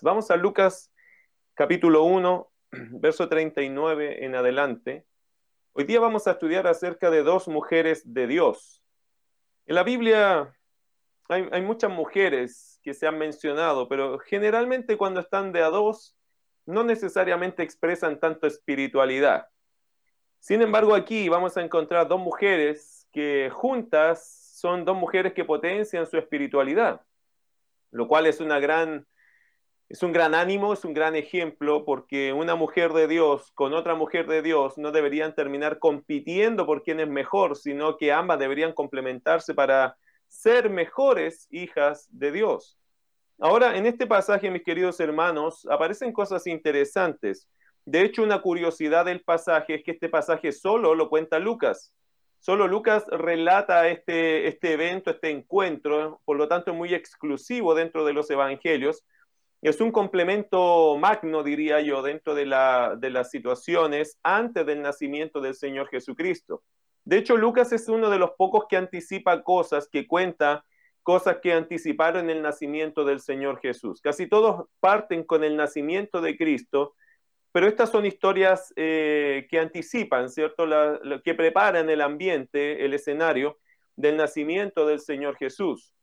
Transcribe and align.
Vamos 0.00 0.30
a 0.30 0.36
Lucas 0.36 0.92
capítulo 1.54 2.04
1, 2.04 2.52
verso 3.00 3.28
39 3.28 4.24
en 4.24 4.36
adelante. 4.36 5.04
Hoy 5.72 5.82
día 5.82 5.98
vamos 5.98 6.28
a 6.28 6.32
estudiar 6.32 6.68
acerca 6.68 7.10
de 7.10 7.24
dos 7.24 7.48
mujeres 7.48 8.14
de 8.14 8.28
Dios. 8.28 8.84
En 9.66 9.74
la 9.74 9.82
Biblia 9.82 10.54
hay, 11.28 11.48
hay 11.50 11.62
muchas 11.62 11.90
mujeres 11.90 12.78
que 12.84 12.94
se 12.94 13.08
han 13.08 13.18
mencionado, 13.18 13.88
pero 13.88 14.20
generalmente 14.20 14.96
cuando 14.96 15.18
están 15.18 15.50
de 15.50 15.62
a 15.62 15.68
dos, 15.68 16.16
no 16.64 16.84
necesariamente 16.84 17.64
expresan 17.64 18.20
tanto 18.20 18.46
espiritualidad. 18.46 19.48
Sin 20.38 20.62
embargo, 20.62 20.94
aquí 20.94 21.28
vamos 21.28 21.56
a 21.56 21.62
encontrar 21.64 22.06
dos 22.06 22.20
mujeres 22.20 23.08
que 23.10 23.50
juntas 23.52 24.52
son 24.54 24.84
dos 24.84 24.96
mujeres 24.96 25.32
que 25.32 25.44
potencian 25.44 26.06
su 26.06 26.18
espiritualidad, 26.18 27.04
lo 27.90 28.06
cual 28.06 28.26
es 28.26 28.40
una 28.40 28.60
gran 28.60 29.04
es 29.88 30.02
un 30.02 30.12
gran 30.12 30.34
ánimo, 30.34 30.74
es 30.74 30.84
un 30.84 30.92
gran 30.92 31.16
ejemplo, 31.16 31.84
porque 31.86 32.34
una 32.34 32.54
mujer 32.54 32.92
de 32.92 33.08
Dios 33.08 33.50
con 33.54 33.72
otra 33.72 33.94
mujer 33.94 34.26
de 34.26 34.42
Dios 34.42 34.76
no 34.76 34.92
deberían 34.92 35.34
terminar 35.34 35.78
compitiendo 35.78 36.66
por 36.66 36.82
quién 36.82 37.00
es 37.00 37.08
mejor, 37.08 37.56
sino 37.56 37.96
que 37.96 38.12
ambas 38.12 38.38
deberían 38.38 38.74
complementarse 38.74 39.54
para 39.54 39.96
ser 40.28 40.68
mejores 40.68 41.48
hijas 41.50 42.06
de 42.10 42.32
Dios. 42.32 42.78
Ahora, 43.38 43.78
en 43.78 43.86
este 43.86 44.06
pasaje, 44.06 44.50
mis 44.50 44.62
queridos 44.62 45.00
hermanos, 45.00 45.66
aparecen 45.70 46.12
cosas 46.12 46.46
interesantes. 46.46 47.48
De 47.86 48.02
hecho, 48.02 48.22
una 48.22 48.42
curiosidad 48.42 49.06
del 49.06 49.22
pasaje 49.22 49.76
es 49.76 49.84
que 49.84 49.92
este 49.92 50.10
pasaje 50.10 50.52
solo 50.52 50.94
lo 50.94 51.08
cuenta 51.08 51.38
Lucas. 51.38 51.94
Solo 52.40 52.68
Lucas 52.68 53.06
relata 53.10 53.88
este, 53.88 54.48
este 54.48 54.74
evento, 54.74 55.10
este 55.10 55.30
encuentro, 55.30 56.20
por 56.26 56.36
lo 56.36 56.46
tanto 56.46 56.72
es 56.72 56.76
muy 56.76 56.92
exclusivo 56.92 57.74
dentro 57.74 58.04
de 58.04 58.12
los 58.12 58.30
evangelios 58.30 59.02
es 59.60 59.80
un 59.80 59.90
complemento 59.90 60.96
magno, 60.98 61.42
diría 61.42 61.80
yo, 61.80 62.02
dentro 62.02 62.34
de, 62.34 62.46
las 62.46 63.30
situaciones 63.30 64.18
antes 64.22 64.64
del 64.64 64.82
nacimiento 64.82 65.40
del 65.40 65.54
Señor 65.54 65.88
Jesucristo. 65.88 66.62
De 67.04 67.18
hecho, 67.18 67.36
Lucas 67.36 67.72
es 67.72 67.88
uno 67.88 68.10
de 68.10 68.18
los 68.18 68.32
pocos 68.32 68.66
que 68.68 68.76
anticipa 68.76 69.42
cosas, 69.42 69.88
que 69.88 70.06
cuenta 70.06 70.64
cosas 71.02 71.38
que 71.42 71.52
anticiparon 71.54 72.28
el 72.30 72.42
nacimiento 72.42 73.04
del 73.04 73.20
Señor 73.20 73.60
Jesús. 73.60 74.00
Casi 74.00 74.28
todos 74.28 74.66
parten 74.78 75.24
con 75.24 75.42
el 75.42 75.56
nacimiento 75.56 76.20
de 76.20 76.36
Cristo, 76.36 76.94
pero 77.50 77.66
estas 77.66 77.90
son 77.90 78.04
historias 78.04 78.72
eh, 78.76 79.46
que 79.50 79.58
anticipan, 79.58 80.28
¿cierto? 80.28 80.66
que 81.24 81.34
preparan 81.34 81.88
el 81.88 82.02
ambiente, 82.02 82.84
el 82.84 82.92
escenario 82.94 83.58
del 83.96 84.18
nacimiento 84.18 84.86
del 84.86 85.00
Señor 85.00 85.36
Jesús. 85.36 85.94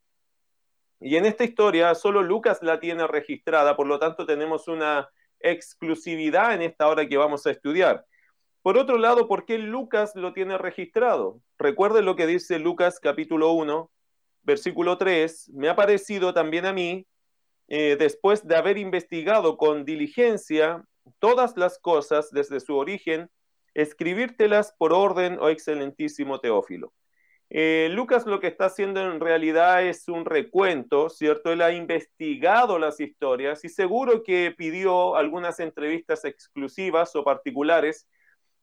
Y 1.00 1.16
en 1.16 1.26
esta 1.26 1.44
historia 1.44 1.94
solo 1.94 2.22
Lucas 2.22 2.62
la 2.62 2.80
tiene 2.80 3.06
registrada, 3.06 3.76
por 3.76 3.86
lo 3.86 3.98
tanto 3.98 4.24
tenemos 4.24 4.66
una 4.66 5.08
exclusividad 5.40 6.54
en 6.54 6.62
esta 6.62 6.88
hora 6.88 7.06
que 7.06 7.16
vamos 7.16 7.46
a 7.46 7.50
estudiar. 7.50 8.06
Por 8.62 8.78
otro 8.78 8.98
lado, 8.98 9.28
¿por 9.28 9.44
qué 9.44 9.58
Lucas 9.58 10.12
lo 10.16 10.32
tiene 10.32 10.58
registrado? 10.58 11.40
Recuerden 11.58 12.04
lo 12.04 12.16
que 12.16 12.26
dice 12.26 12.58
Lucas 12.58 12.98
capítulo 12.98 13.52
1, 13.52 13.90
versículo 14.42 14.96
3. 14.96 15.50
Me 15.54 15.68
ha 15.68 15.76
parecido 15.76 16.32
también 16.32 16.64
a 16.66 16.72
mí, 16.72 17.06
eh, 17.68 17.96
después 17.98 18.46
de 18.46 18.56
haber 18.56 18.78
investigado 18.78 19.56
con 19.56 19.84
diligencia 19.84 20.82
todas 21.18 21.56
las 21.56 21.78
cosas 21.78 22.30
desde 22.30 22.58
su 22.58 22.74
origen, 22.76 23.30
escribírtelas 23.74 24.74
por 24.78 24.92
orden, 24.92 25.38
oh 25.40 25.50
excelentísimo 25.50 26.40
Teófilo 26.40 26.92
eh, 27.48 27.88
Lucas 27.92 28.26
lo 28.26 28.40
que 28.40 28.48
está 28.48 28.66
haciendo 28.66 29.00
en 29.00 29.20
realidad 29.20 29.84
es 29.84 30.08
un 30.08 30.24
recuento, 30.24 31.08
¿cierto? 31.08 31.52
Él 31.52 31.62
ha 31.62 31.72
investigado 31.72 32.78
las 32.78 33.00
historias 33.00 33.64
y 33.64 33.68
seguro 33.68 34.22
que 34.24 34.52
pidió 34.56 35.16
algunas 35.16 35.60
entrevistas 35.60 36.24
exclusivas 36.24 37.14
o 37.14 37.22
particulares. 37.22 38.08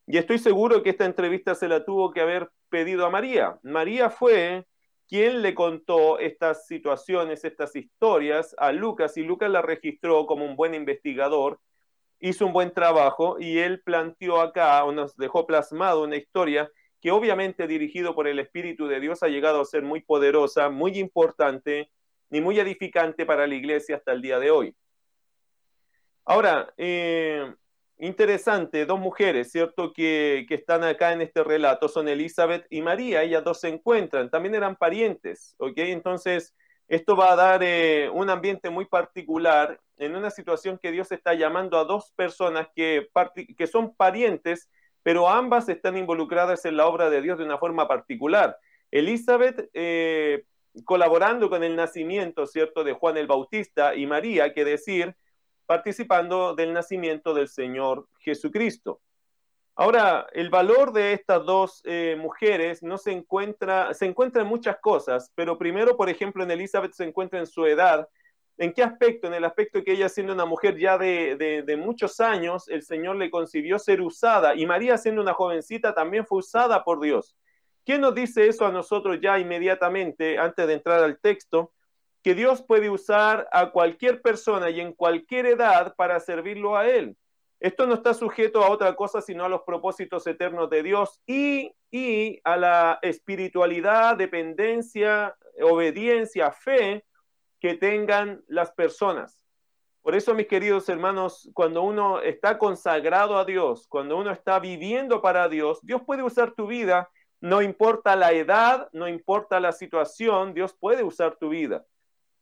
Y 0.05 0.17
estoy 0.17 0.37
seguro 0.37 0.83
que 0.83 0.89
esta 0.89 1.05
entrevista 1.05 1.55
se 1.55 1.69
la 1.69 1.85
tuvo 1.85 2.11
que 2.11 2.21
haber 2.21 2.49
pedido 2.69 3.05
a 3.05 3.09
María. 3.09 3.57
María 3.63 4.09
fue 4.09 4.65
quien 5.07 5.41
le 5.41 5.55
contó 5.55 6.19
estas 6.19 6.67
situaciones, 6.67 7.45
estas 7.45 7.75
historias 7.75 8.53
a 8.57 8.73
Lucas 8.73 9.15
y 9.17 9.23
Lucas 9.23 9.49
la 9.49 9.61
registró 9.61 10.25
como 10.25 10.45
un 10.45 10.55
buen 10.57 10.73
investigador, 10.73 11.59
hizo 12.19 12.45
un 12.45 12.53
buen 12.53 12.73
trabajo 12.73 13.37
y 13.39 13.59
él 13.59 13.81
planteó 13.81 14.41
acá 14.41 14.83
o 14.83 14.91
nos 14.91 15.15
dejó 15.15 15.45
plasmado 15.47 16.03
una 16.03 16.17
historia 16.17 16.69
que 17.03 17.11
obviamente 17.11 17.67
dirigido 17.67 18.15
por 18.15 18.29
el 18.29 18.39
Espíritu 18.39 18.87
de 18.87 19.01
Dios 19.01 19.23
ha 19.23 19.27
llegado 19.27 19.59
a 19.59 19.65
ser 19.65 19.83
muy 19.83 19.99
poderosa, 19.99 20.69
muy 20.69 20.97
importante 20.97 21.91
y 22.31 22.39
muy 22.39 22.57
edificante 22.57 23.25
para 23.25 23.45
la 23.45 23.55
iglesia 23.55 23.97
hasta 23.97 24.13
el 24.13 24.21
día 24.21 24.39
de 24.39 24.51
hoy. 24.51 24.73
Ahora, 26.23 26.73
eh, 26.77 27.53
interesante, 27.97 28.85
dos 28.85 29.01
mujeres, 29.01 29.51
¿cierto? 29.51 29.91
Que, 29.91 30.45
están 30.49 30.85
acá 30.85 31.11
en 31.11 31.21
este 31.21 31.43
relato 31.43 31.89
son 31.89 32.07
Elizabeth 32.07 32.65
y 32.69 32.81
María, 32.81 33.21
ellas 33.21 33.43
dos 33.43 33.59
se 33.59 33.67
encuentran, 33.67 34.29
también 34.29 34.55
eran 34.55 34.77
parientes, 34.77 35.55
¿ok? 35.57 35.79
Entonces, 35.79 36.55
esto 36.87 37.17
va 37.17 37.33
a 37.33 37.35
dar 37.35 37.63
eh, 37.63 38.09
un 38.13 38.29
ambiente 38.29 38.69
muy 38.69 38.85
particular 38.85 39.77
en 39.97 40.15
una 40.15 40.29
situación 40.29 40.79
que 40.81 40.91
Dios 40.91 41.11
está 41.11 41.33
llamando 41.33 41.77
a 41.77 41.83
dos 41.83 42.13
personas 42.15 42.69
que, 42.73 43.09
que 43.57 43.67
son 43.67 43.93
parientes, 43.93 44.69
pero 45.03 45.29
ambas 45.29 45.69
están 45.69 45.97
involucradas 45.97 46.65
en 46.65 46.77
la 46.77 46.87
obra 46.87 47.09
de 47.09 47.21
Dios 47.21 47.37
de 47.37 47.45
una 47.45 47.57
forma 47.57 47.87
particular. 47.87 48.57
Elizabeth 48.89 49.69
eh, 49.73 50.45
colaborando 50.85 51.49
con 51.49 51.63
el 51.63 51.75
nacimiento, 51.75 52.47
¿cierto?, 52.47 52.83
de 52.83 52.93
Juan 52.93 53.17
el 53.17 53.27
Bautista 53.27 53.95
y 53.95 54.07
María, 54.07 54.53
que 54.53 54.65
decir, 54.65 55.15
participando 55.65 56.55
del 56.55 56.73
nacimiento 56.73 57.33
del 57.33 57.47
Señor 57.47 58.07
Jesucristo. 58.19 59.01
Ahora, 59.75 60.27
el 60.33 60.49
valor 60.49 60.93
de 60.93 61.13
estas 61.13 61.45
dos 61.45 61.81
eh, 61.85 62.15
mujeres 62.19 62.83
no 62.83 62.97
se 62.97 63.11
encuentra, 63.11 63.93
se 63.93 64.05
encuentra 64.05 64.43
en 64.43 64.47
muchas 64.47 64.77
cosas, 64.79 65.31
pero 65.35 65.57
primero, 65.57 65.97
por 65.97 66.09
ejemplo, 66.09 66.43
en 66.43 66.51
Elizabeth 66.51 66.93
se 66.93 67.05
encuentra 67.05 67.39
en 67.39 67.47
su 67.47 67.65
edad, 67.65 68.07
¿En 68.57 68.71
qué 68.71 68.83
aspecto? 68.83 69.27
En 69.27 69.33
el 69.33 69.45
aspecto 69.45 69.83
que 69.83 69.93
ella 69.93 70.09
siendo 70.09 70.33
una 70.33 70.45
mujer 70.45 70.77
ya 70.77 70.97
de, 70.97 71.75
muchos 71.77 72.19
años, 72.19 72.67
el 72.69 72.83
Señor 72.83 73.15
le 73.15 73.31
concibió 73.31 73.79
ser 73.79 74.01
usada 74.01 74.55
y 74.55 74.65
María 74.65 74.97
siendo 74.97 75.21
una 75.21 75.33
jovencita 75.33 75.95
también 75.95 76.25
fue 76.25 76.39
usada 76.39 76.83
por 76.83 76.99
Dios. 77.01 77.35
¿Quién 77.83 78.01
nos 78.01 78.13
dice 78.13 78.47
eso 78.47 78.65
a 78.65 78.71
nosotros 78.71 79.19
ya 79.21 79.39
inmediatamente 79.39 80.37
antes 80.37 80.67
de 80.67 80.73
entrar 80.73 81.03
al 81.03 81.19
texto? 81.19 81.73
Que 82.21 82.35
Dios 82.35 82.63
puede 82.63 82.89
usar 82.89 83.49
a 83.51 83.71
cualquier 83.71 84.21
persona 84.21 84.69
y 84.69 84.79
en 84.79 84.93
cualquier 84.93 85.47
edad 85.47 85.95
para 85.95 86.19
servirlo 86.19 86.77
a 86.77 86.87
Él. 86.87 87.17
Esto 87.59 87.87
no 87.87 87.95
está 87.95 88.13
sujeto 88.13 88.63
a 88.63 88.69
otra 88.69 88.95
cosa 88.95 89.21
sino 89.21 89.45
a 89.45 89.49
los 89.49 89.63
propósitos 89.63 90.27
eternos 90.27 90.69
de 90.69 90.83
Dios 90.83 91.21
y 91.25 91.71
a 92.43 92.55
la 92.55 92.99
espiritualidad, 93.01 94.15
dependencia, 94.15 95.35
obediencia, 95.59 96.51
fe 96.51 97.03
que 97.63 97.75
tengan 97.75 98.43
las 98.49 98.73
personas. 98.73 99.39
Por 100.01 100.15
eso, 100.15 100.33
mis 100.33 100.47
queridos 100.47 100.89
hermanos, 100.89 101.49
cuando 101.53 101.81
uno 101.81 102.19
está 102.19 102.57
consagrado 102.57 103.37
a 103.37 103.45
Dios, 103.45 103.87
cuando 103.87 104.17
uno 104.17 104.31
está 104.31 104.59
viviendo 104.59 105.21
para 105.21 105.47
Dios, 105.47 105.79
Dios 105.81 106.01
puede 106.05 106.23
usar 106.23 106.51
tu 106.51 106.67
vida, 106.67 107.09
no 107.39 107.61
importa 107.61 108.17
la 108.17 108.33
edad, 108.33 108.89
no 108.91 109.07
importa 109.07 109.61
la 109.61 109.71
situación, 109.71 110.53
Dios 110.53 110.75
puede 110.77 111.03
usar 111.03 111.37
tu 111.37 111.47
vida. 111.47 111.85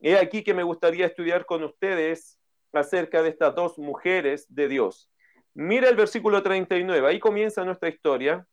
He 0.00 0.18
aquí 0.18 0.42
que 0.42 0.54
me 0.54 0.64
gustaría 0.64 1.06
estudiar 1.06 1.46
con 1.46 1.62
ustedes 1.62 2.40
acerca 2.72 3.22
de 3.22 3.28
estas 3.28 3.54
dos 3.54 3.78
mujeres 3.78 4.52
de 4.52 4.66
Dios. 4.66 5.08
Mira 5.54 5.88
el 5.88 5.94
versículo 5.94 6.42
39, 6.42 7.06
ahí 7.06 7.20
comienza 7.20 7.64
nuestra 7.64 7.88
historia. 7.88 8.44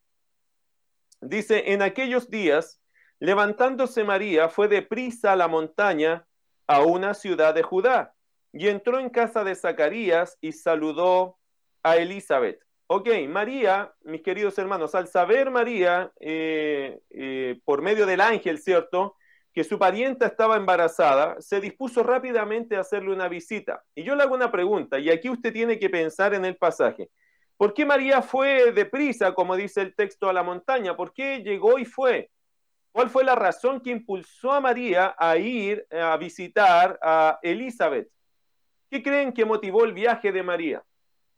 Dice, 1.20 1.74
en 1.74 1.82
aquellos 1.82 2.30
días, 2.30 2.80
levantándose 3.20 4.04
María, 4.04 4.50
fue 4.50 4.68
deprisa 4.68 5.32
a 5.32 5.36
la 5.36 5.48
montaña 5.48 6.28
a 6.70 6.84
una 6.84 7.16
ciudad 7.16 7.56
de 7.56 7.64
Judá 7.64 8.14
y 8.54 8.68
entró 8.68 9.00
en 9.00 9.10
casa 9.10 9.44
de 9.44 9.56
Zacarías 9.56 10.38
y 10.40 10.52
saludó 10.52 11.40
a 11.82 11.98
Elizabeth. 11.98 12.62
Ok, 12.86 13.10
María, 13.28 13.92
mis 14.04 14.22
queridos 14.22 14.56
hermanos, 14.60 14.94
al 14.94 15.08
saber 15.08 15.50
María, 15.50 16.12
eh, 16.20 17.00
eh, 17.10 17.60
por 17.66 17.82
medio 17.82 18.06
del 18.06 18.22
ángel, 18.22 18.60
¿cierto? 18.60 19.16
Que 19.52 19.64
su 19.64 19.80
parienta 19.80 20.28
estaba 20.28 20.58
embarazada, 20.58 21.42
se 21.42 21.60
dispuso 21.60 22.04
rápidamente 22.04 22.76
a 22.76 22.82
hacerle 22.82 23.14
una 23.14 23.28
visita. 23.28 23.84
Y 23.96 24.04
yo 24.04 24.16
le 24.16 24.22
hago 24.22 24.36
una 24.36 24.52
pregunta, 24.52 25.00
y 25.00 25.10
aquí 25.10 25.28
usted 25.28 25.52
tiene 25.52 25.80
que 25.80 25.90
pensar 25.90 26.36
en 26.36 26.46
el 26.46 26.56
pasaje. 26.56 27.10
¿Por 27.58 27.74
qué 27.74 27.84
María 27.84 28.22
fue 28.22 28.72
deprisa, 28.74 29.34
como 29.34 29.56
dice 29.56 29.82
el 29.82 29.96
texto, 29.96 30.30
a 30.30 30.34
la 30.34 30.44
montaña? 30.44 30.96
¿Por 30.96 31.14
qué 31.14 31.40
llegó 31.40 31.80
y 31.80 31.86
fue? 31.86 32.30
¿Cuál 32.92 33.10
fue 33.10 33.24
la 33.24 33.36
razón 33.36 33.82
que 33.82 33.92
impulsó 33.92 34.52
a 34.52 34.62
María 34.62 35.16
a 35.18 35.38
ir 35.38 35.86
a 35.92 36.18
visitar 36.18 37.00
a 37.02 37.40
Elizabeth? 37.44 38.10
¿Qué 38.90 39.04
creen 39.04 39.32
que 39.32 39.46
motivó 39.46 39.86
el 39.86 39.94
viaje 39.94 40.32
de 40.32 40.44
María? 40.44 40.84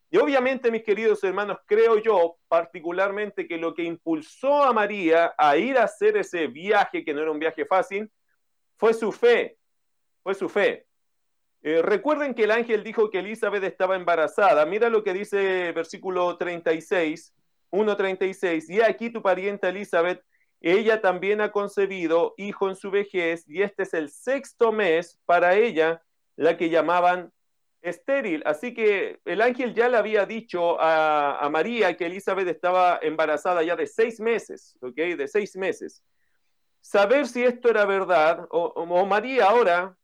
Y 0.10 0.18
obviamente, 0.18 0.72
mis 0.72 0.84
queridos 0.84 1.24
hermanos, 1.24 1.58
creo 1.66 1.98
yo 1.98 2.38
particularmente 2.50 3.48
que 3.48 3.58
lo 3.58 3.74
que 3.74 3.84
impulsó 3.84 4.64
a 4.64 4.74
María 4.74 5.34
a 5.38 5.56
ir 5.56 5.78
a 5.78 5.84
hacer 5.84 6.18
ese 6.18 6.48
viaje, 6.48 7.06
que 7.06 7.14
no 7.14 7.22
era 7.22 7.32
un 7.32 7.40
viaje 7.40 7.66
fácil, 7.66 8.12
fue 8.78 8.94
su 8.94 9.12
fe, 9.12 9.58
fue 10.22 10.36
su 10.36 10.50
fe. 10.50 10.86
Eh, 11.64 11.82
recuerden 11.82 12.34
que 12.34 12.46
el 12.46 12.52
ángel 12.52 12.84
dijo 12.84 13.10
que 13.10 13.20
Elizabeth 13.20 13.64
estaba 13.64 13.96
embarazada. 13.96 14.66
Mira 14.66 14.90
lo 14.90 15.04
que 15.04 15.14
dice 15.14 15.72
versículo 15.72 16.38
36, 16.38 17.34
1.36. 17.72 18.70
Y 18.70 18.82
aquí 18.82 19.12
tu 19.12 19.22
pariente 19.22 19.70
Elizabeth, 19.70 20.24
ella 20.62 21.02
también 21.02 21.42
ha 21.42 21.52
concebido 21.52 22.36
hijo 22.38 22.70
en 22.70 22.76
su 22.76 22.92
vejez, 22.92 23.44
y 23.48 23.64
este 23.64 23.84
es 23.84 23.94
el 23.96 24.10
sexto 24.10 24.72
mes 24.72 25.20
para 25.26 25.56
ella, 25.56 26.04
la 26.36 26.56
que 26.56 26.70
llamaban 26.70 27.34
estéril. 27.82 28.44
Así 28.46 28.74
que 28.74 29.20
el 29.26 29.42
ángel 29.42 29.74
ya 29.74 29.90
le 29.90 29.98
había 29.98 30.28
dicho 30.28 30.78
a, 30.80 31.50
María 31.52 31.98
que 31.98 32.06
Elizabeth 32.06 32.48
estaba 32.48 33.00
embarazada 33.02 33.64
ya 33.64 33.76
de 33.76 33.88
seis 33.88 34.20
meses, 34.20 34.78
¿ok? 34.82 34.96
De 34.96 35.28
seis 35.28 35.56
meses. 35.56 36.04
Saber 36.80 37.28
si 37.28 37.44
esto 37.44 37.70
era 37.70 37.86
verdad, 37.86 38.48
o, 38.52 39.06
María 39.06 39.46
ahora 39.46 39.98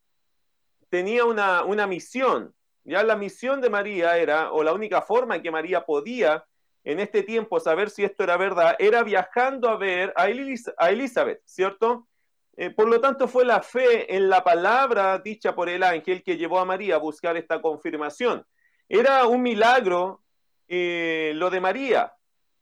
tenía 0.89 1.25
una, 1.25 1.63
una 1.63 1.86
misión. 1.86 2.54
Ya 2.83 3.04
la 3.04 3.15
misión 3.15 3.62
de 3.62 3.69
María 3.69 4.18
era, 4.18 4.51
o 4.51 4.63
la 4.63 4.74
única 4.74 5.01
forma 5.04 5.36
en 5.36 5.44
que 5.44 5.51
María 5.51 5.86
podía 5.86 6.45
en 6.87 7.01
este 7.01 7.21
tiempo 7.21 7.59
saber 7.59 7.89
si 7.89 8.05
esto 8.05 8.23
era 8.23 8.37
verdad, 8.37 8.77
era 8.79 9.03
viajando 9.03 9.67
a 9.67 9.75
ver 9.75 10.13
a, 10.15 10.23
a 10.23 10.89
Elizabeth, 10.89 11.41
¿cierto? 11.43 12.07
Eh, 12.55 12.69
por 12.69 12.87
lo 12.87 13.01
tanto, 13.01 13.27
fue 13.27 13.43
la 13.43 13.61
fe 13.61 14.15
en 14.15 14.29
la 14.29 14.41
palabra 14.41 15.19
dicha 15.19 15.53
por 15.53 15.67
el 15.67 15.83
ángel 15.83 16.23
que 16.23 16.37
llevó 16.37 16.59
a 16.59 16.65
María 16.65 16.95
a 16.95 16.99
buscar 16.99 17.35
esta 17.35 17.61
confirmación. 17.61 18.45
Era 18.87 19.27
un 19.27 19.41
milagro 19.41 20.23
eh, 20.69 21.33
lo 21.35 21.49
de 21.49 21.59
María. 21.59 22.13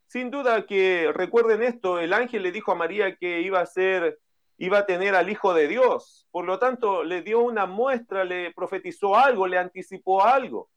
Sin 0.08 0.32
duda 0.32 0.66
que 0.66 1.12
recuerden 1.14 1.62
esto, 1.62 2.00
el 2.00 2.12
ángel 2.12 2.42
le 2.42 2.50
dijo 2.50 2.72
a 2.72 2.74
María 2.74 3.14
que 3.14 3.42
iba 3.42 3.60
a 3.60 3.66
ser, 3.66 4.18
iba 4.58 4.78
a 4.78 4.86
tener 4.86 5.14
al 5.14 5.30
Hijo 5.30 5.54
de 5.54 5.68
Dios. 5.68 6.26
Por 6.32 6.46
lo 6.46 6.58
tanto, 6.58 7.04
le 7.04 7.22
dio 7.22 7.38
una 7.38 7.66
muestra, 7.66 8.24
le 8.24 8.52
profetizó 8.54 9.16
algo, 9.16 9.46
le 9.46 9.58
anticipó 9.58 10.24
algo. 10.24 10.68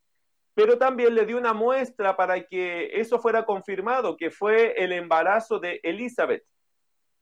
Pero 0.59 0.77
también 0.77 1.15
le 1.15 1.25
dio 1.25 1.37
una 1.37 1.53
muestra 1.53 2.17
para 2.17 2.45
que 2.45 2.89
eso 2.99 3.17
fuera 3.17 3.45
confirmado, 3.45 4.17
que 4.17 4.29
fue 4.29 4.73
el 4.73 4.91
embarazo 4.91 5.57
de 5.57 5.79
Elizabeth. 5.83 6.43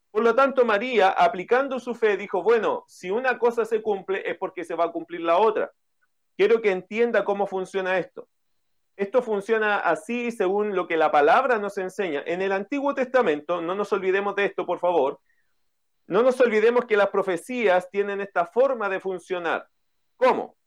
Por 0.09 0.23
lo 0.23 0.33
tanto, 0.33 0.65
María, 0.65 1.09
aplicando 1.09 1.79
su 1.79 1.93
fe, 1.93 2.17
dijo, 2.17 2.41
bueno, 2.41 2.83
si 2.87 3.11
una 3.11 3.37
cosa 3.37 3.63
se 3.63 3.83
cumple 3.83 4.27
es 4.27 4.39
porque 4.39 4.63
se 4.63 4.73
va 4.73 4.85
a 4.85 4.91
cumplir 4.91 5.21
la 5.21 5.37
otra. 5.37 5.71
Quiero 6.35 6.63
que 6.63 6.71
entienda 6.71 7.23
cómo 7.23 7.45
funciona 7.45 7.99
esto. 7.99 8.27
Esto 8.95 9.21
funciona 9.21 9.77
así 9.81 10.31
según 10.31 10.75
lo 10.75 10.87
que 10.87 10.97
la 10.97 11.11
palabra 11.11 11.59
nos 11.59 11.77
enseña. 11.77 12.23
En 12.25 12.41
el 12.41 12.51
Antiguo 12.51 12.95
Testamento, 12.95 13.61
no 13.61 13.75
nos 13.75 13.93
olvidemos 13.93 14.33
de 14.33 14.45
esto, 14.45 14.65
por 14.65 14.79
favor, 14.79 15.19
no 16.07 16.23
nos 16.23 16.41
olvidemos 16.41 16.85
que 16.85 16.97
las 16.97 17.09
profecías 17.09 17.87
tienen 17.91 18.19
esta 18.19 18.47
forma 18.47 18.89
de 18.89 18.99
funcionar. 18.99 19.67
¿Cómo? 20.15 20.57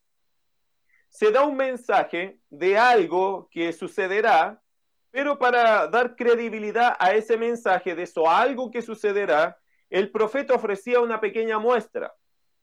Se 1.11 1.31
da 1.31 1.45
un 1.45 1.57
mensaje 1.57 2.41
de 2.49 2.79
algo 2.79 3.49
que 3.51 3.73
sucederá 3.73 4.63
pero 5.11 5.39
para 5.39 5.89
dar 5.89 6.15
credibilidad 6.15 6.97
a 6.99 7.13
ese 7.15 7.37
mensaje 7.37 7.95
de 7.95 8.05
eso, 8.05 8.29
algo 8.31 8.71
que 8.71 8.83
sucederá, 8.83 9.59
el 9.89 10.11
profeta 10.11 10.55
ofrecía 10.55 11.01
una 11.01 11.21
pequeña 11.21 11.59
muestra, 11.59 12.15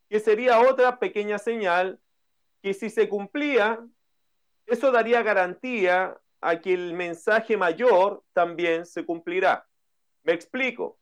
que 0.09 0.19
sería 0.19 0.61
otra 0.61 0.97
pequeña 0.97 1.37
señal, 1.37 1.99
que 2.61 2.73
si 2.73 2.89
se 2.89 3.09
cumplía, 3.09 3.85
eso 4.65 4.91
daría 4.91 5.21
garantía 5.23 6.17
a 6.39 6.61
que 6.61 6.73
el 6.73 6.93
mensaje 6.93 7.57
mayor 7.57 8.23
también 8.31 8.85
se 8.85 9.05
cumplirá. 9.05 9.67
Me 10.23 10.33
explico. 10.33 10.97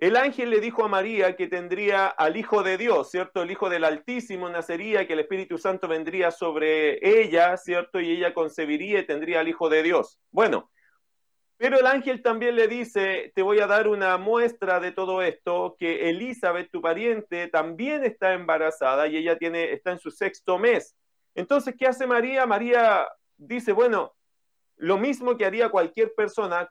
El 0.00 0.16
ángel 0.16 0.48
le 0.48 0.60
dijo 0.60 0.82
a 0.82 0.88
María 0.88 1.36
que 1.36 1.46
tendría 1.46 2.06
al 2.06 2.38
Hijo 2.38 2.62
de 2.62 2.78
Dios, 2.78 3.10
¿cierto? 3.10 3.42
El 3.42 3.50
Hijo 3.50 3.68
del 3.68 3.84
Altísimo 3.84 4.48
nacería, 4.48 5.06
que 5.06 5.12
el 5.12 5.20
Espíritu 5.20 5.58
Santo 5.58 5.88
vendría 5.88 6.30
sobre 6.30 6.98
ella, 7.06 7.54
¿cierto? 7.58 8.00
Y 8.00 8.12
ella 8.12 8.32
concebiría 8.32 9.00
y 9.00 9.06
tendría 9.06 9.40
al 9.40 9.48
Hijo 9.48 9.68
de 9.68 9.82
Dios. 9.82 10.18
Bueno, 10.30 10.70
pero 11.58 11.78
el 11.78 11.86
ángel 11.86 12.22
también 12.22 12.56
le 12.56 12.66
dice, 12.66 13.30
te 13.34 13.42
voy 13.42 13.60
a 13.60 13.66
dar 13.66 13.88
una 13.88 14.16
muestra 14.16 14.80
de 14.80 14.92
todo 14.92 15.20
esto, 15.20 15.76
que 15.78 16.08
Elizabeth, 16.08 16.70
tu 16.70 16.80
pariente, 16.80 17.48
también 17.48 18.02
está 18.02 18.32
embarazada 18.32 19.06
y 19.06 19.18
ella 19.18 19.36
tiene, 19.36 19.74
está 19.74 19.90
en 19.90 19.98
su 19.98 20.10
sexto 20.10 20.58
mes. 20.58 20.96
Entonces, 21.34 21.74
¿qué 21.78 21.86
hace 21.86 22.06
María? 22.06 22.46
María 22.46 23.06
dice, 23.36 23.72
bueno, 23.72 24.14
lo 24.76 24.96
mismo 24.96 25.36
que 25.36 25.44
haría 25.44 25.68
cualquier 25.68 26.14
persona, 26.14 26.70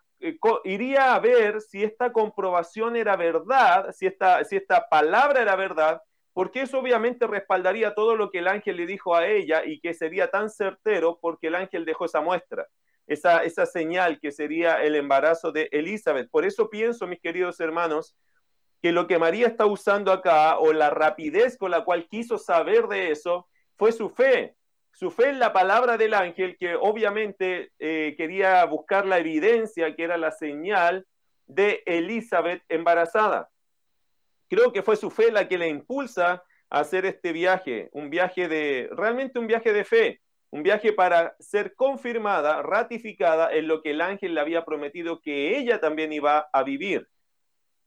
iría 0.63 1.15
a 1.15 1.19
ver 1.19 1.61
si 1.61 1.83
esta 1.83 2.11
comprobación 2.11 2.95
era 2.95 3.15
verdad, 3.15 3.91
si 3.93 4.05
esta, 4.05 4.43
si 4.43 4.55
esta 4.57 4.89
palabra 4.89 5.41
era 5.41 5.55
verdad, 5.55 6.01
porque 6.33 6.61
eso 6.61 6.79
obviamente 6.79 7.27
respaldaría 7.27 7.93
todo 7.93 8.15
lo 8.15 8.29
que 8.29 8.39
el 8.39 8.47
ángel 8.47 8.77
le 8.77 8.85
dijo 8.85 9.15
a 9.15 9.27
ella 9.27 9.63
y 9.65 9.79
que 9.79 9.93
sería 9.93 10.29
tan 10.29 10.49
certero 10.49 11.19
porque 11.21 11.47
el 11.47 11.55
ángel 11.55 11.85
dejó 11.85 12.05
esa 12.05 12.21
muestra, 12.21 12.67
esa, 13.07 13.43
esa 13.43 13.65
señal 13.65 14.19
que 14.19 14.31
sería 14.31 14.83
el 14.83 14.95
embarazo 14.95 15.51
de 15.51 15.69
Elizabeth. 15.71 16.29
Por 16.29 16.45
eso 16.45 16.69
pienso, 16.69 17.07
mis 17.07 17.19
queridos 17.19 17.59
hermanos, 17.59 18.15
que 18.81 18.91
lo 18.91 19.07
que 19.07 19.19
María 19.19 19.47
está 19.47 19.65
usando 19.65 20.11
acá 20.11 20.57
o 20.59 20.71
la 20.71 20.89
rapidez 20.89 21.57
con 21.57 21.71
la 21.71 21.83
cual 21.83 22.07
quiso 22.07 22.37
saber 22.37 22.87
de 22.87 23.11
eso 23.11 23.47
fue 23.75 23.91
su 23.91 24.09
fe, 24.09 24.55
su 24.99 25.11
fe 25.11 25.29
en 25.29 25.39
la 25.39 25.53
palabra 25.53 25.95
del 25.95 26.13
ángel, 26.13 26.57
que 26.57 26.75
obviamente 26.75 27.71
eh, 27.79 28.15
quería 28.17 28.65
buscar 28.65 29.05
la 29.05 29.17
evidencia, 29.19 29.95
que 29.95 30.03
era 30.03 30.17
la 30.17 30.31
señal 30.31 31.07
de 31.45 31.83
Elizabeth 31.85 32.63
embarazada. 32.67 33.49
Creo 34.49 34.73
que 34.73 34.83
fue 34.83 34.97
su 34.97 35.09
fe 35.09 35.31
la 35.31 35.47
que 35.47 35.57
le 35.57 35.69
impulsa 35.69 36.43
a 36.69 36.79
hacer 36.81 37.05
este 37.05 37.31
viaje, 37.31 37.87
un 37.93 38.09
viaje 38.09 38.49
de, 38.49 38.89
realmente 38.91 39.39
un 39.39 39.47
viaje 39.47 39.71
de 39.71 39.85
fe, 39.85 40.21
un 40.49 40.63
viaje 40.63 40.91
para 40.91 41.33
ser 41.39 41.75
confirmada, 41.75 42.61
ratificada 42.61 43.53
en 43.53 43.69
lo 43.69 43.81
que 43.81 43.91
el 43.91 44.01
ángel 44.01 44.33
le 44.33 44.41
había 44.41 44.65
prometido 44.65 45.21
que 45.21 45.57
ella 45.57 45.79
también 45.79 46.11
iba 46.11 46.49
a 46.51 46.63
vivir. 46.63 47.07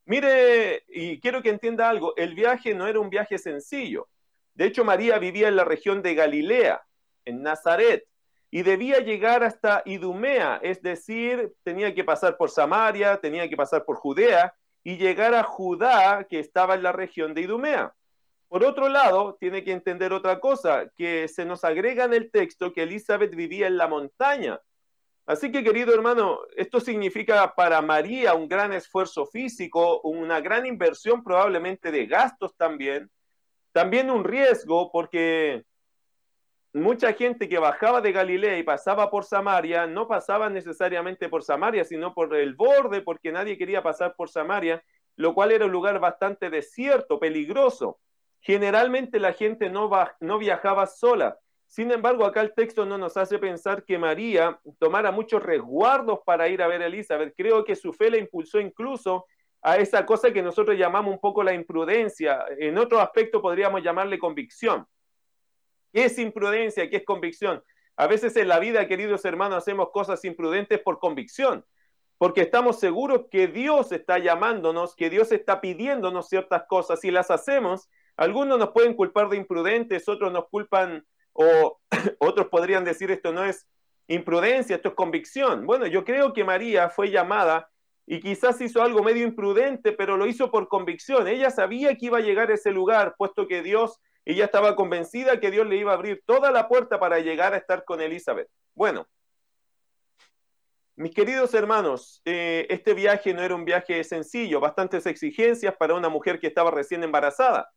Mire, 0.06 0.84
y 0.88 1.20
quiero 1.20 1.42
que 1.42 1.50
entienda 1.50 1.90
algo, 1.90 2.16
el 2.16 2.34
viaje 2.34 2.74
no 2.74 2.86
era 2.86 3.00
un 3.00 3.10
viaje 3.10 3.36
sencillo. 3.36 4.08
De 4.54 4.64
hecho, 4.64 4.82
María 4.82 5.18
vivía 5.18 5.48
en 5.48 5.56
la 5.56 5.64
región 5.64 6.00
de 6.00 6.14
Galilea, 6.14 6.82
en 7.24 7.42
Nazaret, 7.42 8.04
y 8.50 8.62
debía 8.62 8.98
llegar 9.00 9.42
hasta 9.42 9.82
Idumea, 9.86 10.60
es 10.62 10.82
decir, 10.82 11.52
tenía 11.62 11.94
que 11.94 12.04
pasar 12.04 12.36
por 12.36 12.50
Samaria, 12.50 13.16
tenía 13.16 13.48
que 13.48 13.56
pasar 13.56 13.84
por 13.86 13.96
Judea 13.96 14.54
y 14.84 14.98
llegar 14.98 15.34
a 15.34 15.42
Judá, 15.42 16.26
que 16.28 16.38
estaba 16.38 16.74
en 16.74 16.82
la 16.82 16.92
región 16.92 17.32
de 17.32 17.40
Idumea. 17.40 17.94
Por 18.48 18.62
otro 18.64 18.90
lado, 18.90 19.38
tiene 19.40 19.64
que 19.64 19.72
entender 19.72 20.12
otra 20.12 20.38
cosa, 20.38 20.90
que 20.98 21.28
se 21.28 21.46
nos 21.46 21.64
agrega 21.64 22.04
en 22.04 22.12
el 22.12 22.30
texto 22.30 22.74
que 22.74 22.82
Elizabeth 22.82 23.34
vivía 23.34 23.66
en 23.66 23.78
la 23.78 23.88
montaña. 23.88 24.60
Así 25.24 25.50
que, 25.50 25.64
querido 25.64 25.94
hermano, 25.94 26.40
esto 26.54 26.78
significa 26.78 27.54
para 27.54 27.80
María 27.80 28.34
un 28.34 28.48
gran 28.48 28.74
esfuerzo 28.74 29.24
físico, 29.24 30.02
una 30.02 30.42
gran 30.42 30.66
inversión 30.66 31.24
probablemente 31.24 31.90
de 31.90 32.04
gastos 32.04 32.54
también, 32.56 33.10
también 33.72 34.10
un 34.10 34.24
riesgo 34.24 34.92
porque 34.92 35.64
mucha 36.72 37.12
gente 37.12 37.48
que 37.48 37.58
bajaba 37.58 38.00
de 38.00 38.12
Galilea 38.12 38.58
y 38.58 38.62
pasaba 38.62 39.10
por 39.10 39.24
Samaria, 39.24 39.86
no 39.86 40.08
pasaba 40.08 40.48
necesariamente 40.48 41.28
por 41.28 41.42
Samaria, 41.42 41.84
sino 41.84 42.14
por 42.14 42.34
el 42.34 42.54
borde, 42.54 43.02
porque 43.02 43.32
nadie 43.32 43.58
quería 43.58 43.82
pasar 43.82 44.14
por 44.16 44.30
Samaria, 44.30 44.82
lo 45.16 45.34
cual 45.34 45.52
era 45.52 45.66
un 45.66 45.72
lugar 45.72 45.98
bastante 46.00 46.48
desierto, 46.48 47.18
peligroso. 47.18 47.98
Generalmente 48.40 49.20
la 49.20 49.34
gente 49.34 49.70
no, 49.70 49.90
viajaba 50.38 50.86
sola. 50.86 51.38
Sin 51.66 51.90
embargo, 51.90 52.24
acá 52.24 52.40
el 52.40 52.54
texto 52.54 52.84
no 52.84 52.98
nos 52.98 53.16
hace 53.16 53.38
pensar 53.38 53.84
que 53.84 53.98
María 53.98 54.58
tomara 54.78 55.10
muchos 55.10 55.42
resguardos 55.42 56.20
para 56.24 56.48
ir 56.48 56.62
a 56.62 56.66
ver 56.66 56.82
a 56.82 56.86
Elizabeth. 56.86 57.34
Creo 57.36 57.64
que 57.64 57.76
su 57.76 57.92
fe 57.92 58.10
le 58.10 58.18
impulsó 58.18 58.60
incluso 58.60 59.26
a 59.62 59.76
esa 59.76 60.04
cosa 60.04 60.32
que 60.32 60.42
nosotros 60.42 60.76
llamamos 60.76 61.14
un 61.14 61.20
poco 61.20 61.42
la 61.42 61.54
imprudencia. 61.54 62.44
En 62.58 62.76
otro 62.78 63.00
aspecto 63.00 63.40
podríamos 63.40 63.82
llamarle 63.82 64.18
convicción. 64.18 64.86
¿Qué 65.92 66.06
es 66.06 66.18
imprudencia? 66.18 66.88
¿Qué 66.88 66.96
es 66.96 67.04
convicción? 67.04 67.62
A 67.96 68.06
veces 68.06 68.36
en 68.36 68.48
la 68.48 68.58
vida, 68.58 68.88
queridos 68.88 69.24
hermanos, 69.24 69.58
hacemos 69.58 69.90
cosas 69.90 70.24
imprudentes 70.24 70.80
por 70.80 70.98
convicción, 70.98 71.64
porque 72.18 72.40
estamos 72.40 72.80
seguros 72.80 73.26
que 73.30 73.46
Dios 73.46 73.92
está 73.92 74.18
llamándonos, 74.18 74.96
que 74.96 75.10
Dios 75.10 75.32
está 75.32 75.60
pidiéndonos 75.60 76.28
ciertas 76.28 76.64
cosas 76.68 77.04
y 77.04 77.10
las 77.10 77.30
hacemos. 77.30 77.90
Algunos 78.16 78.58
nos 78.58 78.70
pueden 78.70 78.94
culpar 78.94 79.28
de 79.28 79.36
imprudentes, 79.36 80.08
otros 80.08 80.32
nos 80.32 80.48
culpan 80.48 81.04
o 81.32 81.80
otros 82.18 82.48
podrían 82.48 82.84
decir 82.84 83.10
esto 83.10 83.32
no 83.32 83.44
es 83.44 83.66
imprudencia, 84.08 84.76
esto 84.76 84.90
es 84.90 84.94
convicción. 84.94 85.66
Bueno, 85.66 85.86
yo 85.86 86.04
creo 86.04 86.32
que 86.32 86.44
María 86.44 86.88
fue 86.88 87.10
llamada 87.10 87.70
y 88.06 88.20
quizás 88.20 88.60
hizo 88.60 88.82
algo 88.82 89.02
medio 89.02 89.26
imprudente, 89.26 89.92
pero 89.92 90.16
lo 90.16 90.26
hizo 90.26 90.50
por 90.50 90.68
convicción. 90.68 91.28
Ella 91.28 91.50
sabía 91.50 91.96
que 91.96 92.06
iba 92.06 92.18
a 92.18 92.22
llegar 92.22 92.50
a 92.50 92.54
ese 92.54 92.72
lugar, 92.72 93.14
puesto 93.16 93.46
que 93.46 93.62
Dios 93.62 94.00
ella 94.24 94.44
estaba 94.44 94.76
convencida 94.76 95.40
que 95.40 95.50
Dios 95.50 95.66
le 95.66 95.76
iba 95.76 95.92
a 95.92 95.94
abrir 95.94 96.22
toda 96.26 96.50
la 96.50 96.68
puerta 96.68 97.00
para 97.00 97.20
llegar 97.20 97.54
a 97.54 97.56
estar 97.56 97.84
con 97.84 98.00
Elizabeth. 98.00 98.48
Bueno, 98.74 99.08
mis 100.94 101.14
queridos 101.14 101.54
hermanos, 101.54 102.20
eh, 102.24 102.66
este 102.68 102.94
viaje 102.94 103.32
no 103.32 103.42
era 103.42 103.54
un 103.54 103.64
viaje 103.64 104.04
sencillo, 104.04 104.60
bastantes 104.60 105.06
exigencias 105.06 105.74
para 105.76 105.94
una 105.94 106.08
mujer 106.08 106.38
que 106.38 106.46
estaba 106.46 106.70
recién 106.70 107.02
embarazada. 107.02 107.70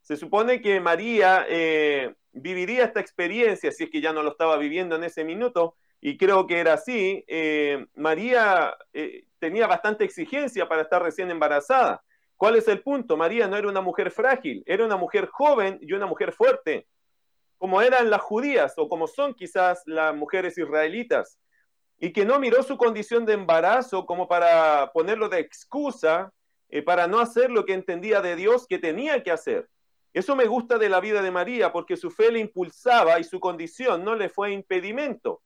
Se 0.00 0.16
supone 0.16 0.60
que 0.60 0.80
María 0.80 1.46
eh, 1.48 2.14
viviría 2.32 2.84
esta 2.84 2.98
experiencia, 2.98 3.70
si 3.70 3.84
es 3.84 3.90
que 3.90 4.00
ya 4.00 4.12
no 4.12 4.22
lo 4.22 4.30
estaba 4.30 4.56
viviendo 4.56 4.96
en 4.96 5.04
ese 5.04 5.22
minuto, 5.22 5.76
y 6.00 6.16
creo 6.16 6.46
que 6.46 6.58
era 6.58 6.72
así. 6.72 7.24
Eh, 7.28 7.86
María 7.94 8.76
tenía 9.38 9.66
bastante 9.66 10.04
exigencia 10.04 10.66
para 10.66 10.82
estar 10.82 11.02
recién 11.02 11.30
embarazada. 11.30 12.02
¿Cuál 12.42 12.56
es 12.56 12.66
el 12.66 12.82
punto? 12.82 13.16
María 13.16 13.46
no 13.46 13.56
era 13.56 13.68
una 13.68 13.80
mujer 13.80 14.10
frágil, 14.10 14.64
era 14.66 14.84
una 14.84 14.96
mujer 14.96 15.28
joven 15.28 15.78
y 15.80 15.92
una 15.92 16.06
mujer 16.06 16.32
fuerte, 16.32 16.88
como 17.56 17.80
eran 17.80 18.10
las 18.10 18.20
judías 18.20 18.74
o 18.78 18.88
como 18.88 19.06
son 19.06 19.32
quizás 19.32 19.84
las 19.86 20.12
mujeres 20.12 20.58
israelitas, 20.58 21.38
y 22.00 22.12
que 22.12 22.24
no 22.24 22.40
miró 22.40 22.64
su 22.64 22.76
condición 22.76 23.26
de 23.26 23.34
embarazo 23.34 24.06
como 24.06 24.26
para 24.26 24.90
ponerlo 24.92 25.28
de 25.28 25.38
excusa 25.38 26.32
para 26.84 27.06
no 27.06 27.20
hacer 27.20 27.48
lo 27.48 27.64
que 27.64 27.74
entendía 27.74 28.20
de 28.20 28.34
Dios 28.34 28.66
que 28.66 28.80
tenía 28.80 29.22
que 29.22 29.30
hacer. 29.30 29.68
Eso 30.12 30.34
me 30.34 30.46
gusta 30.46 30.78
de 30.78 30.88
la 30.88 30.98
vida 30.98 31.22
de 31.22 31.30
María, 31.30 31.70
porque 31.70 31.96
su 31.96 32.10
fe 32.10 32.32
le 32.32 32.40
impulsaba 32.40 33.20
y 33.20 33.22
su 33.22 33.38
condición 33.38 34.04
no 34.04 34.16
le 34.16 34.28
fue 34.28 34.50
impedimento. 34.50 35.42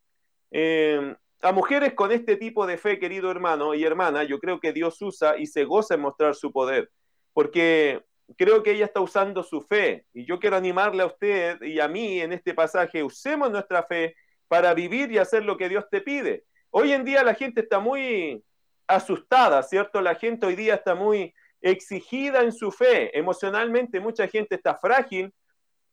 Eh, 0.50 1.15
a 1.47 1.53
mujeres 1.53 1.95
con 1.95 2.11
este 2.11 2.37
tipo 2.37 2.67
de 2.67 2.76
fe, 2.76 2.99
querido 2.99 3.31
hermano 3.31 3.73
y 3.73 3.85
hermana, 3.85 4.25
yo 4.25 4.41
creo 4.41 4.59
que 4.59 4.73
Dios 4.73 5.00
usa 5.00 5.38
y 5.38 5.47
se 5.47 5.65
goza 5.65 5.95
en 5.95 6.00
mostrar 6.00 6.35
su 6.35 6.50
poder, 6.50 6.91
porque 7.33 8.03
creo 8.37 8.65
que 8.65 8.73
ella 8.73 8.87
está 8.87 9.00
usando 9.00 9.45
su 9.45 9.62
fe. 9.62 10.07
Y 10.12 10.25
yo 10.26 10.41
quiero 10.41 10.57
animarle 10.57 11.05
a 11.05 11.07
usted 11.07 11.62
y 11.62 11.79
a 11.79 11.87
mí 11.87 12.21
en 12.21 12.33
este 12.33 12.53
pasaje, 12.53 13.05
usemos 13.05 13.49
nuestra 13.53 13.85
fe 13.85 14.17
para 14.49 14.75
vivir 14.75 15.12
y 15.12 15.19
hacer 15.19 15.45
lo 15.45 15.57
que 15.57 15.69
Dios 15.69 15.85
te 15.88 16.00
pide. 16.00 16.45
Hoy 16.71 16.93
en 16.93 17.05
día 17.05 17.23
la 17.23 17.35
gente 17.35 17.61
está 17.61 17.79
muy 17.79 18.43
asustada, 18.88 19.62
¿cierto? 19.62 20.00
La 20.00 20.17
gente 20.17 20.47
hoy 20.47 20.57
día 20.57 20.75
está 20.75 20.97
muy 20.97 21.33
exigida 21.61 22.43
en 22.43 22.50
su 22.50 22.73
fe. 22.73 23.17
Emocionalmente 23.17 24.00
mucha 24.00 24.26
gente 24.26 24.57
está 24.57 24.75
frágil. 24.75 25.33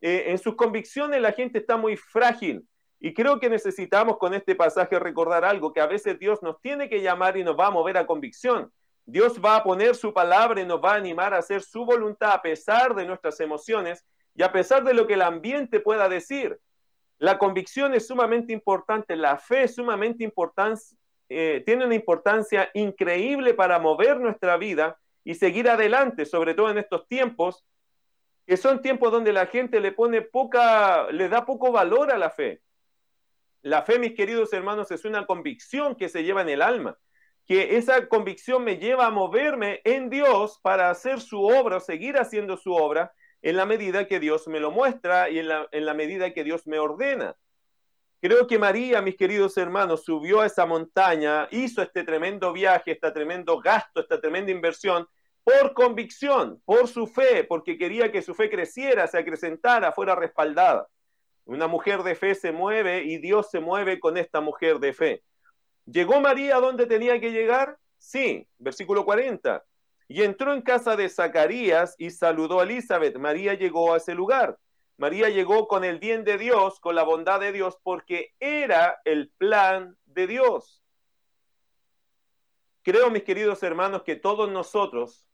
Eh, 0.01 0.25
en 0.31 0.39
sus 0.39 0.55
convicciones 0.55 1.21
la 1.21 1.31
gente 1.31 1.59
está 1.59 1.77
muy 1.77 1.95
frágil. 1.95 2.67
Y 3.05 3.13
creo 3.13 3.37
que 3.37 3.49
necesitamos 3.49 4.17
con 4.17 4.33
este 4.33 4.55
pasaje 4.55 4.97
recordar 4.97 5.43
algo, 5.43 5.73
que 5.73 5.81
a 5.81 5.87
veces 5.87 6.17
Dios 6.17 6.41
nos 6.41 6.61
tiene 6.61 6.87
que 6.87 7.01
llamar 7.01 7.35
y 7.35 7.43
nos 7.43 7.59
va 7.59 7.67
a 7.67 7.69
mover 7.69 7.97
a 7.97 8.07
convicción. 8.07 8.71
Dios 9.05 9.41
va 9.43 9.57
a 9.57 9.63
poner 9.65 9.95
su 9.95 10.13
palabra 10.13 10.61
y 10.61 10.65
nos 10.65 10.81
va 10.81 10.93
a 10.93 10.95
animar 10.95 11.33
a 11.33 11.39
hacer 11.39 11.61
su 11.63 11.83
voluntad 11.83 12.31
a 12.31 12.41
pesar 12.41 12.95
de 12.95 13.05
nuestras 13.05 13.41
emociones 13.41 14.05
y 14.33 14.41
a 14.41 14.53
pesar 14.53 14.85
de 14.85 14.93
lo 14.93 15.05
que 15.05 15.15
el 15.15 15.21
ambiente 15.21 15.81
pueda 15.81 16.07
decir. 16.07 16.57
La 17.17 17.37
convicción 17.37 17.93
es 17.93 18.07
sumamente 18.07 18.53
importante, 18.53 19.17
la 19.17 19.37
fe 19.37 19.63
es 19.63 19.75
sumamente 19.75 20.23
importante, 20.23 20.81
eh, 21.27 21.61
tiene 21.65 21.85
una 21.85 21.95
importancia 21.95 22.69
increíble 22.73 23.53
para 23.53 23.79
mover 23.79 24.17
nuestra 24.21 24.55
vida 24.55 24.97
y 25.25 25.35
seguir 25.35 25.67
adelante, 25.69 26.25
sobre 26.25 26.53
todo 26.53 26.69
en 26.69 26.77
estos 26.77 27.05
tiempos, 27.09 27.65
que 28.47 28.55
son 28.55 28.81
tiempos 28.81 29.11
donde 29.11 29.33
la 29.33 29.47
gente 29.47 29.81
le 29.81 29.91
pone 29.91 30.21
poca, 30.21 31.11
le 31.11 31.27
da 31.27 31.45
poco 31.45 31.69
valor 31.73 32.09
a 32.09 32.17
la 32.17 32.29
fe. 32.29 32.61
La 33.63 33.81
fe, 33.81 33.97
mis 33.97 34.13
queridos 34.13 34.51
hermanos, 34.51 34.91
es 34.91 35.05
una 35.05 35.25
convicción 35.25 35.95
que 35.95 36.09
se 36.09 36.23
lleva 36.23 36.41
en 36.41 36.49
el 36.49 36.61
alma, 36.61 36.99
que 37.47 37.77
esa 37.77 38.09
convicción 38.09 38.65
me 38.65 38.77
lleva 38.77 39.05
a 39.05 39.09
moverme 39.09 39.79
en 39.85 40.09
Dios 40.09 40.59
para 40.61 40.89
hacer 40.89 41.21
su 41.21 41.41
obra, 41.41 41.79
seguir 41.79 42.17
haciendo 42.17 42.57
su 42.57 42.73
obra 42.73 43.13
en 43.41 43.55
la 43.55 43.65
medida 43.65 44.05
que 44.05 44.19
Dios 44.19 44.49
me 44.49 44.59
lo 44.59 44.71
muestra 44.71 45.29
y 45.29 45.39
en 45.39 45.47
la, 45.47 45.67
en 45.71 45.85
la 45.85 45.93
medida 45.93 46.33
que 46.33 46.43
Dios 46.43 46.67
me 46.67 46.77
ordena. 46.77 47.37
Creo 48.21 48.47
que 48.47 48.59
María, 48.59 49.01
mis 49.01 49.15
queridos 49.15 49.57
hermanos, 49.57 50.03
subió 50.03 50.41
a 50.41 50.45
esa 50.45 50.65
montaña, 50.65 51.47
hizo 51.51 51.81
este 51.81 52.03
tremendo 52.03 52.51
viaje, 52.51 52.91
este 52.91 53.11
tremendo 53.11 53.61
gasto, 53.61 54.01
esta 54.01 54.19
tremenda 54.19 54.51
inversión, 54.51 55.07
por 55.41 55.73
convicción, 55.73 56.61
por 56.65 56.89
su 56.89 57.07
fe, 57.07 57.45
porque 57.45 57.77
quería 57.77 58.11
que 58.11 58.21
su 58.21 58.35
fe 58.35 58.49
creciera, 58.49 59.07
se 59.07 59.19
acrecentara, 59.19 59.93
fuera 59.93 60.15
respaldada. 60.15 60.87
Una 61.45 61.67
mujer 61.67 62.03
de 62.03 62.15
fe 62.15 62.35
se 62.35 62.51
mueve 62.51 63.03
y 63.03 63.17
Dios 63.17 63.49
se 63.49 63.59
mueve 63.59 63.99
con 63.99 64.17
esta 64.17 64.41
mujer 64.41 64.79
de 64.79 64.93
fe. 64.93 65.23
¿Llegó 65.85 66.21
María 66.21 66.57
donde 66.57 66.85
tenía 66.85 67.19
que 67.19 67.31
llegar? 67.31 67.77
Sí, 67.97 68.47
versículo 68.57 69.03
40. 69.03 69.63
Y 70.07 70.23
entró 70.23 70.53
en 70.53 70.61
casa 70.61 70.95
de 70.95 71.09
Zacarías 71.09 71.95
y 71.97 72.11
saludó 72.11 72.59
a 72.59 72.63
Elizabeth. 72.63 73.17
María 73.17 73.53
llegó 73.55 73.93
a 73.93 73.97
ese 73.97 74.15
lugar. 74.15 74.57
María 74.97 75.29
llegó 75.29 75.67
con 75.67 75.83
el 75.83 75.99
bien 75.99 76.23
de 76.23 76.37
Dios, 76.37 76.79
con 76.79 76.95
la 76.95 77.03
bondad 77.03 77.39
de 77.39 77.51
Dios, 77.51 77.77
porque 77.83 78.33
era 78.39 79.01
el 79.05 79.29
plan 79.37 79.97
de 80.05 80.27
Dios. 80.27 80.81
Creo, 82.83 83.09
mis 83.09 83.23
queridos 83.23 83.63
hermanos, 83.63 84.03
que 84.03 84.15
todos 84.15 84.49
nosotros 84.49 85.25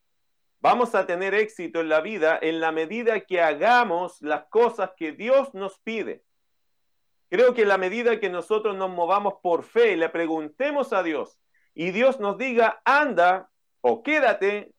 vamos 0.60 0.96
a 0.96 1.06
tener 1.06 1.34
éxito 1.34 1.80
en 1.80 1.90
la 1.90 2.02
vida 2.02 2.38
en 2.42 2.60
la 2.60 2.72
medida 2.72 3.22
que 3.22 3.42
hagamos 3.42 4.22
las 4.22 4.46
cosas 4.50 4.92
que 4.98 5.12
Dios 5.12 5.54
nos 5.54 5.80
pide. 5.80 6.24
Creo 7.30 7.54
que 7.54 7.62
en 7.62 7.68
la 7.68 7.78
medida 7.78 8.20
que 8.20 8.30
nosotros 8.30 8.76
nos 8.76 8.90
movamos 8.90 9.36
por 9.44 9.64
fe 9.64 9.94
y 9.94 9.96
le 9.96 10.10
preguntemos 10.10 10.94
a 10.94 11.04
Dios 11.04 11.40
y 11.76 11.92
Dios 11.92 12.20
nos 12.20 12.38
diga, 12.38 12.82
anda 12.84 13.50
o 13.82 14.04
quédate, 14.04 14.74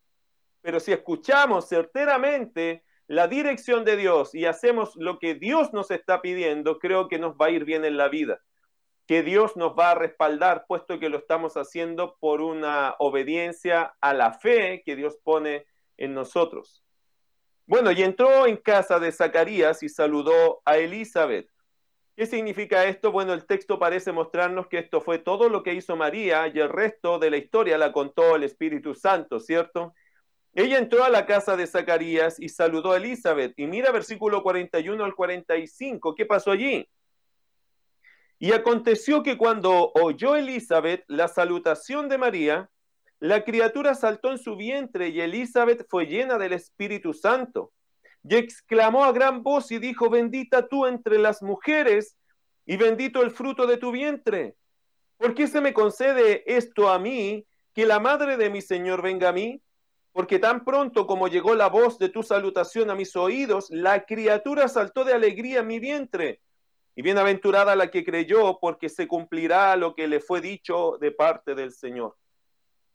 pero 0.60 0.80
si 0.80 0.92
escuchamos 0.92 1.68
certeramente 1.68 2.84
la 3.06 3.26
dirección 3.26 3.84
de 3.84 3.96
Dios 3.96 4.34
y 4.34 4.46
hacemos 4.46 4.94
lo 4.96 5.18
que 5.18 5.34
Dios 5.34 5.72
nos 5.72 5.90
está 5.90 6.20
pidiendo, 6.20 6.78
creo 6.78 7.08
que 7.08 7.18
nos 7.18 7.34
va 7.34 7.46
a 7.46 7.50
ir 7.50 7.64
bien 7.64 7.84
en 7.84 7.96
la 7.96 8.08
vida. 8.08 8.40
Que 9.06 9.22
Dios 9.22 9.56
nos 9.56 9.72
va 9.72 9.92
a 9.92 9.94
respaldar, 9.94 10.66
puesto 10.68 11.00
que 11.00 11.08
lo 11.08 11.18
estamos 11.18 11.56
haciendo 11.56 12.16
por 12.20 12.40
una 12.40 12.94
obediencia 12.99 13.94
a 14.00 14.14
la 14.14 14.34
fe 14.34 14.82
que 14.84 14.94
Dios 14.94 15.16
pone 15.25 15.66
en 16.00 16.14
nosotros. 16.14 16.83
Bueno, 17.66 17.92
y 17.92 18.02
entró 18.02 18.47
en 18.47 18.57
casa 18.57 18.99
de 18.99 19.12
Zacarías 19.12 19.85
y 19.85 19.88
saludó 19.88 20.61
a 20.64 20.76
Elizabeth. 20.78 21.49
¿Qué 22.16 22.26
significa 22.26 22.85
esto? 22.87 23.12
Bueno, 23.12 23.33
el 23.33 23.47
texto 23.47 23.78
parece 23.78 24.11
mostrarnos 24.11 24.66
que 24.66 24.78
esto 24.78 25.00
fue 25.00 25.19
todo 25.19 25.49
lo 25.49 25.62
que 25.62 25.75
hizo 25.75 25.95
María 25.95 26.49
y 26.49 26.59
el 26.59 26.69
resto 26.69 27.21
de 27.21 27.30
la 27.30 27.37
historia 27.37 27.78
la 27.78 27.92
contó 27.92 28.35
el 28.35 28.42
Espíritu 28.42 28.95
Santo, 28.95 29.38
¿cierto? 29.38 29.95
Ella 30.52 30.78
entró 30.78 31.04
a 31.04 31.11
la 31.11 31.26
casa 31.26 31.57
de 31.57 31.66
Zacarías 31.66 32.40
y 32.40 32.49
saludó 32.49 32.92
a 32.92 32.97
Elizabeth. 32.97 33.54
Y 33.57 33.66
mira 33.66 33.92
versículo 33.92 34.42
41 34.42 35.04
al 35.04 35.14
45, 35.14 36.14
¿qué 36.16 36.26
pasó 36.26 36.50
allí? 36.50 36.88
Y 38.40 38.52
aconteció 38.52 39.23
que 39.23 39.38
cuando 39.38 39.92
oyó 39.95 40.35
Elizabeth 40.35 41.04
la 41.07 41.28
salutación 41.28 42.09
de 42.09 42.19
María, 42.19 42.71
la 43.20 43.44
criatura 43.44 43.94
saltó 43.94 44.30
en 44.32 44.38
su 44.38 44.56
vientre 44.56 45.08
y 45.08 45.20
Elizabeth 45.20 45.86
fue 45.88 46.06
llena 46.06 46.38
del 46.38 46.52
Espíritu 46.52 47.12
Santo. 47.14 47.72
Y 48.22 48.36
exclamó 48.36 49.04
a 49.04 49.12
gran 49.12 49.42
voz 49.42 49.70
y 49.70 49.78
dijo, 49.78 50.10
bendita 50.10 50.66
tú 50.66 50.86
entre 50.86 51.18
las 51.18 51.42
mujeres 51.42 52.16
y 52.66 52.76
bendito 52.76 53.22
el 53.22 53.30
fruto 53.30 53.66
de 53.66 53.76
tu 53.76 53.92
vientre. 53.92 54.56
¿Por 55.16 55.34
qué 55.34 55.46
se 55.46 55.60
me 55.60 55.72
concede 55.72 56.42
esto 56.46 56.90
a 56.90 56.98
mí, 56.98 57.46
que 57.74 57.86
la 57.86 58.00
madre 58.00 58.36
de 58.36 58.50
mi 58.50 58.60
Señor 58.60 59.02
venga 59.02 59.28
a 59.28 59.32
mí? 59.32 59.62
porque 60.12 60.38
tan 60.38 60.64
pronto 60.64 61.06
como 61.06 61.28
llegó 61.28 61.54
la 61.54 61.68
voz 61.68 61.98
de 61.98 62.08
tu 62.08 62.22
salutación 62.22 62.90
a 62.90 62.94
mis 62.94 63.14
oídos, 63.16 63.70
la 63.70 64.04
criatura 64.04 64.68
saltó 64.68 65.04
de 65.04 65.14
alegría 65.14 65.60
en 65.60 65.66
mi 65.66 65.78
vientre. 65.78 66.40
Y 66.96 67.02
bienaventurada 67.02 67.76
la 67.76 67.90
que 67.90 68.04
creyó, 68.04 68.58
porque 68.60 68.88
se 68.88 69.06
cumplirá 69.06 69.76
lo 69.76 69.94
que 69.94 70.08
le 70.08 70.20
fue 70.20 70.40
dicho 70.40 70.98
de 71.00 71.12
parte 71.12 71.54
del 71.54 71.72
Señor. 71.72 72.16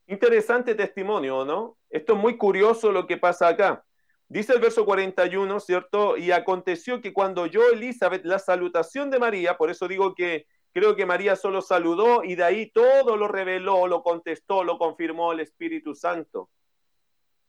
Interesante 0.08 0.76
testimonio, 0.76 1.46
¿no? 1.46 1.78
Esto 1.90 2.14
es 2.14 2.20
muy 2.20 2.38
curioso 2.38 2.92
lo 2.92 3.08
que 3.08 3.18
pasa 3.18 3.48
acá. 3.48 3.84
Dice 4.28 4.54
el 4.54 4.60
verso 4.60 4.86
41, 4.86 5.60
¿cierto? 5.60 6.18
Y 6.18 6.32
aconteció 6.32 7.02
que 7.02 7.14
cuando 7.14 7.44
oyó 7.44 7.72
Elizabeth 7.72 8.26
la 8.26 8.40
salutación 8.40 9.10
de 9.10 9.20
María, 9.20 9.58
por 9.58 9.70
eso 9.70 9.88
digo 9.88 10.14
que 10.16 10.48
creo 10.74 10.96
que 10.96 11.06
María 11.06 11.36
solo 11.36 11.62
saludó 11.62 12.24
y 12.24 12.36
de 12.36 12.44
ahí 12.44 12.72
todo 12.72 13.18
lo 13.18 13.28
reveló, 13.28 13.88
lo 13.88 14.04
contestó, 14.04 14.64
lo 14.64 14.78
confirmó 14.78 15.32
el 15.32 15.40
Espíritu 15.40 15.96
Santo. 15.96 16.50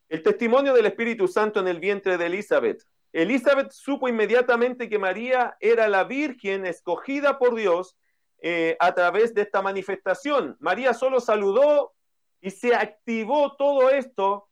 El 0.08 0.22
testimonio 0.22 0.74
del 0.74 0.86
Espíritu 0.86 1.26
Santo 1.26 1.60
en 1.60 1.68
el 1.68 1.80
vientre 1.80 2.16
de 2.18 2.26
Elizabeth. 2.26 2.82
Elizabeth 3.12 3.72
supo 3.72 4.08
inmediatamente 4.08 4.88
que 4.88 4.98
María 4.98 5.56
era 5.60 5.88
la 5.88 6.04
Virgen 6.04 6.66
escogida 6.66 7.38
por 7.38 7.54
Dios 7.54 7.96
eh, 8.42 8.76
a 8.78 8.94
través 8.94 9.34
de 9.34 9.42
esta 9.42 9.62
manifestación. 9.62 10.56
María 10.60 10.94
solo 10.94 11.18
saludó 11.18 11.95
y 12.40 12.50
se 12.50 12.74
activó 12.74 13.56
todo 13.56 13.90
esto. 13.90 14.48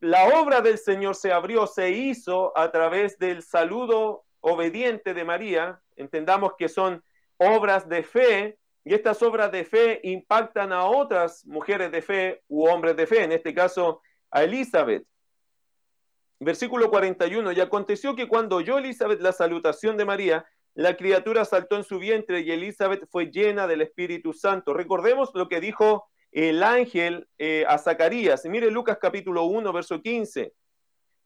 La 0.00 0.40
obra 0.40 0.60
del 0.60 0.78
Señor 0.78 1.14
se 1.14 1.32
abrió, 1.32 1.66
se 1.66 1.90
hizo 1.90 2.56
a 2.56 2.70
través 2.70 3.18
del 3.18 3.42
saludo 3.42 4.24
obediente 4.40 5.14
de 5.14 5.24
María. 5.24 5.80
Entendamos 5.96 6.52
que 6.58 6.68
son 6.68 7.02
obras 7.38 7.88
de 7.88 8.02
fe 8.02 8.58
y 8.84 8.94
estas 8.94 9.22
obras 9.22 9.50
de 9.50 9.64
fe 9.64 10.00
impactan 10.04 10.72
a 10.72 10.84
otras 10.84 11.44
mujeres 11.46 11.90
de 11.90 12.02
fe 12.02 12.42
u 12.48 12.68
hombres 12.68 12.96
de 12.96 13.06
fe. 13.06 13.24
En 13.24 13.32
este 13.32 13.52
caso, 13.52 14.00
a 14.30 14.44
Elizabeth. 14.44 15.04
Versículo 16.38 16.90
41, 16.90 17.52
y 17.52 17.60
aconteció 17.60 18.14
que 18.14 18.28
cuando 18.28 18.56
oyó 18.56 18.78
Elizabeth 18.78 19.20
la 19.20 19.32
salutación 19.32 19.96
de 19.96 20.04
María, 20.04 20.46
la 20.74 20.96
criatura 20.96 21.46
saltó 21.46 21.76
en 21.76 21.84
su 21.84 21.98
vientre 21.98 22.40
y 22.40 22.50
Elizabeth 22.52 23.08
fue 23.10 23.30
llena 23.30 23.66
del 23.66 23.80
Espíritu 23.80 24.34
Santo. 24.34 24.74
Recordemos 24.74 25.30
lo 25.34 25.48
que 25.48 25.60
dijo 25.60 26.10
el 26.36 26.62
ángel 26.62 27.26
eh, 27.38 27.64
a 27.66 27.78
Zacarías. 27.78 28.44
Mire 28.44 28.70
Lucas 28.70 28.98
capítulo 29.00 29.44
1, 29.44 29.72
verso 29.72 30.02
15. 30.02 30.52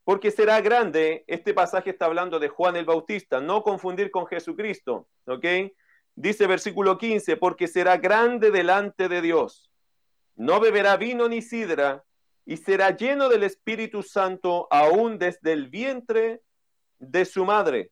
porque 0.04 0.30
será 0.30 0.60
grande, 0.60 1.24
este 1.26 1.52
pasaje 1.52 1.90
está 1.90 2.06
hablando 2.06 2.38
de 2.38 2.48
Juan 2.48 2.74
el 2.76 2.84
Bautista, 2.84 3.40
no 3.40 3.62
confundir 3.62 4.10
con 4.10 4.26
Jesucristo, 4.26 5.08
¿ok? 5.26 5.44
Dice 6.14 6.46
versículo 6.46 6.96
15, 6.96 7.36
porque 7.36 7.68
será 7.68 7.96
grande 7.96 8.50
delante 8.50 9.08
de 9.08 9.20
Dios, 9.20 9.70
no 10.36 10.58
beberá 10.58 10.96
vino 10.96 11.28
ni 11.28 11.42
sidra, 11.42 12.02
y 12.46 12.56
será 12.56 12.96
lleno 12.96 13.28
del 13.28 13.42
Espíritu 13.42 14.02
Santo 14.02 14.66
aún 14.70 15.18
desde 15.18 15.52
el 15.52 15.68
vientre 15.68 16.40
de 16.98 17.24
su 17.24 17.44
madre. 17.44 17.90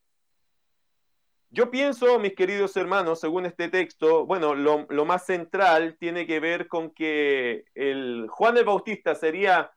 Yo 1.51 1.71
pienso, 1.71 2.19
mis 2.19 2.35
queridos 2.35 2.77
hermanos, 2.77 3.19
según 3.19 3.47
este 3.47 3.69
texto, 3.69 4.23
bueno, 4.27 4.53
lo, 4.53 5.05
más 5.05 5.25
central 5.25 5.97
tiene 5.99 6.27
que 6.27 6.39
ver 6.39 6.67
con 6.67 6.91
que 6.91 7.65
el 7.73 8.27
Juan 8.29 8.57
el 8.57 8.65
Bautista 8.65 9.15
sería, 9.15 9.71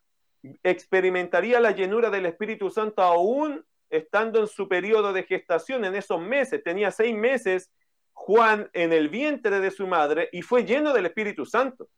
experimentaría 0.62 1.60
la 1.60 1.70
llenura 1.70 2.10
del 2.10 2.26
Espíritu 2.26 2.68
Santo 2.68 3.00
aún 3.00 3.64
estando 3.88 4.40
en 4.40 4.48
su 4.48 4.68
periodo 4.68 5.14
de 5.14 5.22
gestación, 5.22 5.86
en 5.86 5.94
esos 5.94 6.20
meses. 6.20 6.62
Tenía 6.62 6.90
seis 6.90 7.16
meses 7.16 7.70
Juan 8.12 8.68
en 8.74 8.92
el 8.92 9.08
vientre 9.08 9.58
de 9.60 9.70
su 9.70 9.86
madre 9.86 10.28
y 10.30 10.42
fue 10.42 10.66
lleno 10.66 10.92
del 10.92 11.06
Espíritu 11.06 11.46
Santo. 11.46 11.88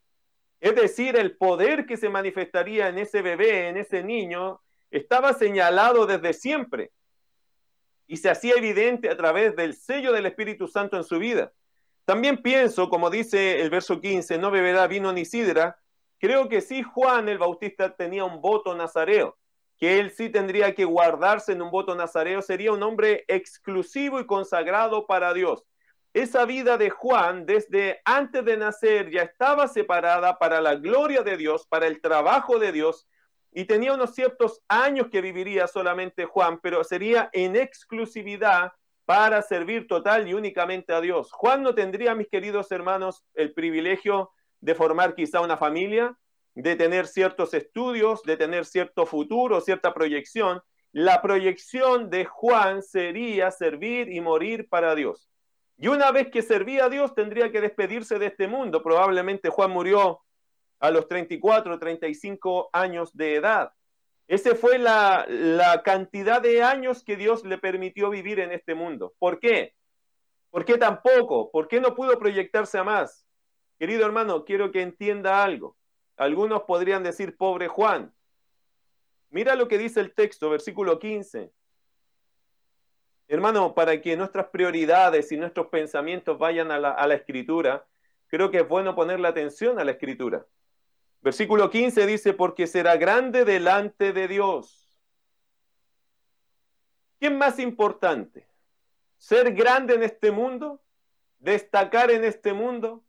Es 0.60 0.76
decir, 0.76 1.16
el 1.16 1.36
poder 1.36 1.84
que 1.84 1.96
se 1.96 2.08
manifestaría 2.08 2.88
en 2.88 2.98
ese 2.98 3.22
bebé, 3.22 3.68
en 3.68 3.76
ese 3.76 4.04
niño, 4.04 4.60
estaba 4.92 5.32
señalado 5.32 6.06
desde 6.06 6.32
siempre 6.32 6.92
y 8.06 8.18
se 8.18 8.30
hacía 8.30 8.54
evidente 8.56 9.10
a 9.10 9.16
través 9.16 9.56
del 9.56 9.74
sello 9.74 10.12
del 10.12 10.26
Espíritu 10.26 10.68
Santo 10.68 10.96
en 10.96 11.04
su 11.04 11.18
vida. 11.18 11.52
También 12.04 12.42
pienso, 12.42 12.90
como 12.90 13.08
dice 13.08 13.60
el 13.62 13.70
verso 13.70 14.00
15, 14.00 14.38
no 14.38 14.50
beberá 14.50 14.86
vino 14.86 15.12
ni 15.12 15.24
sidra, 15.24 15.78
creo 16.18 16.48
que 16.48 16.60
sí 16.60 16.82
Juan 16.82 17.28
el 17.28 17.38
Bautista 17.38 17.96
tenía 17.96 18.24
un 18.24 18.42
voto 18.42 18.74
nazareo, 18.74 19.38
que 19.78 19.98
él 19.98 20.10
sí 20.10 20.28
tendría 20.28 20.74
que 20.74 20.84
guardarse 20.84 21.52
en 21.52 21.62
un 21.62 21.70
voto 21.70 21.94
nazareo, 21.94 22.42
sería 22.42 22.72
un 22.72 22.82
hombre 22.82 23.24
exclusivo 23.28 24.20
y 24.20 24.26
consagrado 24.26 25.06
para 25.06 25.32
Dios. 25.32 25.64
Esa 26.12 26.44
vida 26.44 26.76
de 26.76 26.90
Juan 26.90 27.44
desde 27.44 28.00
antes 28.04 28.44
de 28.44 28.56
nacer 28.56 29.10
ya 29.10 29.22
estaba 29.22 29.66
separada 29.66 30.38
para 30.38 30.60
la 30.60 30.76
gloria 30.76 31.22
de 31.22 31.36
Dios, 31.36 31.66
para 31.66 31.86
el 31.86 32.00
trabajo 32.00 32.58
de 32.58 32.70
Dios, 32.70 33.08
y 33.54 33.66
tenía 33.66 33.94
unos 33.94 34.14
ciertos 34.14 34.62
años 34.68 35.06
que 35.10 35.20
viviría 35.20 35.68
solamente 35.68 36.24
Juan, 36.24 36.58
pero 36.60 36.82
sería 36.82 37.30
en 37.32 37.54
exclusividad 37.54 38.72
para 39.04 39.42
servir 39.42 39.86
total 39.86 40.26
y 40.26 40.34
únicamente 40.34 40.92
a 40.92 41.00
Dios. 41.00 41.30
Juan 41.30 41.62
no 41.62 41.72
tendría, 41.74 42.16
mis 42.16 42.28
queridos 42.28 42.72
hermanos, 42.72 43.24
el 43.34 43.54
privilegio 43.54 44.32
de 44.60 44.74
formar 44.74 45.14
quizá 45.14 45.40
una 45.40 45.56
familia, 45.56 46.18
de 46.56 46.74
tener 46.74 47.06
ciertos 47.06 47.54
estudios, 47.54 48.22
de 48.24 48.36
tener 48.36 48.64
cierto 48.64 49.06
futuro, 49.06 49.60
cierta 49.60 49.94
proyección. 49.94 50.60
La 50.90 51.22
proyección 51.22 52.10
de 52.10 52.24
Juan 52.24 52.82
sería 52.82 53.52
servir 53.52 54.08
y 54.10 54.20
morir 54.20 54.68
para 54.68 54.96
Dios. 54.96 55.30
Y 55.76 55.88
una 55.88 56.10
vez 56.10 56.28
que 56.30 56.42
servía 56.42 56.86
a 56.86 56.88
Dios, 56.88 57.14
tendría 57.14 57.52
que 57.52 57.60
despedirse 57.60 58.18
de 58.18 58.26
este 58.26 58.48
mundo. 58.48 58.82
Probablemente 58.82 59.48
Juan 59.48 59.70
murió 59.70 60.20
a 60.80 60.90
los 60.90 61.08
34, 61.08 61.78
35 61.78 62.70
años 62.72 63.16
de 63.16 63.36
edad. 63.36 63.72
Esa 64.26 64.54
fue 64.54 64.78
la, 64.78 65.26
la, 65.28 65.82
cantidad 65.82 66.40
de 66.40 66.62
años 66.62 67.04
que 67.04 67.16
Dios 67.16 67.44
le 67.44 67.58
permitió 67.58 68.10
vivir 68.10 68.40
en 68.40 68.52
este 68.52 68.74
mundo. 68.74 69.14
¿Por 69.18 69.38
qué? 69.38 69.74
¿Por 70.50 70.64
qué 70.64 70.78
tampoco? 70.78 71.50
¿Por 71.50 71.68
qué 71.68 71.80
no 71.80 71.94
pudo 71.94 72.18
proyectarse 72.18 72.78
a 72.78 72.84
más? 72.84 73.26
Querido 73.78 74.06
hermano, 74.06 74.44
quiero 74.44 74.70
que 74.70 74.82
entienda 74.82 75.42
algo. 75.42 75.76
Algunos 76.16 76.62
podrían 76.62 77.02
decir, 77.02 77.36
pobre 77.36 77.68
Juan. 77.68 78.14
Mira 79.30 79.56
lo 79.56 79.68
que 79.68 79.78
dice 79.78 80.00
el 80.00 80.14
texto, 80.14 80.48
versículo 80.48 80.98
15. 80.98 81.52
Hermano, 83.26 83.74
para 83.74 84.00
que 84.00 84.16
nuestras 84.16 84.46
prioridades 84.46 85.32
y 85.32 85.36
nuestros 85.36 85.66
pensamientos 85.66 86.38
vayan 86.38 86.70
a 86.70 86.78
la, 86.78 86.90
a 86.90 87.06
la 87.06 87.14
escritura, 87.14 87.84
creo 88.28 88.50
que 88.50 88.58
es 88.58 88.68
bueno 88.68 88.94
ponerle 88.94 89.26
atención 89.28 89.80
a 89.80 89.84
la 89.84 89.92
escritura. 89.92 90.46
Versículo 91.24 91.70
15 91.70 92.06
dice, 92.06 92.34
porque 92.34 92.66
será 92.66 92.98
grande 92.98 93.46
delante 93.46 94.12
de 94.12 94.28
Dios. 94.28 94.94
¿Quién 97.18 97.38
más 97.38 97.58
importante? 97.58 98.46
¿Ser 99.16 99.54
grande 99.54 99.94
en 99.94 100.02
este 100.02 100.30
mundo? 100.30 100.82
¿Destacar 101.38 102.10
en 102.10 102.24
este 102.24 102.52
mundo? 102.52 103.06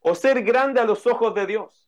¿O 0.00 0.14
ser 0.14 0.42
grande 0.42 0.80
a 0.80 0.86
los 0.86 1.06
ojos 1.06 1.34
de 1.34 1.44
Dios? 1.44 1.86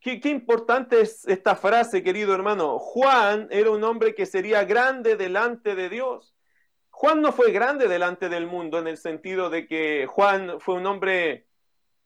Qué, 0.00 0.18
qué, 0.18 0.30
importante 0.30 1.02
es 1.02 1.28
esta 1.28 1.54
frase, 1.56 2.02
querido 2.02 2.34
hermano. 2.34 2.78
Juan 2.78 3.48
era 3.50 3.70
un 3.70 3.84
hombre 3.84 4.14
que 4.14 4.24
sería 4.24 4.64
grande 4.64 5.16
delante 5.16 5.74
de 5.74 5.90
Dios. 5.90 6.34
Juan 6.88 7.20
no 7.20 7.32
fue 7.32 7.52
grande 7.52 7.86
delante 7.86 8.30
del 8.30 8.46
mundo 8.46 8.78
en 8.78 8.86
el 8.86 8.96
sentido 8.96 9.50
de 9.50 9.66
que 9.66 10.06
Juan 10.06 10.58
fue 10.58 10.76
un 10.76 10.86
hombre 10.86 11.49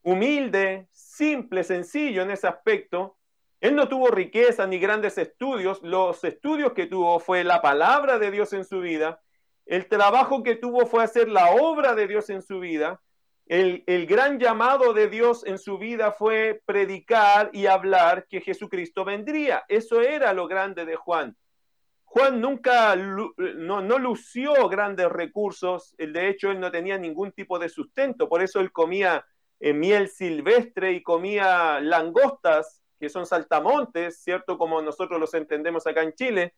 humilde, 0.05 0.87
simple, 0.91 1.63
sencillo 1.63 2.21
en 2.21 2.31
ese 2.31 2.47
aspecto. 2.47 3.17
Él 3.59 3.75
no 3.75 3.89
tuvo 3.89 4.09
riqueza 4.09 4.67
ni 4.67 4.77
grandes 4.77 5.17
estudios. 5.17 5.81
Los 5.81 6.23
estudios 6.23 6.73
que 6.73 6.85
tuvo 6.85 7.19
fue 7.19 7.43
la 7.43 7.61
palabra 7.61 8.19
de 8.19 8.29
Dios 8.29 8.53
en 8.53 8.65
su 8.65 8.79
vida. 8.79 9.19
El 9.65 9.87
trabajo 9.87 10.43
que 10.43 10.55
tuvo 10.55 10.85
fue 10.85 11.03
hacer 11.03 11.27
la 11.27 11.51
obra 11.55 11.95
de 11.95 12.07
Dios 12.07 12.29
en 12.29 12.43
su 12.43 12.59
vida. 12.59 13.01
El, 13.47 13.83
el, 13.87 14.05
gran 14.05 14.39
llamado 14.39 14.93
de 14.93 15.07
Dios 15.07 15.43
en 15.45 15.57
su 15.57 15.79
vida 15.79 16.11
fue 16.11 16.61
predicar 16.65 17.49
y 17.51 17.65
hablar 17.65 18.27
que 18.27 18.41
Jesucristo 18.41 19.05
vendría. 19.05 19.63
Eso 19.67 20.01
era 20.01 20.33
lo 20.33 20.47
grande 20.47 20.85
de 20.85 20.95
Juan. 20.95 21.35
Juan 22.03 22.39
nunca 22.39 22.95
no, 22.95 23.81
no, 23.81 23.99
lució 23.99 24.69
grandes 24.69 25.09
recursos, 25.09 25.93
de 25.97 26.29
hecho 26.29 26.49
él 26.49 26.61
no 26.61 26.71
tenía 26.71 26.97
ningún 26.97 27.33
tipo 27.33 27.59
de 27.59 27.67
sustento, 27.67 28.29
por 28.29 28.41
eso 28.41 28.61
él 28.61 28.71
comía 28.71 29.25
miel 29.59 30.09
silvestre 30.09 30.93
y 30.93 31.03
comía 31.03 31.79
langostas, 31.79 32.81
que 32.99 33.09
son 33.09 33.25
saltamontes, 33.25 34.21
¿cierto? 34.21 34.57
Como 34.57 34.81
nosotros 34.81 35.19
los 35.19 35.33
entendemos 35.33 35.85
acá 35.87 36.03
en 36.03 36.13
Chile. 36.13 36.53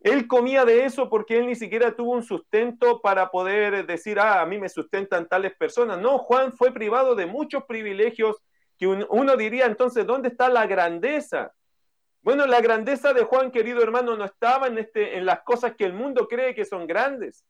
Él 0.00 0.26
comía 0.26 0.64
de 0.64 0.84
eso 0.86 1.10
porque 1.10 1.38
él 1.38 1.46
ni 1.46 1.54
siquiera 1.54 1.94
tuvo 1.94 2.12
un 2.12 2.22
sustento 2.22 3.00
para 3.02 3.30
poder 3.30 3.86
decir, 3.86 4.18
ah, 4.18 4.40
a 4.40 4.46
mí 4.46 4.58
me 4.58 4.68
sustentan 4.68 5.28
tales 5.28 5.54
personas. 5.56 5.98
No, 5.98 6.18
Juan 6.18 6.52
fue 6.52 6.72
privado 6.72 7.14
de 7.14 7.26
muchos 7.26 7.64
privilegios 7.64 8.36
que 8.78 8.86
uno 8.86 9.36
diría 9.36 9.66
entonces, 9.66 10.06
¿dónde 10.06 10.28
está 10.28 10.48
la 10.48 10.66
grandeza? 10.66 11.52
Bueno, 12.22 12.46
la 12.46 12.62
grandeza 12.62 13.12
de 13.12 13.24
Juan, 13.24 13.50
querido 13.50 13.82
hermano, 13.82 14.16
no 14.16 14.24
estaba 14.24 14.68
en, 14.68 14.78
este, 14.78 15.18
en 15.18 15.26
las 15.26 15.42
cosas 15.42 15.74
que 15.76 15.84
el 15.84 15.92
mundo 15.92 16.28
cree 16.28 16.54
que 16.54 16.64
son 16.64 16.86
grandes. 16.86 17.44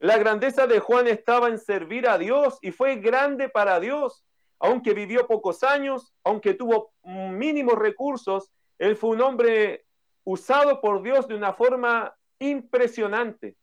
La 0.00 0.16
grandeza 0.16 0.66
de 0.66 0.80
Juan 0.80 1.06
estaba 1.08 1.48
en 1.48 1.58
servir 1.58 2.08
a 2.08 2.16
Dios 2.16 2.58
y 2.62 2.72
fue 2.72 2.96
grande 2.96 3.50
para 3.50 3.78
Dios. 3.80 4.24
Aunque 4.58 4.94
vivió 4.94 5.26
pocos 5.26 5.62
años, 5.62 6.14
aunque 6.24 6.54
tuvo 6.54 6.94
mínimos 7.02 7.74
recursos, 7.78 8.50
él 8.78 8.96
fue 8.96 9.10
un 9.10 9.20
hombre 9.20 9.84
usado 10.24 10.80
por 10.80 11.02
Dios 11.02 11.28
de 11.28 11.34
una 11.34 11.52
forma 11.52 12.16
impresionante. 12.38 13.56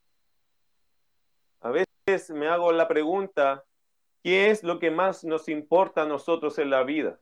A 1.62 1.71
veces 1.71 2.30
me 2.30 2.47
hago 2.47 2.71
la 2.71 2.88
pregunta, 2.88 3.65
¿qué 4.23 4.52
es 4.52 4.63
lo 4.63 4.78
que 4.78 4.91
más 4.91 5.23
nos 5.23 5.50
importa 5.50 6.04
a 6.04 6.08
nosotros 6.08 6.60
en 6.60 6.69
la 6.69 6.84
vida? 6.84 7.19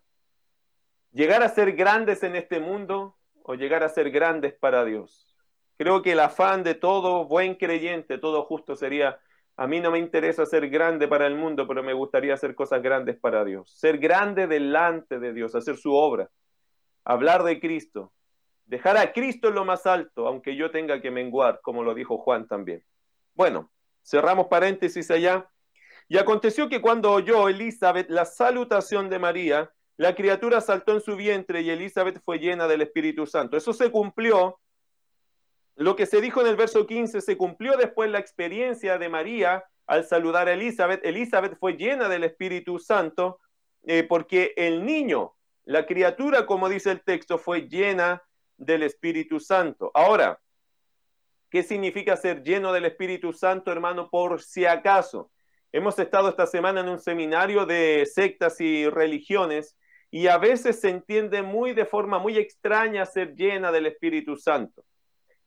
¿Llegar 1.13 1.41
a 1.41 1.47
ser 1.47 1.71
grandes 1.73 2.21
en 2.23 2.35
este 2.35 2.59
mundo 2.59 3.17
o 3.43 3.55
llegar 3.55 3.81
a 3.81 3.89
ser 3.89 4.11
grandes 4.11 4.53
para 4.55 4.83
Dios? 4.83 5.34
Creo 5.77 6.01
que 6.01 6.13
el 6.13 6.19
afán 6.19 6.63
de 6.63 6.75
todo 6.75 7.25
buen 7.25 7.55
creyente, 7.55 8.17
todo 8.17 8.43
justo 8.43 8.75
sería, 8.75 9.19
a 9.57 9.67
mí 9.67 9.79
no 9.79 9.91
me 9.91 9.99
interesa 9.99 10.45
ser 10.45 10.69
grande 10.69 11.07
para 11.07 11.27
el 11.27 11.35
mundo, 11.35 11.67
pero 11.67 11.83
me 11.83 11.93
gustaría 11.93 12.33
hacer 12.33 12.55
cosas 12.55 12.81
grandes 12.81 13.17
para 13.17 13.43
Dios. 13.43 13.71
Ser 13.77 13.97
grande 13.97 14.47
delante 14.47 15.19
de 15.19 15.33
Dios, 15.33 15.55
hacer 15.55 15.77
su 15.77 15.93
obra, 15.93 16.29
hablar 17.03 17.43
de 17.43 17.59
Cristo, 17.59 18.13
dejar 18.65 18.97
a 18.97 19.11
Cristo 19.11 19.49
en 19.49 19.55
lo 19.55 19.65
más 19.65 19.85
alto, 19.85 20.27
aunque 20.27 20.55
yo 20.55 20.71
tenga 20.71 21.01
que 21.01 21.11
menguar, 21.11 21.59
como 21.61 21.83
lo 21.83 21.93
dijo 21.93 22.17
Juan 22.17 22.47
también. 22.47 22.83
Bueno, 23.33 23.71
cerramos 24.03 24.47
paréntesis 24.47 25.11
allá. 25.11 25.49
Y 26.07 26.17
aconteció 26.17 26.69
que 26.69 26.81
cuando 26.81 27.11
oyó 27.11 27.49
Elizabeth 27.49 28.09
la 28.09 28.25
salutación 28.25 29.09
de 29.09 29.19
María, 29.19 29.71
la 29.97 30.13
criatura 30.13 30.61
saltó 30.61 30.93
en 30.93 31.01
su 31.01 31.15
vientre 31.15 31.61
y 31.61 31.69
Elizabeth 31.69 32.21
fue 32.23 32.37
llena 32.37 32.67
del 32.67 32.81
Espíritu 32.81 33.25
Santo. 33.25 33.57
Eso 33.57 33.73
se 33.73 33.91
cumplió 33.91 34.59
lo 35.75 35.95
que 35.95 36.05
se 36.05 36.21
dijo 36.21 36.41
en 36.41 36.47
el 36.47 36.55
verso 36.55 36.87
15 36.87 37.21
se 37.21 37.37
cumplió 37.37 37.75
después 37.77 38.09
la 38.09 38.19
experiencia 38.19 38.97
de 38.97 39.09
María 39.09 39.65
al 39.87 40.05
saludar 40.05 40.47
a 40.47 40.53
Elizabeth. 40.53 41.05
Elizabeth 41.05 41.57
fue 41.59 41.73
llena 41.73 42.07
del 42.07 42.23
Espíritu 42.23 42.79
Santo 42.79 43.41
eh, 43.83 44.03
porque 44.03 44.53
el 44.55 44.85
niño, 44.85 45.35
la 45.65 45.85
criatura, 45.85 46.45
como 46.45 46.69
dice 46.69 46.91
el 46.91 47.03
texto, 47.03 47.37
fue 47.37 47.67
llena 47.67 48.23
del 48.57 48.83
Espíritu 48.83 49.39
Santo. 49.39 49.91
Ahora, 49.93 50.39
¿qué 51.49 51.61
significa 51.61 52.15
ser 52.15 52.41
lleno 52.41 52.71
del 52.71 52.85
Espíritu 52.85 53.33
Santo, 53.33 53.71
hermano? 53.71 54.09
Por 54.09 54.41
si 54.41 54.65
acaso. 54.65 55.29
Hemos 55.73 55.99
estado 55.99 56.29
esta 56.29 56.47
semana 56.47 56.79
en 56.79 56.87
un 56.87 56.99
seminario 56.99 57.65
de 57.65 58.05
sectas 58.05 58.61
y 58.61 58.87
religiones 58.89 59.77
y 60.09 60.27
a 60.27 60.37
veces 60.37 60.79
se 60.79 60.89
entiende 60.89 61.41
muy 61.41 61.73
de 61.73 61.85
forma 61.85 62.17
muy 62.17 62.37
extraña 62.37 63.05
ser 63.05 63.35
llena 63.35 63.73
del 63.73 63.87
Espíritu 63.87 64.37
Santo. 64.37 64.85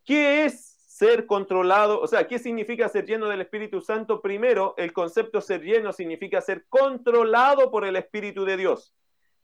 ¿Qué 0.09 0.47
es 0.47 0.75
ser 0.87 1.27
controlado? 1.27 2.01
O 2.01 2.07
sea, 2.07 2.27
¿qué 2.27 2.39
significa 2.39 2.89
ser 2.89 3.05
lleno 3.05 3.29
del 3.29 3.43
Espíritu 3.43 3.83
Santo? 3.83 4.23
Primero, 4.23 4.73
el 4.79 4.95
concepto 4.95 5.43
ser 5.43 5.61
lleno 5.61 5.93
significa 5.93 6.41
ser 6.41 6.65
controlado 6.71 7.71
por 7.71 7.85
el 7.85 7.95
Espíritu 7.95 8.47
de 8.47 8.57
Dios. 8.57 8.95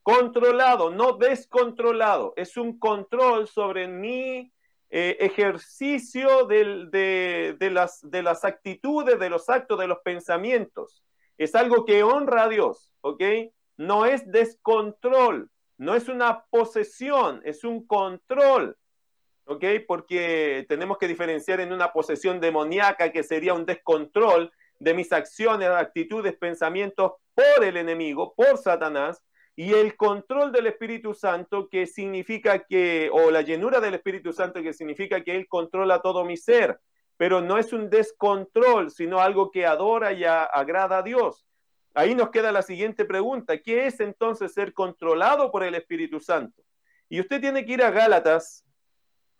Controlado, 0.02 0.90
no 0.90 1.18
descontrolado. 1.18 2.32
Es 2.38 2.56
un 2.56 2.78
control 2.78 3.46
sobre 3.46 3.88
mi 3.88 4.54
eh, 4.88 5.18
ejercicio 5.20 6.46
de, 6.46 7.58
las, 7.70 8.00
de 8.10 8.22
las 8.22 8.46
actitudes, 8.46 9.18
de 9.18 9.28
los 9.28 9.50
actos, 9.50 9.78
de 9.78 9.86
los 9.86 9.98
pensamientos. 9.98 11.04
Es 11.36 11.54
algo 11.54 11.84
que 11.84 12.02
honra 12.02 12.44
a 12.44 12.48
Dios, 12.48 12.90
¿ok? 13.02 13.22
No 13.76 14.06
es 14.06 14.26
descontrol, 14.32 15.50
no 15.76 15.94
es 15.94 16.08
una 16.08 16.46
posesión, 16.46 17.42
es 17.44 17.64
un 17.64 17.86
control, 17.86 18.78
¿ok? 19.46 19.64
Porque 19.86 20.64
tenemos 20.68 20.98
que 20.98 21.08
diferenciar 21.08 21.60
en 21.60 21.72
una 21.72 21.92
posesión 21.92 22.40
demoníaca 22.40 23.12
que 23.12 23.22
sería 23.22 23.54
un 23.54 23.66
descontrol 23.66 24.52
de 24.78 24.94
mis 24.94 25.12
acciones, 25.12 25.68
actitudes, 25.68 26.36
pensamientos 26.36 27.12
por 27.34 27.64
el 27.64 27.76
enemigo, 27.76 28.34
por 28.34 28.58
Satanás, 28.58 29.22
y 29.56 29.72
el 29.72 29.96
control 29.96 30.50
del 30.50 30.66
Espíritu 30.66 31.14
Santo 31.14 31.68
que 31.68 31.86
significa 31.86 32.64
que, 32.64 33.08
o 33.12 33.30
la 33.30 33.42
llenura 33.42 33.80
del 33.80 33.94
Espíritu 33.94 34.32
Santo 34.32 34.62
que 34.62 34.72
significa 34.72 35.22
que 35.22 35.36
Él 35.36 35.46
controla 35.48 36.02
todo 36.02 36.24
mi 36.24 36.36
ser, 36.36 36.80
pero 37.16 37.40
no 37.40 37.58
es 37.58 37.72
un 37.72 37.88
descontrol, 37.88 38.90
sino 38.90 39.20
algo 39.20 39.52
que 39.52 39.64
adora 39.64 40.12
y 40.12 40.24
agrada 40.24 40.98
a 40.98 41.02
Dios. 41.02 41.46
Ahí 41.94 42.16
nos 42.16 42.30
queda 42.30 42.50
la 42.50 42.62
siguiente 42.62 43.04
pregunta, 43.04 43.58
¿qué 43.58 43.86
es 43.86 44.00
entonces 44.00 44.52
ser 44.52 44.72
controlado 44.72 45.52
por 45.52 45.62
el 45.62 45.76
Espíritu 45.76 46.18
Santo? 46.18 46.62
Y 47.08 47.20
usted 47.20 47.40
tiene 47.40 47.64
que 47.64 47.74
ir 47.74 47.82
a 47.84 47.92
Gálatas, 47.92 48.63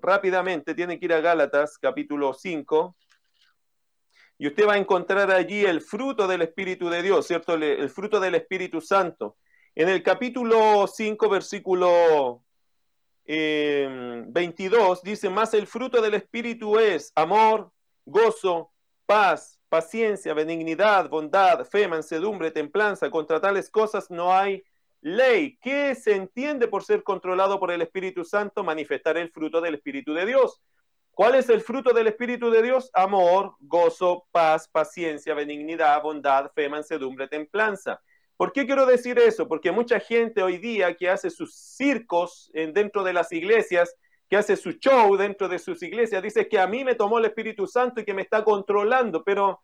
rápidamente, 0.05 0.75
tiene 0.75 0.99
que 0.99 1.07
ir 1.07 1.13
a 1.13 1.21
Gálatas 1.21 1.79
capítulo 1.79 2.35
5, 2.35 2.97
y 4.39 4.49
usted 4.49 4.67
va 4.67 4.75
a 4.75 4.79
encontrar 4.79 5.31
allí 5.31 5.65
el 5.65 5.81
fruto 5.81 6.27
del 6.27 6.43
Espíritu 6.43 6.89
de 6.89 7.03
Dios, 7.03 7.27
¿cierto? 7.27 7.55
El 7.55 7.89
fruto 7.89 8.19
del 8.19 8.35
Espíritu 8.35 8.81
Santo. 8.81 9.37
En 9.75 9.89
el 9.89 10.03
capítulo 10.03 10.87
5, 10.87 11.29
versículo 11.29 12.43
22, 13.27 14.99
eh, 14.99 15.01
dice, 15.05 15.31
más 15.31 15.55
el 15.55 15.67
fruto 15.67 16.03
del 16.03 16.15
Espíritu 16.15 16.79
es 16.79 17.13
amor, 17.15 17.73
gozo, 18.05 18.73
paz, 19.07 19.61
paciencia, 19.69 20.35
benignidad, 20.35 21.09
bondad, 21.09 21.65
fe, 21.65 21.89
mansedumbre, 21.89 22.51
templanza. 22.51 23.11
Contra 23.11 23.41
tales 23.41 23.71
cosas 23.71 24.11
no 24.11 24.33
hay 24.33 24.65
ley. 25.05 25.59
¿Qué 25.61 25.95
se 25.95 26.17
entiende 26.17 26.67
por 26.67 26.83
ser 26.83 27.03
controlado 27.03 27.61
por 27.61 27.71
el 27.71 27.83
Espíritu 27.83 28.25
Santo? 28.25 28.65
Manifestar 28.65 29.19
el 29.19 29.31
fruto 29.31 29.61
del 29.61 29.75
Espíritu 29.75 30.15
de 30.15 30.25
Dios. 30.25 30.63
¿Cuál 31.11 31.35
es 31.35 31.51
el 31.51 31.61
fruto 31.61 31.93
del 31.93 32.07
Espíritu 32.07 32.51
de 32.51 32.63
Dios? 32.63 32.91
Amor, 32.95 33.55
gozo, 33.61 34.27
paz, 34.33 34.67
paciencia, 34.67 35.35
benignidad, 35.35 36.03
bondad, 36.03 36.51
fe, 36.55 36.71
mansedumbre, 36.71 37.29
templanza. 37.29 38.01
¿Por 38.37 38.51
qué 38.51 38.65
quiero 38.65 38.87
decir 38.87 39.19
eso? 39.19 39.47
Porque 39.47 39.71
mucha 39.71 40.01
gente 40.01 40.43
hoy 40.43 40.57
día 40.57 40.97
que 40.97 41.11
hace 41.11 41.29
sus 41.29 41.55
circos 41.55 42.51
dentro 42.53 43.05
de 43.05 43.13
las 43.13 43.31
iglesias, 43.31 43.95
que 44.29 44.39
hace 44.39 44.57
su 44.57 44.73
show 44.73 45.17
dentro 45.19 45.49
de 45.49 45.59
sus 45.59 45.83
iglesias, 45.83 46.23
dice 46.23 46.49
que 46.49 46.59
a 46.59 46.67
mí 46.67 46.83
me 46.83 46.95
tomó 46.95 47.19
el 47.19 47.27
Espíritu 47.27 47.67
Santo 47.67 48.01
y 48.01 48.05
que 48.05 48.15
me 48.15 48.23
está 48.23 48.43
controlando, 48.43 49.23
pero 49.23 49.61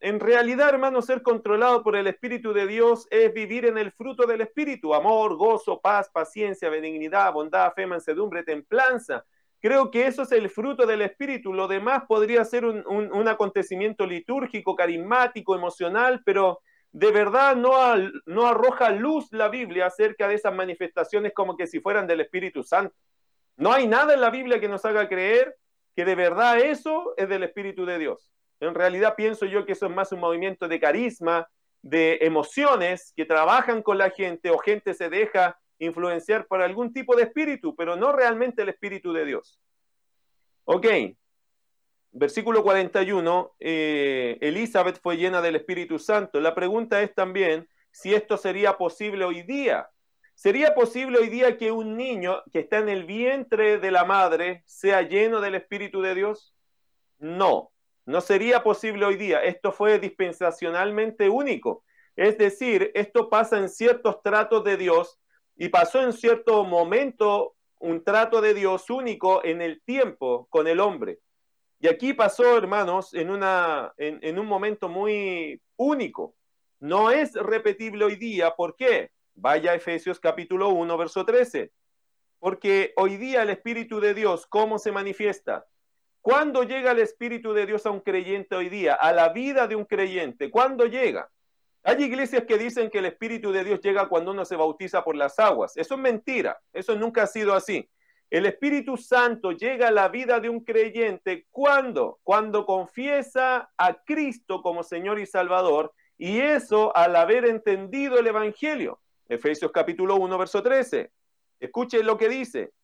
en 0.00 0.20
realidad, 0.20 0.68
hermano, 0.68 1.02
ser 1.02 1.22
controlado 1.22 1.82
por 1.82 1.96
el 1.96 2.06
Espíritu 2.06 2.52
de 2.52 2.66
Dios 2.66 3.06
es 3.10 3.32
vivir 3.32 3.64
en 3.64 3.78
el 3.78 3.90
fruto 3.90 4.26
del 4.26 4.40
Espíritu, 4.40 4.94
amor, 4.94 5.36
gozo, 5.36 5.80
paz, 5.80 6.08
paciencia, 6.08 6.70
benignidad, 6.70 7.32
bondad, 7.32 7.72
fe, 7.74 7.86
mansedumbre, 7.86 8.44
templanza. 8.44 9.24
Creo 9.60 9.90
que 9.90 10.06
eso 10.06 10.22
es 10.22 10.30
el 10.32 10.50
fruto 10.50 10.86
del 10.86 11.02
Espíritu. 11.02 11.52
Lo 11.52 11.66
demás 11.66 12.04
podría 12.06 12.44
ser 12.44 12.64
un, 12.64 13.28
acontecimiento 13.28 14.06
litúrgico, 14.06 14.76
carismático, 14.76 15.56
emocional, 15.56 16.22
pero 16.24 16.60
de 16.92 17.10
verdad 17.10 17.56
no, 17.56 17.72
no 18.26 18.46
arroja 18.46 18.90
luz 18.90 19.32
la 19.32 19.48
Biblia 19.48 19.86
acerca 19.86 20.28
de 20.28 20.36
esas 20.36 20.54
manifestaciones 20.54 21.32
como 21.34 21.56
que 21.56 21.66
si 21.66 21.80
fueran 21.80 22.06
del 22.06 22.20
Espíritu 22.20 22.62
Santo. 22.62 22.94
No 23.56 23.72
hay 23.72 23.88
nada 23.88 24.14
en 24.14 24.20
la 24.20 24.30
Biblia 24.30 24.60
que 24.60 24.68
nos 24.68 24.84
haga 24.84 25.08
creer 25.08 25.56
que 25.96 26.04
de 26.04 26.14
verdad 26.14 26.60
eso 26.60 27.14
es 27.16 27.28
del 27.28 27.42
Espíritu 27.42 27.84
de 27.84 27.98
Dios. 27.98 28.30
En 28.60 28.74
realidad 28.74 29.14
pienso 29.16 29.46
yo 29.46 29.64
que 29.64 29.72
eso 29.72 29.86
es 29.86 29.92
más 29.92 30.12
un 30.12 30.20
movimiento 30.20 30.68
de 30.68 30.80
carisma, 30.80 31.48
de 31.82 32.18
emociones 32.22 33.12
que 33.16 33.24
trabajan 33.24 33.82
con 33.82 33.98
la 33.98 34.10
gente 34.10 34.50
o 34.50 34.58
gente 34.58 34.94
se 34.94 35.08
deja 35.08 35.58
influenciar 35.78 36.46
por 36.46 36.60
algún 36.60 36.92
tipo 36.92 37.14
de 37.16 37.24
espíritu, 37.24 37.74
pero 37.76 37.96
no 37.96 38.12
realmente 38.12 38.62
el 38.62 38.68
Espíritu 38.68 39.12
de 39.12 39.24
Dios. 39.24 39.60
Ok, 40.64 40.86
versículo 42.10 42.62
41, 42.62 43.54
eh, 43.60 44.38
Elizabeth 44.40 45.00
fue 45.00 45.16
llena 45.16 45.40
del 45.40 45.56
Espíritu 45.56 45.98
Santo. 45.98 46.40
La 46.40 46.54
pregunta 46.54 47.00
es 47.00 47.14
también 47.14 47.68
si 47.90 48.14
esto 48.14 48.36
sería 48.36 48.76
posible 48.76 49.24
hoy 49.24 49.42
día. 49.42 49.88
¿Sería 50.34 50.74
posible 50.74 51.18
hoy 51.18 51.28
día 51.28 51.56
que 51.56 51.72
un 51.72 51.96
niño 51.96 52.42
que 52.52 52.60
está 52.60 52.78
en 52.78 52.88
el 52.88 53.04
vientre 53.04 53.78
de 53.78 53.90
la 53.90 54.04
madre 54.04 54.62
sea 54.66 55.02
lleno 55.02 55.40
del 55.40 55.56
Espíritu 55.56 56.00
de 56.00 56.14
Dios? 56.14 56.54
No, 57.18 57.72
no 58.08 58.22
sería 58.22 58.62
posible 58.62 59.04
hoy 59.04 59.16
día. 59.16 59.42
Esto 59.42 59.70
fue 59.70 59.98
dispensacionalmente 59.98 61.28
único. 61.28 61.84
Es 62.16 62.38
decir, 62.38 62.90
esto 62.94 63.28
pasa 63.28 63.58
en 63.58 63.68
ciertos 63.68 64.22
tratos 64.22 64.64
de 64.64 64.78
Dios 64.78 65.20
y 65.56 65.68
pasó 65.68 66.00
en 66.00 66.14
cierto 66.14 66.64
momento 66.64 67.54
un 67.78 68.02
trato 68.02 68.40
de 68.40 68.54
Dios 68.54 68.88
único 68.88 69.44
en 69.44 69.60
el 69.60 69.82
tiempo 69.82 70.46
con 70.48 70.66
el 70.68 70.80
hombre. 70.80 71.18
Y 71.80 71.86
aquí 71.86 72.14
pasó, 72.14 72.56
hermanos, 72.56 73.12
en, 73.12 73.28
una, 73.28 73.92
en, 73.98 74.38
un 74.38 74.46
momento 74.46 74.88
muy 74.88 75.60
único. 75.76 76.34
No 76.80 77.10
es 77.10 77.34
repetible 77.34 78.06
hoy 78.06 78.16
día. 78.16 78.56
¿Por 78.56 78.74
qué? 78.74 79.10
Vaya 79.34 79.74
Efesios 79.74 80.18
capítulo 80.18 80.70
1, 80.70 80.96
verso 80.96 81.26
13. 81.26 81.72
Porque 82.38 82.94
hoy 82.96 83.18
día 83.18 83.42
el 83.42 83.50
Espíritu 83.50 84.00
de 84.00 84.14
Dios, 84.14 84.46
¿cómo 84.46 84.78
se 84.78 84.92
manifiesta? 84.92 85.66
¿Cuándo 86.28 86.62
llega 86.62 86.90
el 86.90 86.98
Espíritu 86.98 87.54
de 87.54 87.64
Dios 87.64 87.86
a 87.86 87.90
un 87.90 88.00
creyente 88.00 88.54
hoy 88.54 88.68
día? 88.68 88.92
A 88.92 89.14
la 89.14 89.30
vida 89.30 89.66
de 89.66 89.74
un 89.74 89.86
creyente. 89.86 90.50
¿Cuándo 90.50 90.84
llega? 90.84 91.30
Hay 91.82 92.04
iglesias 92.04 92.44
que 92.46 92.58
dicen 92.58 92.90
que 92.90 92.98
el 92.98 93.06
Espíritu 93.06 93.50
de 93.50 93.64
Dios 93.64 93.80
llega 93.80 94.10
cuando 94.10 94.32
uno 94.32 94.44
se 94.44 94.54
bautiza 94.54 95.02
por 95.02 95.16
las 95.16 95.38
aguas. 95.38 95.74
Eso 95.78 95.94
es 95.94 96.00
mentira. 96.02 96.60
Eso 96.70 96.94
nunca 96.96 97.22
ha 97.22 97.26
sido 97.26 97.54
así. 97.54 97.88
El 98.28 98.44
Espíritu 98.44 98.98
Santo 98.98 99.52
llega 99.52 99.88
a 99.88 99.90
la 99.90 100.08
vida 100.08 100.38
de 100.38 100.50
un 100.50 100.62
creyente 100.62 101.46
cuando, 101.50 102.20
cuando 102.22 102.66
confiesa 102.66 103.70
a 103.78 103.94
Cristo 104.04 104.60
como 104.60 104.82
Señor 104.82 105.18
y 105.18 105.24
Salvador, 105.24 105.94
y 106.18 106.40
eso 106.40 106.94
al 106.94 107.16
haber 107.16 107.46
entendido 107.46 108.18
el 108.18 108.26
Evangelio. 108.26 109.00
Efesios 109.30 109.72
capítulo 109.72 110.16
1, 110.16 110.36
verso 110.36 110.62
13. 110.62 111.10
Escuchen 111.58 112.04
lo 112.04 112.18
que 112.18 112.28
dice. 112.28 112.74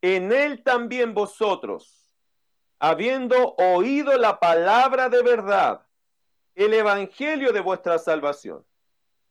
En 0.00 0.30
él 0.30 0.62
también 0.62 1.12
vosotros, 1.12 2.03
habiendo 2.78 3.54
oído 3.56 4.16
la 4.18 4.38
palabra 4.40 5.08
de 5.08 5.22
verdad, 5.22 5.86
el 6.54 6.74
Evangelio 6.74 7.52
de 7.52 7.60
vuestra 7.60 7.98
salvación, 7.98 8.64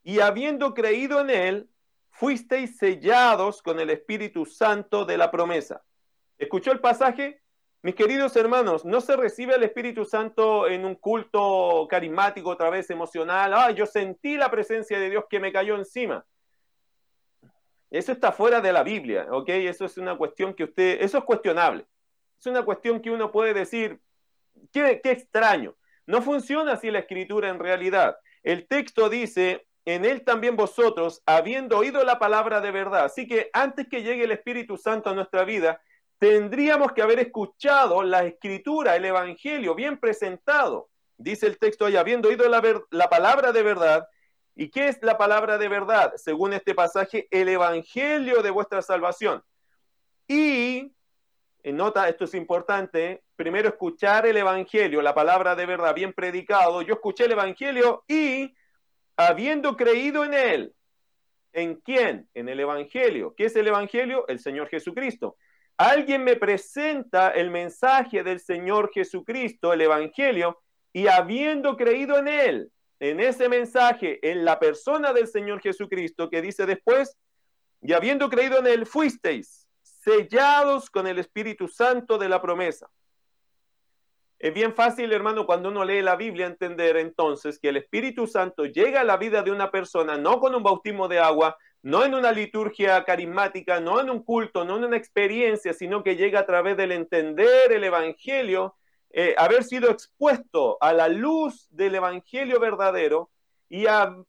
y 0.04 0.20
habiendo 0.20 0.74
creído 0.74 1.22
en 1.22 1.30
él, 1.30 1.70
fuisteis 2.10 2.78
sellados 2.78 3.62
con 3.62 3.80
el 3.80 3.90
Espíritu 3.90 4.46
Santo 4.46 5.06
de 5.06 5.18
la 5.18 5.32
promesa. 5.32 5.84
¿Escuchó 6.38 6.72
el 6.72 6.80
pasaje? 6.80 7.42
Mis 7.82 7.96
queridos 7.96 8.36
hermanos, 8.38 8.86
no 8.86 9.02
se 9.02 9.18
recibe 9.18 9.56
el 9.56 9.64
Espíritu 9.64 10.06
Santo 10.06 10.68
en 10.68 10.86
un 10.86 10.96
culto 10.96 11.86
carismático, 11.90 12.50
otra 12.50 12.70
vez 12.70 12.90
emocional. 12.90 13.54
Ah, 13.54 13.72
yo 13.72 13.86
sentí 13.86 14.38
la 14.38 14.50
presencia 14.50 14.98
de 15.00 15.10
Dios 15.10 15.26
que 15.30 15.40
me 15.40 15.52
cayó 15.52 15.76
encima. 15.76 16.26
Eso 17.90 18.12
está 18.12 18.32
fuera 18.32 18.62
de 18.62 18.72
la 18.72 18.84
Biblia, 18.84 19.28
¿ok? 19.30 19.50
Eso 19.50 19.86
es 19.86 19.98
una 19.98 20.18
cuestión 20.18 20.54
que 20.54 20.64
usted, 20.64 21.02
eso 21.02 21.18
es 21.18 21.24
cuestionable. 21.26 21.86
Es 22.44 22.48
una 22.48 22.66
cuestión 22.66 23.00
que 23.00 23.10
uno 23.10 23.32
puede 23.32 23.54
decir, 23.54 24.02
qué, 24.74 25.00
extraño. 25.02 25.78
No 26.06 26.22
funciona 26.22 26.74
así 26.74 26.92
la 26.92 27.00
escritura 27.00 27.48
en 27.48 27.58
realidad. 27.58 28.18
El 28.44 28.68
texto 28.68 29.08
dice, 29.08 29.66
en 29.86 30.04
él 30.04 30.26
también 30.26 30.58
vosotros, 30.58 31.24
habiendo 31.26 31.78
oído 31.78 32.04
la 32.04 32.20
palabra 32.20 32.60
de 32.60 32.72
verdad. 32.72 33.06
Así 33.06 33.30
que 33.30 33.50
antes 33.54 33.88
que 33.88 34.04
llegue 34.04 34.26
el 34.26 34.34
Espíritu 34.34 34.76
Santo 34.76 35.10
a 35.10 35.16
nuestra 35.16 35.46
vida, 35.46 35.82
tendríamos 36.18 36.92
que 36.92 37.02
haber 37.02 37.20
escuchado 37.20 38.04
la 38.04 38.26
escritura, 38.26 38.98
el 38.98 39.06
Evangelio, 39.06 39.74
bien 39.74 39.98
presentado. 39.98 40.90
Dice 41.16 41.48
el 41.48 41.58
texto 41.58 41.86
ahí, 41.86 41.96
habiendo 41.96 42.28
oído 42.28 42.50
la, 42.50 42.62
la 42.90 43.10
palabra 43.10 43.54
de 43.54 43.64
verdad. 43.64 44.06
¿Y 44.54 44.70
qué 44.70 44.90
es 44.90 45.02
la 45.02 45.18
palabra 45.18 45.58
de 45.58 45.70
verdad? 45.70 46.12
Según 46.18 46.52
este 46.52 46.76
pasaje, 46.76 47.26
el 47.32 47.48
Evangelio 47.48 48.42
de 48.42 48.50
vuestra 48.50 48.82
salvación. 48.82 49.42
Y, 50.28 50.92
nota, 51.72 52.10
esto 52.10 52.26
es 52.26 52.34
importante, 52.34 53.24
primero 53.38 53.70
escuchar 53.70 54.26
el 54.26 54.36
Evangelio, 54.36 55.02
la 55.02 55.16
palabra 55.16 55.56
de 55.56 55.66
verdad, 55.66 55.96
bien 55.96 56.12
predicado. 56.12 56.82
Yo 56.82 56.96
escuché 56.96 57.26
el 57.26 57.32
Evangelio 57.32 58.04
y 58.08 58.54
habiendo 59.16 59.78
creído 59.78 60.26
en 60.26 60.34
él. 60.34 60.76
¿En 61.54 61.76
quién? 61.76 62.28
En 62.34 62.50
el 62.50 62.60
Evangelio. 62.60 63.34
¿Qué 63.38 63.46
es 63.46 63.56
el 63.56 63.68
Evangelio? 63.68 64.28
El 64.28 64.40
Señor 64.40 64.68
Jesucristo. 64.68 65.38
Alguien 65.78 66.24
me 66.24 66.36
presenta 66.36 67.30
el 67.30 67.50
mensaje 67.50 68.24
del 68.24 68.42
Señor 68.42 68.92
Jesucristo, 68.94 69.72
el 69.72 69.82
Evangelio, 69.82 70.62
y 70.92 71.08
habiendo 71.08 71.78
creído 71.78 72.18
en 72.20 72.28
él, 72.28 72.72
en 73.00 73.20
ese 73.22 73.48
mensaje, 73.48 74.20
en 74.30 74.44
la 74.44 74.60
persona 74.60 75.14
del 75.14 75.28
Señor 75.28 75.62
Jesucristo, 75.62 76.30
que 76.30 76.42
dice 76.42 76.66
después, 76.66 77.18
y 77.82 77.94
habiendo 77.94 78.30
creído 78.30 78.60
en 78.60 78.68
él, 78.68 78.86
fuisteis 78.86 79.63
sellados 80.04 80.90
con 80.90 81.08
el 81.08 81.18
Espíritu 81.18 81.68
Santo 81.68 82.18
de 82.18 82.28
la 82.28 82.42
promesa. 82.42 82.90
Es 84.38 84.54
bien 84.54 84.74
fácil, 84.74 85.14
hermano, 85.14 85.46
cuando 85.46 85.70
uno 85.70 85.86
lee 85.86 86.02
la 86.02 86.18
Biblia, 86.18 86.46
entender 86.46 86.98
entonces 86.98 87.58
que 87.58 87.70
el 87.70 87.78
Espíritu 87.78 88.28
Santo 88.28 88.66
llega 88.66 89.00
a 89.00 89.06
la 89.06 89.16
vida 89.16 89.42
de 89.42 89.52
una 89.52 89.72
persona 89.72 90.18
no 90.18 90.42
con 90.42 90.54
un 90.54 90.64
bautismo 90.64 91.08
de 91.08 91.20
agua, 91.20 91.58
no 91.82 92.04
en 92.04 92.14
una 92.14 92.34
liturgia 92.34 93.02
carismática, 93.06 93.80
no 93.80 94.02
en 94.02 94.10
un 94.10 94.24
culto, 94.24 94.66
no 94.66 94.76
en 94.76 94.84
una 94.84 94.98
experiencia, 94.98 95.72
sino 95.72 96.04
que 96.04 96.18
llega 96.18 96.42
a 96.42 96.46
través 96.46 96.76
del 96.76 96.92
entender 96.92 97.72
el 97.72 97.86
Evangelio, 97.86 98.76
eh, 99.12 99.34
haber 99.38 99.64
sido 99.64 99.90
expuesto 99.90 100.78
a 100.82 100.92
la 100.92 101.08
luz 101.08 101.68
del 101.70 101.96
Evangelio 101.96 102.60
verdadero 102.60 103.32
y, 103.70 103.86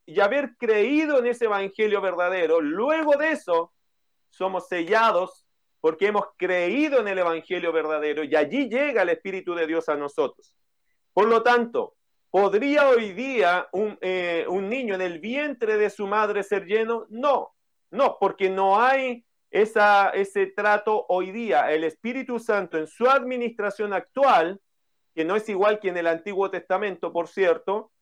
y 0.06 0.20
haber 0.20 0.56
creído 0.56 1.18
en 1.18 1.26
ese 1.26 1.46
Evangelio 1.46 2.00
verdadero. 2.00 2.60
Luego 2.60 3.16
de 3.16 3.32
eso, 3.32 3.72
somos 4.30 4.68
sellados 4.68 5.43
porque 5.84 6.06
hemos 6.06 6.28
creído 6.38 7.00
en 7.00 7.08
el 7.08 7.18
Evangelio 7.18 7.70
verdadero 7.70 8.24
y 8.24 8.34
allí 8.34 8.70
llega 8.70 9.02
el 9.02 9.10
Espíritu 9.10 9.54
de 9.54 9.66
Dios 9.66 9.90
a 9.90 9.94
nosotros. 9.94 10.56
Por 11.12 11.28
lo 11.28 11.42
tanto, 11.42 11.96
¿Podría 12.30 12.88
hoy 12.88 13.12
día 13.12 13.68
eh, 14.00 14.46
un, 14.48 14.70
niño 14.70 14.94
en 14.94 15.02
el 15.02 15.18
vientre 15.18 15.76
de 15.76 15.90
su 15.90 16.06
madre 16.06 16.42
ser 16.42 16.64
lleno? 16.64 17.04
No, 17.10 17.54
no, 17.90 18.16
porque 18.18 18.48
no 18.48 18.80
hay 18.80 19.26
esa, 19.50 20.08
ese 20.08 20.46
trato 20.46 21.04
hoy 21.10 21.32
día. 21.32 21.70
El 21.70 21.84
Espíritu 21.84 22.38
Santo 22.38 22.78
en 22.78 22.86
su 22.86 23.06
administración 23.06 23.92
actual, 23.92 24.62
que 25.14 25.26
no 25.26 25.36
es 25.36 25.46
igual 25.50 25.80
que 25.80 25.90
en 25.90 25.98
el 25.98 26.06
Antiguo 26.06 26.50
Testamento, 26.50 27.12
por 27.12 27.28
cierto, 27.28 27.92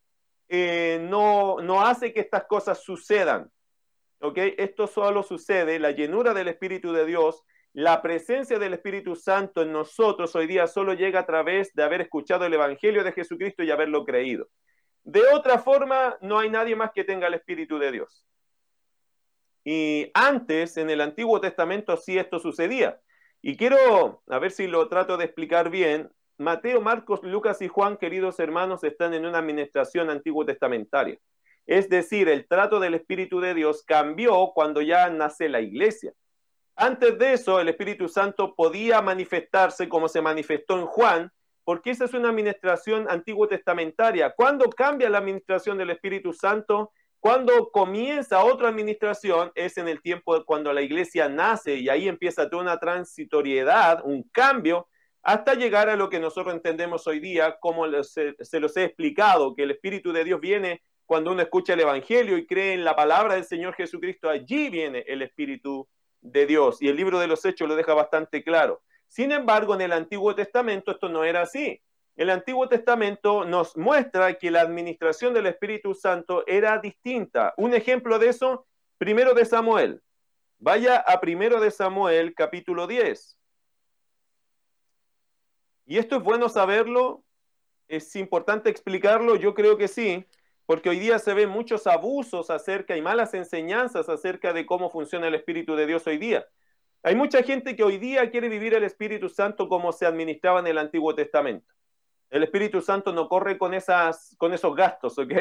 eh, 0.48 1.00
no, 1.02 1.56
no 1.60 1.84
hace 1.84 2.12
que 2.12 2.20
estas 2.20 2.44
cosas 2.44 2.80
sucedan. 2.84 3.50
¿ok? 4.20 4.38
Esto 4.56 4.86
solo 4.86 5.24
sucede, 5.24 5.80
la 5.80 5.90
llenura 5.90 6.32
del 6.32 6.46
Espíritu 6.46 6.92
de 6.92 7.04
Dios 7.04 7.42
la 7.74 8.02
presencia 8.02 8.58
del 8.58 8.74
Espíritu 8.74 9.16
Santo 9.16 9.62
en 9.62 9.72
nosotros 9.72 10.34
hoy 10.36 10.46
día 10.46 10.66
solo 10.66 10.92
llega 10.92 11.20
a 11.20 11.26
través 11.26 11.72
de 11.74 11.82
haber 11.82 12.02
escuchado 12.02 12.44
el 12.44 12.52
Evangelio 12.52 13.02
de 13.02 13.12
Jesucristo 13.12 13.62
y 13.62 13.70
haberlo 13.70 14.04
creído. 14.04 14.48
De 15.04 15.22
otra 15.32 15.58
forma, 15.58 16.16
no 16.20 16.38
hay 16.38 16.50
nadie 16.50 16.76
más 16.76 16.92
que 16.92 17.04
tenga 17.04 17.26
el 17.26 17.34
Espíritu 17.34 17.78
de 17.78 17.92
Dios. 17.92 18.26
Y 19.64 20.10
antes, 20.14 20.76
en 20.76 20.90
el 20.90 21.00
Antiguo 21.00 21.40
Testamento, 21.40 21.96
sí 21.96 22.18
esto 22.18 22.38
sucedía. 22.38 23.00
Y 23.40 23.56
quiero, 23.56 24.22
a 24.28 24.38
ver 24.38 24.50
si 24.50 24.66
lo 24.66 24.88
trato 24.88 25.16
de 25.16 25.24
explicar 25.24 25.70
bien, 25.70 26.10
Mateo, 26.38 26.80
Marcos, 26.80 27.22
Lucas 27.22 27.62
y 27.62 27.68
Juan, 27.68 27.96
queridos 27.96 28.38
hermanos, 28.38 28.84
están 28.84 29.14
en 29.14 29.24
una 29.24 29.38
administración 29.38 30.10
antiguo 30.10 30.44
testamentaria. 30.44 31.18
Es 31.66 31.88
decir, 31.88 32.28
el 32.28 32.46
trato 32.46 32.80
del 32.80 32.94
Espíritu 32.94 33.40
de 33.40 33.54
Dios 33.54 33.82
cambió 33.84 34.52
cuando 34.54 34.82
ya 34.82 35.08
nace 35.10 35.48
la 35.48 35.60
iglesia. 35.60 36.12
Antes 36.76 37.18
de 37.18 37.34
eso, 37.34 37.60
el 37.60 37.68
Espíritu 37.68 38.08
Santo 38.08 38.54
podía 38.54 39.02
manifestarse 39.02 39.88
como 39.88 40.08
se 40.08 40.22
manifestó 40.22 40.78
en 40.78 40.86
Juan, 40.86 41.32
porque 41.64 41.90
esa 41.90 42.06
es 42.06 42.14
una 42.14 42.30
administración 42.30 43.06
antiguo 43.08 43.46
testamentaria. 43.46 44.32
¿Cuándo 44.34 44.68
cambia 44.70 45.10
la 45.10 45.18
administración 45.18 45.78
del 45.78 45.90
Espíritu 45.90 46.32
Santo? 46.32 46.92
Cuando 47.20 47.70
comienza 47.70 48.42
otra 48.42 48.68
administración 48.68 49.52
es 49.54 49.78
en 49.78 49.86
el 49.86 50.02
tiempo 50.02 50.44
cuando 50.44 50.72
la 50.72 50.82
iglesia 50.82 51.28
nace 51.28 51.76
y 51.76 51.88
ahí 51.88 52.08
empieza 52.08 52.50
toda 52.50 52.62
una 52.62 52.80
transitoriedad, 52.80 54.00
un 54.04 54.24
cambio, 54.32 54.88
hasta 55.22 55.54
llegar 55.54 55.88
a 55.88 55.94
lo 55.94 56.08
que 56.08 56.18
nosotros 56.18 56.52
entendemos 56.52 57.06
hoy 57.06 57.20
día, 57.20 57.58
como 57.60 57.86
se, 58.02 58.34
los 58.58 58.76
he 58.76 58.84
explicado, 58.84 59.54
que 59.54 59.62
el 59.62 59.70
Espíritu 59.70 60.12
de 60.12 60.24
Dios 60.24 60.40
viene 60.40 60.82
cuando 61.06 61.30
uno 61.30 61.42
escucha 61.42 61.74
el 61.74 61.80
Evangelio 61.80 62.36
y 62.36 62.46
cree 62.46 62.72
en 62.72 62.84
la 62.84 62.96
palabra 62.96 63.34
del 63.34 63.44
Señor 63.44 63.74
Jesucristo, 63.74 64.28
allí 64.28 64.68
viene 64.68 65.04
el 65.06 65.22
Espíritu 65.22 65.88
de 66.22 66.46
Dios. 66.46 66.80
Y 66.80 66.88
el 66.88 66.96
libro 66.96 67.18
de 67.18 67.26
los 67.26 67.44
Hechos 67.44 67.68
lo 67.68 67.76
deja 67.76 67.92
bastante 67.94 68.42
claro. 68.42 68.82
Sin 69.08 69.30
embargo, 69.32 69.74
en 69.74 69.82
el 69.82 69.92
Antiguo 69.92 70.34
Testamento 70.34 70.92
esto 70.92 71.08
no 71.08 71.24
era 71.24 71.42
así. 71.42 71.82
El 72.16 72.30
Antiguo 72.30 72.68
Testamento 72.68 73.44
nos 73.44 73.76
muestra 73.76 74.34
que 74.34 74.50
la 74.50 74.60
administración 74.60 75.34
del 75.34 75.46
Espíritu 75.46 75.94
Santo 75.94 76.44
era 76.46 76.78
distinta. 76.78 77.52
Un 77.56 77.74
ejemplo 77.74 78.18
de 78.18 78.28
eso, 78.28 78.66
primero 78.98 79.34
de 79.34 79.44
Samuel. 79.44 80.02
Vaya 80.58 80.96
a 80.96 81.20
primero 81.20 81.60
de 81.60 81.70
Samuel, 81.70 82.34
capítulo 82.34 82.86
10. 82.86 83.38
Y 85.86 85.98
esto 85.98 86.16
es 86.16 86.22
bueno 86.22 86.48
saberlo, 86.48 87.24
es 87.88 88.14
importante 88.16 88.70
explicarlo, 88.70 89.36
yo 89.36 89.54
creo 89.54 89.76
que 89.76 89.88
sí, 89.88 90.24
porque 90.66 90.90
hoy 90.90 90.98
día 90.98 91.18
se 91.18 91.34
ven 91.34 91.48
muchos 91.48 91.86
abusos 91.86 92.50
acerca 92.50 92.96
y 92.96 93.02
malas 93.02 93.34
enseñanzas 93.34 94.08
acerca 94.08 94.52
de 94.52 94.66
cómo 94.66 94.90
funciona 94.90 95.28
el 95.28 95.34
Espíritu 95.34 95.74
de 95.74 95.86
Dios 95.86 96.06
hoy 96.06 96.18
día. 96.18 96.46
Hay 97.02 97.16
mucha 97.16 97.42
gente 97.42 97.74
que 97.74 97.82
hoy 97.82 97.98
día 97.98 98.30
quiere 98.30 98.48
vivir 98.48 98.74
el 98.74 98.84
Espíritu 98.84 99.28
Santo 99.28 99.68
como 99.68 99.92
se 99.92 100.06
administraba 100.06 100.60
en 100.60 100.68
el 100.68 100.78
Antiguo 100.78 101.14
Testamento. 101.14 101.66
El 102.30 102.44
Espíritu 102.44 102.80
Santo 102.80 103.12
no 103.12 103.28
corre 103.28 103.58
con, 103.58 103.74
esas, 103.74 104.34
con 104.38 104.54
esos 104.54 104.74
gastos, 104.74 105.18
¿ok? 105.18 105.32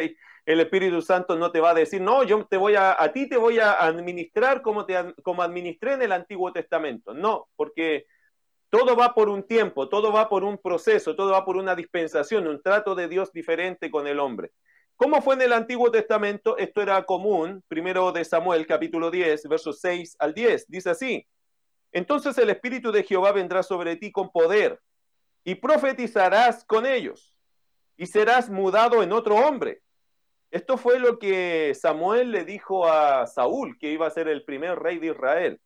El 0.45 0.59
Espíritu 0.59 1.01
Santo 1.01 1.37
no 1.37 1.51
te 1.51 1.61
va 1.61 1.69
a 1.69 1.73
decir, 1.73 2.01
no, 2.01 2.23
yo 2.23 2.45
te 2.45 2.57
voy 2.57 2.75
a, 2.75 3.01
a 3.01 3.13
ti 3.13 3.29
te 3.29 3.37
voy 3.37 3.59
a 3.59 3.73
administrar 3.73 4.61
como, 4.61 4.85
te, 4.85 5.13
como 5.23 5.41
administré 5.41 5.93
en 5.93 6.01
el 6.01 6.11
Antiguo 6.11 6.51
Testamento. 6.51 7.13
No, 7.13 7.47
porque 7.55 8.07
todo 8.69 8.95
va 8.95 9.13
por 9.13 9.29
un 9.29 9.43
tiempo, 9.43 9.87
todo 9.87 10.11
va 10.11 10.27
por 10.27 10.43
un 10.43 10.57
proceso, 10.57 11.15
todo 11.15 11.31
va 11.31 11.45
por 11.45 11.57
una 11.57 11.75
dispensación, 11.75 12.47
un 12.47 12.61
trato 12.61 12.95
de 12.95 13.07
Dios 13.07 13.31
diferente 13.31 13.91
con 13.91 14.07
el 14.07 14.19
hombre. 14.19 14.51
¿Cómo 15.01 15.19
fue 15.19 15.33
en 15.33 15.41
el 15.41 15.53
Antiguo 15.53 15.89
Testamento? 15.89 16.55
Esto 16.59 16.79
era 16.79 17.03
común, 17.05 17.63
primero 17.67 18.11
de 18.11 18.23
Samuel 18.23 18.67
capítulo 18.67 19.09
10, 19.09 19.47
versos 19.47 19.79
6 19.79 20.15
al 20.19 20.35
10. 20.35 20.67
Dice 20.67 20.91
así, 20.91 21.27
entonces 21.91 22.37
el 22.37 22.51
Espíritu 22.51 22.91
de 22.91 23.01
Jehová 23.01 23.31
vendrá 23.31 23.63
sobre 23.63 23.95
ti 23.95 24.11
con 24.11 24.31
poder 24.31 24.79
y 25.43 25.55
profetizarás 25.55 26.63
con 26.65 26.85
ellos 26.85 27.35
y 27.97 28.05
serás 28.05 28.51
mudado 28.51 29.01
en 29.01 29.11
otro 29.11 29.37
hombre. 29.37 29.81
Esto 30.51 30.77
fue 30.77 30.99
lo 30.99 31.17
que 31.17 31.73
Samuel 31.73 32.29
le 32.31 32.45
dijo 32.45 32.87
a 32.87 33.25
Saúl, 33.25 33.79
que 33.79 33.91
iba 33.91 34.05
a 34.05 34.11
ser 34.11 34.27
el 34.27 34.45
primer 34.45 34.77
rey 34.77 34.99
de 34.99 35.07
Israel. 35.07 35.59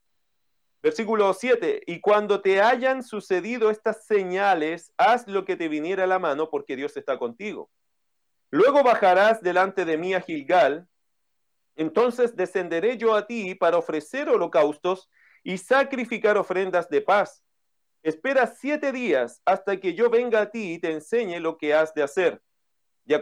Versículo 0.82 1.34
7, 1.34 1.82
y 1.86 2.00
cuando 2.00 2.40
te 2.40 2.62
hayan 2.62 3.04
sucedido 3.04 3.70
estas 3.70 4.06
señales, 4.06 4.94
haz 4.96 5.28
lo 5.28 5.44
que 5.44 5.58
te 5.58 5.68
viniera 5.68 6.06
a 6.06 6.08
la 6.08 6.20
mano, 6.20 6.50
porque 6.50 6.78
Dios 6.78 6.96
está 6.96 7.18
contigo. 7.18 7.70
Luego 8.56 8.84
bajarás 8.84 9.42
delante 9.42 9.84
de 9.84 9.98
mí 9.98 10.14
a 10.14 10.22
Gilgal, 10.22 10.88
entonces 11.76 12.38
descenderé 12.38 12.98
yo 12.98 13.14
a 13.14 13.28
ti 13.28 13.54
para 13.54 13.78
ofrecer 13.78 14.30
holocaustos 14.30 15.10
y 15.44 15.58
sacrificar 15.58 16.38
ofrendas 16.38 16.88
de 16.88 17.02
paz. 17.02 17.44
Espera 18.02 18.48
siete 18.48 18.94
días 18.94 19.42
hasta 19.44 19.76
que 19.76 19.94
yo 19.94 20.10
venga 20.10 20.40
a 20.40 20.52
ti 20.52 20.76
y 20.76 20.80
te 20.80 20.94
enseñe 20.94 21.42
lo 21.42 21.58
que 21.58 21.74
has 21.74 21.94
de 21.96 22.04
hacer. 22.04 22.42
Y 23.06 23.14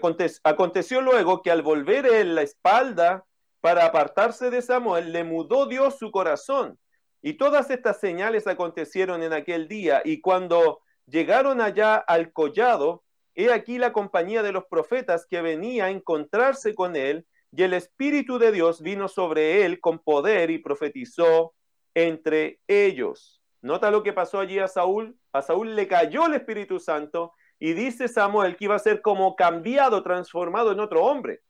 aconteció 0.43 1.01
luego 1.01 1.41
que 1.41 1.49
al 1.49 1.63
volver 1.63 2.05
él 2.05 2.35
la 2.35 2.43
espalda 2.43 3.25
para 3.59 3.85
apartarse 3.85 4.51
de 4.51 4.61
Samuel, 4.61 5.11
le 5.11 5.23
mudó 5.23 5.65
Dios 5.65 5.97
su 5.97 6.11
corazón. 6.11 6.77
Y 7.23 7.37
todas 7.37 7.71
estas 7.71 7.99
señales 7.99 8.45
acontecieron 8.45 9.23
en 9.23 9.33
aquel 9.33 9.67
día. 9.67 10.03
Y 10.05 10.21
cuando 10.21 10.81
llegaron 11.07 11.59
allá 11.59 11.95
al 11.95 12.31
collado, 12.31 13.03
He 13.35 13.51
aquí 13.51 13.79
la 13.79 13.93
compañía 13.93 14.43
de 14.43 14.51
los 14.51 14.65
profetas 14.65 15.25
que 15.25 15.41
venía 15.41 15.85
a 15.85 15.89
encontrarse 15.89 16.75
con 16.75 16.95
él, 16.95 17.25
y 17.51 17.63
el 17.63 17.73
Espíritu 17.73 18.39
de 18.39 18.51
Dios 18.51 18.81
vino 18.81 19.07
sobre 19.07 19.65
él 19.65 19.79
con 19.79 19.99
poder 19.99 20.49
y 20.49 20.57
profetizó 20.57 21.53
entre 21.93 22.59
ellos. 22.67 23.41
Nota 23.61 23.91
lo 23.91 24.01
que 24.01 24.13
pasó 24.13 24.39
allí 24.39 24.57
a 24.59 24.67
Saúl. 24.67 25.15
A 25.31 25.41
Saúl 25.41 25.75
le 25.75 25.87
cayó 25.87 26.25
el 26.25 26.33
Espíritu 26.33 26.79
Santo 26.79 27.31
y 27.59 27.73
dice 27.73 28.07
Samuel 28.07 28.57
que 28.57 28.65
iba 28.65 28.75
a 28.75 28.79
ser 28.79 29.01
como 29.01 29.35
cambiado, 29.35 30.01
transformado 30.01 30.71
en 30.71 30.79
otro 30.79 31.05
hombre. 31.05 31.41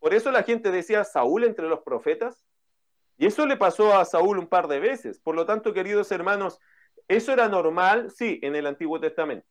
Por 0.00 0.12
eso 0.12 0.32
la 0.32 0.42
gente 0.42 0.72
decía 0.72 1.04
Saúl 1.04 1.44
entre 1.44 1.68
los 1.68 1.80
profetas. 1.80 2.44
Y 3.16 3.26
eso 3.26 3.46
le 3.46 3.56
pasó 3.56 3.96
a 3.96 4.04
Saúl 4.04 4.38
un 4.38 4.48
par 4.48 4.66
de 4.68 4.80
veces. 4.80 5.20
Por 5.20 5.36
lo 5.36 5.46
tanto, 5.46 5.72
queridos 5.72 6.10
hermanos, 6.10 6.58
¿eso 7.06 7.32
era 7.32 7.48
normal? 7.48 8.10
Sí, 8.10 8.40
en 8.42 8.56
el 8.56 8.66
Antiguo 8.66 9.00
Testamento 9.00 9.46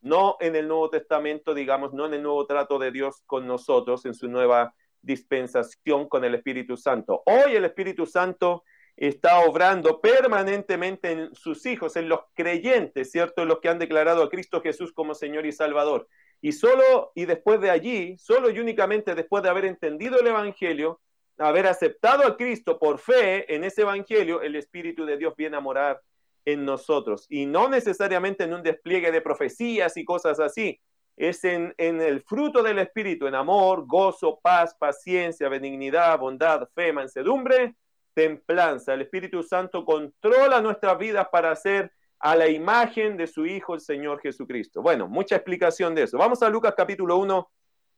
no 0.00 0.36
en 0.40 0.56
el 0.56 0.68
Nuevo 0.68 0.90
Testamento, 0.90 1.54
digamos, 1.54 1.92
no 1.92 2.06
en 2.06 2.14
el 2.14 2.22
nuevo 2.22 2.46
trato 2.46 2.78
de 2.78 2.90
Dios 2.90 3.22
con 3.26 3.46
nosotros, 3.46 4.04
en 4.04 4.14
su 4.14 4.28
nueva 4.28 4.74
dispensación 5.02 6.08
con 6.08 6.24
el 6.24 6.34
Espíritu 6.34 6.76
Santo. 6.76 7.22
Hoy 7.26 7.54
el 7.54 7.64
Espíritu 7.64 8.06
Santo 8.06 8.64
está 8.96 9.40
obrando 9.40 10.00
permanentemente 10.00 11.12
en 11.12 11.34
sus 11.34 11.66
hijos, 11.66 11.96
en 11.96 12.08
los 12.08 12.20
creyentes, 12.34 13.10
¿cierto? 13.10 13.42
En 13.42 13.48
los 13.48 13.60
que 13.60 13.68
han 13.68 13.78
declarado 13.78 14.22
a 14.22 14.30
Cristo 14.30 14.62
Jesús 14.62 14.92
como 14.92 15.14
Señor 15.14 15.46
y 15.46 15.52
Salvador. 15.52 16.08
Y 16.40 16.52
solo 16.52 17.12
y 17.14 17.24
después 17.26 17.60
de 17.60 17.70
allí, 17.70 18.16
solo 18.18 18.50
y 18.50 18.58
únicamente 18.58 19.14
después 19.14 19.42
de 19.42 19.50
haber 19.50 19.66
entendido 19.66 20.18
el 20.18 20.26
Evangelio, 20.26 21.00
haber 21.38 21.66
aceptado 21.66 22.26
a 22.26 22.36
Cristo 22.36 22.78
por 22.78 22.98
fe 22.98 23.54
en 23.54 23.64
ese 23.64 23.82
evangelio, 23.82 24.40
el 24.40 24.56
Espíritu 24.56 25.04
de 25.04 25.18
Dios 25.18 25.34
viene 25.36 25.56
a 25.56 25.60
morar 25.60 26.00
en 26.46 26.64
nosotros. 26.64 27.26
Y 27.28 27.44
no 27.44 27.68
necesariamente 27.68 28.44
en 28.44 28.54
un 28.54 28.62
despliegue 28.62 29.12
de 29.12 29.20
profecías 29.20 29.96
y 29.98 30.04
cosas 30.04 30.40
así. 30.40 30.80
Es 31.16 31.44
en, 31.44 31.74
en 31.76 32.00
el 32.00 32.22
fruto 32.22 32.62
del 32.62 32.78
Espíritu, 32.78 33.26
en 33.26 33.34
amor, 33.34 33.86
gozo, 33.86 34.38
paz, 34.42 34.74
paciencia, 34.78 35.48
benignidad, 35.48 36.18
bondad, 36.18 36.68
fe, 36.74 36.92
mansedumbre, 36.92 37.74
templanza. 38.14 38.94
El 38.94 39.02
Espíritu 39.02 39.42
Santo 39.42 39.84
controla 39.84 40.60
nuestras 40.60 40.96
vidas 40.98 41.28
para 41.30 41.50
hacer 41.50 41.92
a 42.18 42.36
la 42.36 42.48
imagen 42.48 43.16
de 43.16 43.26
su 43.26 43.44
Hijo, 43.44 43.74
el 43.74 43.80
Señor 43.80 44.20
Jesucristo. 44.20 44.82
Bueno, 44.82 45.08
mucha 45.08 45.36
explicación 45.36 45.94
de 45.94 46.04
eso. 46.04 46.16
Vamos 46.16 46.42
a 46.42 46.48
Lucas 46.48 46.74
capítulo 46.76 47.16
1, 47.18 47.50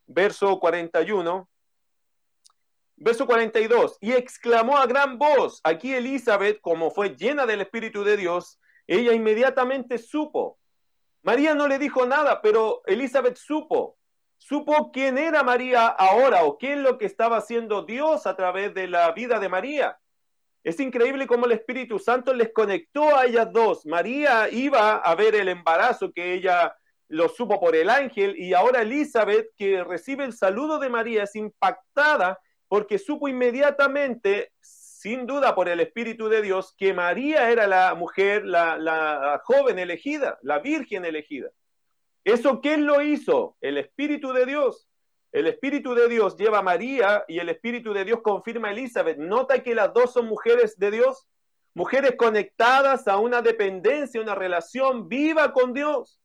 verso 0.06 0.58
41. 0.58 1.48
Verso 3.00 3.26
42, 3.26 3.98
y 4.00 4.12
exclamó 4.12 4.76
a 4.76 4.86
gran 4.86 5.18
voz, 5.18 5.60
aquí 5.62 5.94
Elizabeth, 5.94 6.60
como 6.60 6.90
fue 6.90 7.14
llena 7.16 7.46
del 7.46 7.60
Espíritu 7.60 8.02
de 8.02 8.16
Dios, 8.16 8.58
ella 8.88 9.12
inmediatamente 9.12 9.98
supo. 9.98 10.58
María 11.22 11.54
no 11.54 11.68
le 11.68 11.78
dijo 11.78 12.06
nada, 12.06 12.42
pero 12.42 12.82
Elizabeth 12.86 13.36
supo. 13.36 13.96
Supo 14.36 14.90
quién 14.92 15.16
era 15.16 15.42
María 15.42 15.86
ahora 15.86 16.44
o 16.44 16.58
es 16.60 16.78
lo 16.78 16.98
que 16.98 17.06
estaba 17.06 17.36
haciendo 17.36 17.82
Dios 17.82 18.26
a 18.26 18.34
través 18.34 18.74
de 18.74 18.88
la 18.88 19.12
vida 19.12 19.38
de 19.38 19.48
María. 19.48 19.98
Es 20.64 20.80
increíble 20.80 21.26
cómo 21.26 21.46
el 21.46 21.52
Espíritu 21.52 21.98
Santo 21.98 22.34
les 22.34 22.52
conectó 22.52 23.16
a 23.16 23.26
ellas 23.26 23.52
dos. 23.52 23.86
María 23.86 24.48
iba 24.50 24.96
a 24.96 25.14
ver 25.14 25.34
el 25.34 25.48
embarazo 25.48 26.12
que 26.12 26.34
ella 26.34 26.74
lo 27.08 27.28
supo 27.28 27.60
por 27.60 27.76
el 27.76 27.90
ángel 27.90 28.36
y 28.36 28.54
ahora 28.54 28.82
Elizabeth, 28.82 29.50
que 29.56 29.84
recibe 29.84 30.24
el 30.24 30.32
saludo 30.32 30.78
de 30.78 30.88
María, 30.88 31.22
es 31.24 31.36
impactada 31.36 32.38
porque 32.68 32.98
supo 32.98 33.28
inmediatamente, 33.28 34.52
sin 34.60 35.26
duda 35.26 35.54
por 35.54 35.68
el 35.68 35.80
Espíritu 35.80 36.28
de 36.28 36.42
Dios, 36.42 36.74
que 36.76 36.92
María 36.92 37.50
era 37.50 37.66
la 37.66 37.94
mujer, 37.94 38.44
la, 38.44 39.40
joven 39.44 39.78
elegida, 39.78 40.38
la 40.42 40.58
virgen 40.58 41.04
elegida. 41.04 41.50
¿Eso 42.24 42.60
quién 42.60 42.84
lo 42.84 43.00
hizo? 43.00 43.56
El 43.60 43.78
Espíritu 43.78 44.32
de 44.32 44.44
Dios. 44.44 44.88
El 45.32 45.46
Espíritu 45.46 45.94
de 45.94 46.08
Dios 46.08 46.36
lleva 46.36 46.58
a 46.58 46.62
María 46.62 47.24
y 47.28 47.38
el 47.38 47.48
Espíritu 47.48 47.92
de 47.92 48.04
Dios 48.04 48.20
confirma 48.22 48.68
a 48.68 48.72
Elizabeth. 48.72 49.18
Nota 49.18 49.62
que 49.62 49.74
las 49.74 49.92
dos 49.92 50.12
son 50.12 50.26
mujeres 50.26 50.78
de 50.78 50.90
Dios, 50.90 51.26
mujeres 51.74 52.14
conectadas 52.16 53.08
a 53.08 53.18
una 53.18 53.40
dependencia, 53.40 54.20
una 54.20 54.34
relación 54.34 55.08
viva 55.08 55.52
con 55.52 55.72
Dios. 55.72 56.20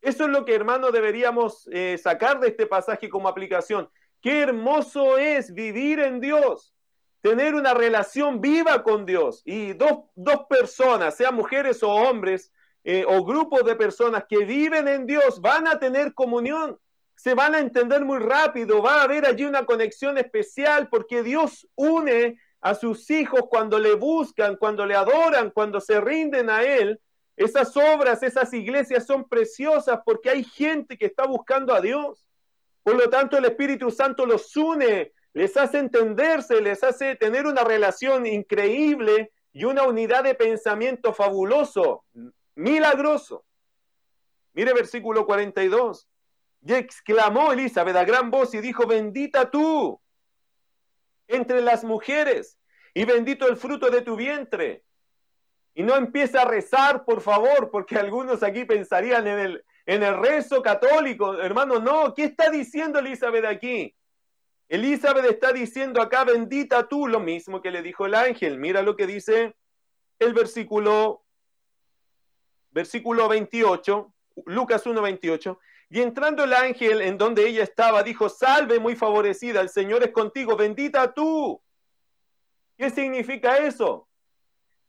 Eso 0.00 0.24
es 0.24 0.30
lo 0.30 0.44
que, 0.44 0.54
hermano, 0.54 0.90
deberíamos 0.90 1.68
eh, 1.72 1.98
sacar 1.98 2.40
de 2.40 2.48
este 2.48 2.66
pasaje 2.66 3.08
como 3.08 3.28
aplicación. 3.28 3.90
Qué 4.20 4.42
hermoso 4.42 5.16
es 5.16 5.54
vivir 5.54 5.98
en 6.00 6.20
Dios, 6.20 6.74
tener 7.22 7.54
una 7.54 7.72
relación 7.72 8.40
viva 8.40 8.82
con 8.82 9.06
Dios. 9.06 9.42
Y 9.44 9.72
dos, 9.72 10.04
personas, 10.48 11.16
sean 11.16 11.34
mujeres 11.34 11.82
o 11.82 11.90
hombres, 11.90 12.52
eh, 12.84 13.04
o 13.08 13.24
grupos 13.24 13.64
de 13.64 13.76
personas 13.76 14.24
que 14.28 14.44
viven 14.44 14.88
en 14.88 15.06
Dios, 15.06 15.40
van 15.40 15.66
a 15.66 15.78
tener 15.78 16.14
comunión, 16.14 16.78
se 17.14 17.34
van 17.34 17.54
a 17.54 17.60
entender 17.60 18.04
muy 18.04 18.18
rápido, 18.18 18.82
va 18.82 19.00
a 19.00 19.02
haber 19.04 19.26
allí 19.26 19.44
una 19.44 19.66
conexión 19.66 20.16
especial 20.16 20.88
porque 20.88 21.22
Dios 21.22 21.68
une 21.74 22.38
a 22.60 22.74
sus 22.74 23.10
hijos 23.10 23.42
cuando 23.48 23.78
le 23.78 23.94
buscan, 23.94 24.56
cuando 24.56 24.86
le 24.86 24.94
adoran, 24.94 25.50
cuando 25.50 25.80
se 25.80 26.00
rinden 26.00 26.50
a 26.50 26.62
Él. 26.62 27.00
Esas 27.36 27.74
obras, 27.76 28.22
esas 28.22 28.52
iglesias 28.52 29.06
son 29.06 29.26
preciosas 29.26 30.00
porque 30.04 30.28
hay 30.28 30.44
gente 30.44 30.98
que 30.98 31.06
está 31.06 31.26
buscando 31.26 31.74
a 31.74 31.80
Dios. 31.80 32.29
Por 32.82 32.96
lo 32.96 33.10
tanto, 33.10 33.36
el 33.36 33.44
Espíritu 33.44 33.90
Santo 33.90 34.26
los 34.26 34.56
une, 34.56 35.12
les 35.32 35.56
hace 35.56 35.78
entenderse, 35.78 36.60
les 36.60 36.82
hace 36.82 37.16
tener 37.16 37.46
una 37.46 37.62
relación 37.62 38.26
increíble 38.26 39.32
y 39.52 39.64
una 39.64 39.84
unidad 39.84 40.24
de 40.24 40.34
pensamiento 40.34 41.12
fabuloso, 41.12 42.04
milagroso. 42.54 43.44
Mire 44.54 44.72
versículo 44.72 45.26
42. 45.26 46.08
Y 46.62 46.74
exclamó 46.74 47.52
Elizabeth 47.52 47.96
a 47.96 48.04
gran 48.04 48.30
voz 48.30 48.54
y 48.54 48.60
dijo, 48.60 48.86
bendita 48.86 49.50
tú 49.50 50.00
entre 51.28 51.60
las 51.60 51.84
mujeres 51.84 52.58
y 52.92 53.04
bendito 53.04 53.48
el 53.48 53.56
fruto 53.56 53.90
de 53.90 54.02
tu 54.02 54.16
vientre. 54.16 54.84
Y 55.74 55.82
no 55.82 55.96
empieza 55.96 56.42
a 56.42 56.44
rezar, 56.44 57.04
por 57.04 57.20
favor, 57.20 57.70
porque 57.70 57.96
algunos 57.96 58.42
aquí 58.42 58.64
pensarían 58.64 59.26
en 59.26 59.38
el, 59.38 59.64
en 59.90 60.04
el 60.04 60.16
rezo 60.18 60.62
católico, 60.62 61.40
hermano, 61.40 61.80
no, 61.80 62.14
¿qué 62.14 62.22
está 62.22 62.48
diciendo 62.48 63.00
Elizabeth 63.00 63.44
aquí? 63.44 63.92
Elizabeth 64.68 65.24
está 65.24 65.52
diciendo 65.52 66.00
acá, 66.00 66.22
bendita 66.22 66.86
tú, 66.86 67.08
lo 67.08 67.18
mismo 67.18 67.60
que 67.60 67.72
le 67.72 67.82
dijo 67.82 68.06
el 68.06 68.14
ángel. 68.14 68.56
Mira 68.56 68.82
lo 68.82 68.94
que 68.94 69.08
dice 69.08 69.56
el 70.20 70.32
versículo, 70.32 71.24
versículo 72.70 73.26
28, 73.28 74.14
Lucas 74.46 74.86
1, 74.86 75.02
28. 75.02 75.58
Y 75.88 76.02
entrando 76.02 76.44
el 76.44 76.52
ángel 76.52 77.00
en 77.00 77.18
donde 77.18 77.48
ella 77.48 77.64
estaba, 77.64 78.04
dijo, 78.04 78.28
salve 78.28 78.78
muy 78.78 78.94
favorecida, 78.94 79.60
el 79.60 79.70
Señor 79.70 80.04
es 80.04 80.12
contigo, 80.12 80.54
bendita 80.54 81.12
tú. 81.12 81.60
¿Qué 82.78 82.90
significa 82.90 83.56
eso? 83.56 84.08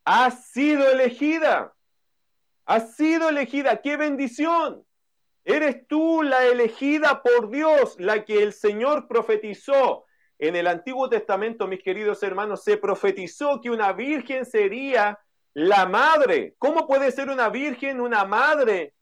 Has 0.06 0.52
sido 0.52 0.88
elegida. 0.92 1.74
Has 2.68 2.96
sido 2.96 3.30
elegida. 3.30 3.82
¡Qué 3.82 3.98
bendición! 3.98 4.86
Eres 5.43 5.88
tú 5.88 6.21
la 6.21 6.45
elegida 6.45 7.21
por 7.23 7.49
Dios, 7.49 7.95
la 7.99 8.23
que 8.25 8.43
el 8.43 8.54
Señor 8.54 9.08
profetizó. 9.08 10.06
En 10.38 10.56
el 10.56 10.67
Antiguo 10.67 11.10
Testamento, 11.10 11.67
mis 11.67 11.84
queridos 11.84 12.23
hermanos, 12.23 12.63
se 12.63 12.77
profetizó 12.77 13.62
que 13.62 13.69
una 13.69 13.93
virgen 13.93 14.45
sería 14.45 15.19
la 15.54 15.86
madre. 15.86 16.56
¿Cómo 16.58 16.88
puede 16.88 17.12
ser 17.12 17.30
una 17.30 17.49
virgen 17.49 18.01
una 18.01 18.25
madre? 18.25 18.93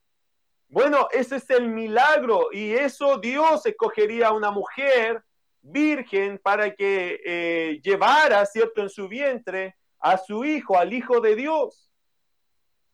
Bueno, 0.68 1.08
ese 1.12 1.38
es 1.38 1.50
el 1.50 1.68
milagro 1.68 2.50
y 2.52 2.74
eso 2.74 3.18
Dios 3.18 3.66
escogería 3.66 4.28
a 4.28 4.34
una 4.34 4.52
mujer 4.52 5.24
virgen 5.62 6.40
para 6.40 6.76
que 6.76 7.20
eh, 7.26 7.80
llevara, 7.84 8.46
¿cierto?, 8.46 8.82
en 8.82 8.90
su 8.90 9.08
vientre 9.08 9.76
a 10.00 10.18
su 10.18 10.46
hijo, 10.46 10.78
al 10.78 10.94
hijo 10.94 11.20
de 11.20 11.36
Dios. 11.36 11.90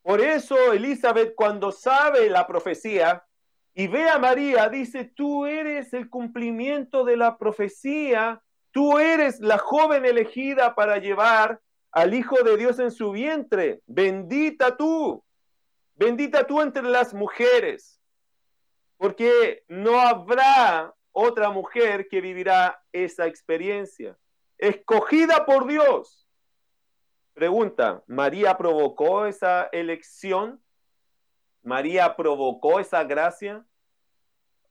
Por 0.02 0.22
eso 0.22 0.74
Elizabeth 0.74 1.34
cuando 1.36 1.72
sabe 1.72 2.30
la 2.30 2.48
profecía, 2.48 3.26
y 3.78 3.88
ve 3.88 4.10
a 4.10 4.18
María, 4.18 4.70
dice, 4.70 5.04
tú 5.04 5.46
eres 5.46 5.94
el 5.94 6.10
cumplimiento 6.10 7.04
de 7.04 7.18
la 7.18 7.38
profecía, 7.38 8.42
tú 8.72 8.98
eres 9.00 9.42
la 9.42 9.58
joven 9.58 10.06
elegida 10.06 10.76
para 10.76 10.98
llevar 10.98 11.60
al 11.92 12.14
Hijo 12.14 12.42
de 12.42 12.56
Dios 12.56 12.80
en 12.80 12.90
su 12.90 13.12
vientre. 13.12 13.82
Bendita 13.86 14.78
tú, 14.78 15.22
bendita 15.96 16.48
tú 16.48 16.62
entre 16.62 16.84
las 16.84 17.14
mujeres, 17.14 18.00
porque 18.96 19.66
no 19.68 20.00
habrá 20.00 20.94
otra 21.12 21.50
mujer 21.50 22.08
que 22.08 22.22
vivirá 22.22 22.82
esa 22.94 23.28
experiencia. 23.28 24.18
Escogida 24.58 25.46
por 25.46 25.68
Dios. 25.68 26.26
Pregunta, 27.34 28.02
¿María 28.08 28.58
provocó 28.58 29.26
esa 29.26 29.64
elección? 29.74 30.64
María 31.66 32.16
provocó 32.16 32.80
esa 32.80 33.04
gracia. 33.04 33.66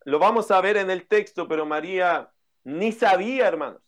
Lo 0.04 0.18
vamos 0.18 0.50
a 0.50 0.60
ver 0.60 0.76
en 0.76 0.90
el 0.90 1.06
texto, 1.06 1.48
pero 1.48 1.66
María 1.66 2.30
ni 2.62 2.92
sabía, 2.92 3.48
hermanos. 3.48 3.82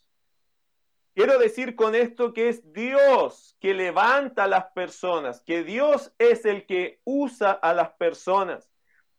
Quiero 1.15 1.39
decir 1.39 1.77
con 1.77 1.95
esto 1.95 2.35
que 2.35 2.51
es 2.51 2.73
Dios 2.75 3.57
que 3.61 3.73
levanta 3.73 4.45
a 4.45 4.49
las 4.49 4.67
personas, 4.73 5.41
que 5.41 5.65
Dios 5.65 6.13
es 6.19 6.45
el 6.45 6.67
que 6.67 7.01
usa 7.05 7.53
a 7.53 7.73
las 7.73 7.93
personas. 7.93 8.71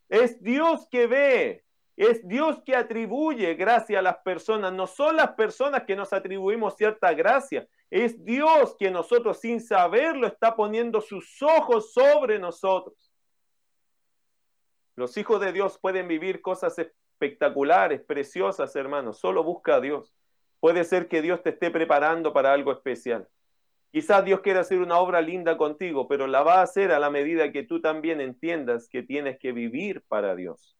Es 0.09 0.43
Dios 0.43 0.87
que 0.91 1.07
ve, 1.07 1.65
es 1.95 2.27
Dios 2.27 2.61
que 2.63 2.75
atribuye 2.75 3.55
gracia 3.55 3.99
a 3.99 4.03
las 4.03 4.17
personas. 4.17 4.73
No 4.73 4.85
son 4.85 5.15
las 5.15 5.31
personas 5.31 5.83
que 5.83 5.95
nos 5.95 6.13
atribuimos 6.13 6.75
cierta 6.75 7.13
gracia. 7.13 7.67
Es 7.89 8.23
Dios 8.23 8.75
que 8.77 8.91
nosotros 8.91 9.39
sin 9.39 9.59
saberlo 9.59 10.27
está 10.27 10.55
poniendo 10.55 11.01
sus 11.01 11.41
ojos 11.41 11.93
sobre 11.93 12.37
nosotros. 12.37 13.06
Los 14.97 15.15
hijos 15.15 15.39
de 15.39 15.53
Dios 15.53 15.77
pueden 15.77 16.07
vivir 16.07 16.41
cosas 16.41 16.75
espectaculares, 16.79 18.01
preciosas, 18.01 18.75
hermanos. 18.75 19.19
Solo 19.19 19.43
busca 19.43 19.75
a 19.75 19.79
Dios. 19.79 20.15
Puede 20.59 20.83
ser 20.83 21.07
que 21.07 21.21
Dios 21.21 21.43
te 21.43 21.51
esté 21.51 21.69
preparando 21.69 22.33
para 22.33 22.51
algo 22.51 22.71
especial. 22.71 23.27
Quizás 23.91 24.25
Dios 24.25 24.41
quiera 24.41 24.61
hacer 24.61 24.79
una 24.79 24.97
obra 24.97 25.21
linda 25.21 25.55
contigo, 25.55 26.07
pero 26.07 26.25
la 26.25 26.41
va 26.41 26.55
a 26.55 26.63
hacer 26.63 26.91
a 26.91 26.97
la 26.97 27.11
medida 27.11 27.51
que 27.51 27.61
tú 27.61 27.79
también 27.79 28.19
entiendas 28.19 28.89
que 28.89 29.03
tienes 29.03 29.37
que 29.37 29.51
vivir 29.51 30.03
para 30.07 30.35
Dios. 30.35 30.75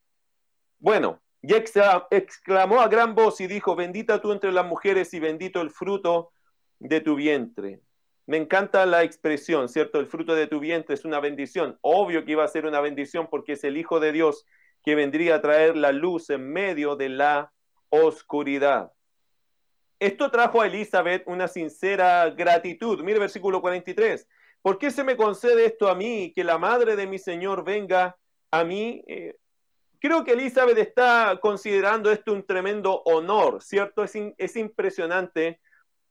Bueno, 0.80 1.22
y 1.44 1.54
exclamó 1.54 2.82
a 2.82 2.88
gran 2.88 3.14
voz 3.14 3.40
y 3.40 3.46
dijo, 3.46 3.76
bendita 3.76 4.20
tú 4.20 4.32
entre 4.32 4.52
las 4.52 4.66
mujeres 4.66 5.14
y 5.14 5.20
bendito 5.20 5.62
el 5.62 5.70
fruto 5.70 6.32
de 6.80 7.02
tu 7.02 7.14
vientre. 7.14 7.82
Me 8.28 8.36
encanta 8.36 8.86
la 8.86 9.04
expresión, 9.04 9.70
¿cierto? 9.70 10.02
El 10.02 10.08
fruto 10.08 10.36
de 10.36 10.48
tu 10.48 10.60
vientre 10.60 10.94
es 10.94 11.06
una 11.06 11.22
bendición. 11.22 11.80
Obvio 11.82 12.26
que 12.26 12.34
iba 12.34 12.44
a 12.44 12.50
ser 12.50 12.66
una 12.66 12.82
bendición 12.82 13.28
porque 13.32 13.54
es 13.54 13.64
el 13.64 13.78
Hijo 13.78 14.02
de 14.02 14.12
Dios 14.12 14.46
que 14.84 14.96
vendría 14.96 15.36
a 15.36 15.42
traer 15.42 15.78
la 15.78 15.94
luz 15.94 16.30
en 16.30 16.52
medio 16.52 16.98
de 16.98 17.08
la 17.08 17.54
oscuridad. 17.90 18.92
Esto 19.98 20.30
trajo 20.30 20.62
a 20.62 20.68
Elizabeth 20.68 21.24
una 21.26 21.48
sincera 21.48 22.30
gratitud. 22.30 23.02
Mire 23.02 23.18
versículo 23.18 23.62
43. 23.62 24.28
¿Por 24.62 24.78
qué 24.78 24.92
se 24.92 25.06
me 25.06 25.16
concede 25.16 25.66
esto 25.66 25.88
a 25.88 25.96
mí, 25.96 26.34
que 26.36 26.44
la 26.44 26.58
madre 26.58 26.98
de 26.98 27.08
mi 27.08 27.20
Señor 27.20 27.64
venga 27.64 28.18
a 28.52 28.66
mí? 28.66 29.04
Eh, 29.08 29.38
creo 30.02 30.26
que 30.26 30.34
Elizabeth 30.34 30.78
está 30.78 31.40
considerando 31.42 32.12
esto 32.12 32.34
un 32.34 32.46
tremendo 32.46 33.02
honor, 33.06 33.64
¿cierto? 33.64 34.04
Es, 34.04 34.14
es 34.38 34.56
impresionante 34.58 35.62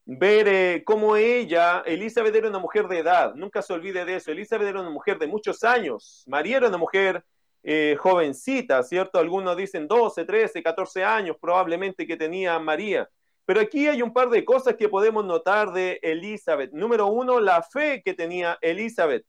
ver 0.06 0.46
eh, 0.48 0.82
cómo 0.84 1.16
ella, 1.16 1.82
Elizabeth 1.84 2.34
era 2.34 2.48
una 2.48 2.60
mujer 2.60 2.86
de 2.86 3.00
edad, 3.00 3.34
nunca 3.34 3.60
se 3.60 3.72
olvide 3.72 4.04
de 4.04 4.16
eso, 4.16 4.30
Elizabeth 4.30 4.68
era 4.68 4.80
una 4.80 4.90
mujer 4.90 5.18
de 5.18 5.26
muchos 5.26 5.64
años, 5.64 6.22
María 6.28 6.58
era 6.58 6.68
una 6.68 6.78
mujer 6.78 7.24
eh, 7.64 7.96
jovencita, 7.98 8.84
¿cierto? 8.84 9.18
Algunos 9.18 9.56
dicen 9.56 9.88
12, 9.88 10.24
13, 10.24 10.62
14 10.62 11.02
años 11.02 11.36
probablemente 11.40 12.06
que 12.06 12.16
tenía 12.16 12.56
María. 12.60 13.10
Pero 13.44 13.60
aquí 13.60 13.88
hay 13.88 14.02
un 14.02 14.12
par 14.12 14.30
de 14.30 14.44
cosas 14.44 14.76
que 14.76 14.88
podemos 14.88 15.24
notar 15.24 15.72
de 15.72 15.98
Elizabeth. 16.02 16.70
Número 16.72 17.08
uno, 17.08 17.40
la 17.40 17.62
fe 17.62 18.02
que 18.04 18.14
tenía 18.14 18.56
Elizabeth. 18.60 19.26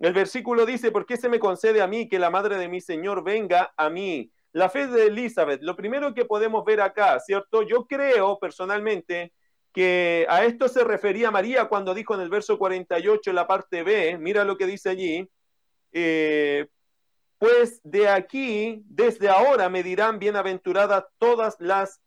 El 0.00 0.12
versículo 0.12 0.66
dice, 0.66 0.90
¿por 0.90 1.06
qué 1.06 1.16
se 1.16 1.28
me 1.28 1.38
concede 1.38 1.80
a 1.80 1.86
mí 1.86 2.08
que 2.08 2.18
la 2.18 2.30
madre 2.30 2.58
de 2.58 2.68
mi 2.68 2.80
Señor 2.80 3.22
venga 3.22 3.72
a 3.76 3.88
mí? 3.88 4.32
La 4.50 4.68
fe 4.68 4.88
de 4.88 5.06
Elizabeth, 5.06 5.62
lo 5.62 5.76
primero 5.76 6.12
que 6.12 6.24
podemos 6.24 6.64
ver 6.64 6.80
acá, 6.80 7.20
¿cierto? 7.20 7.62
Yo 7.62 7.86
creo 7.86 8.38
personalmente 8.40 9.32
que 9.76 10.24
a 10.30 10.42
esto 10.46 10.68
se 10.68 10.82
refería 10.84 11.30
María 11.30 11.66
cuando 11.66 11.92
dijo 11.92 12.14
en 12.14 12.22
el 12.22 12.30
verso 12.30 12.56
48, 12.56 13.28
en 13.28 13.36
la 13.36 13.46
parte 13.46 13.82
B, 13.82 14.16
mira 14.16 14.42
lo 14.42 14.56
que 14.56 14.64
dice 14.64 14.88
allí, 14.88 15.30
eh, 15.92 16.66
pues 17.36 17.82
de 17.84 18.08
aquí, 18.08 18.80
desde 18.86 19.28
ahora, 19.28 19.68
me 19.68 19.82
dirán 19.82 20.18
bienaventuradas 20.18 21.04
todas 21.18 21.56
las 21.58 22.00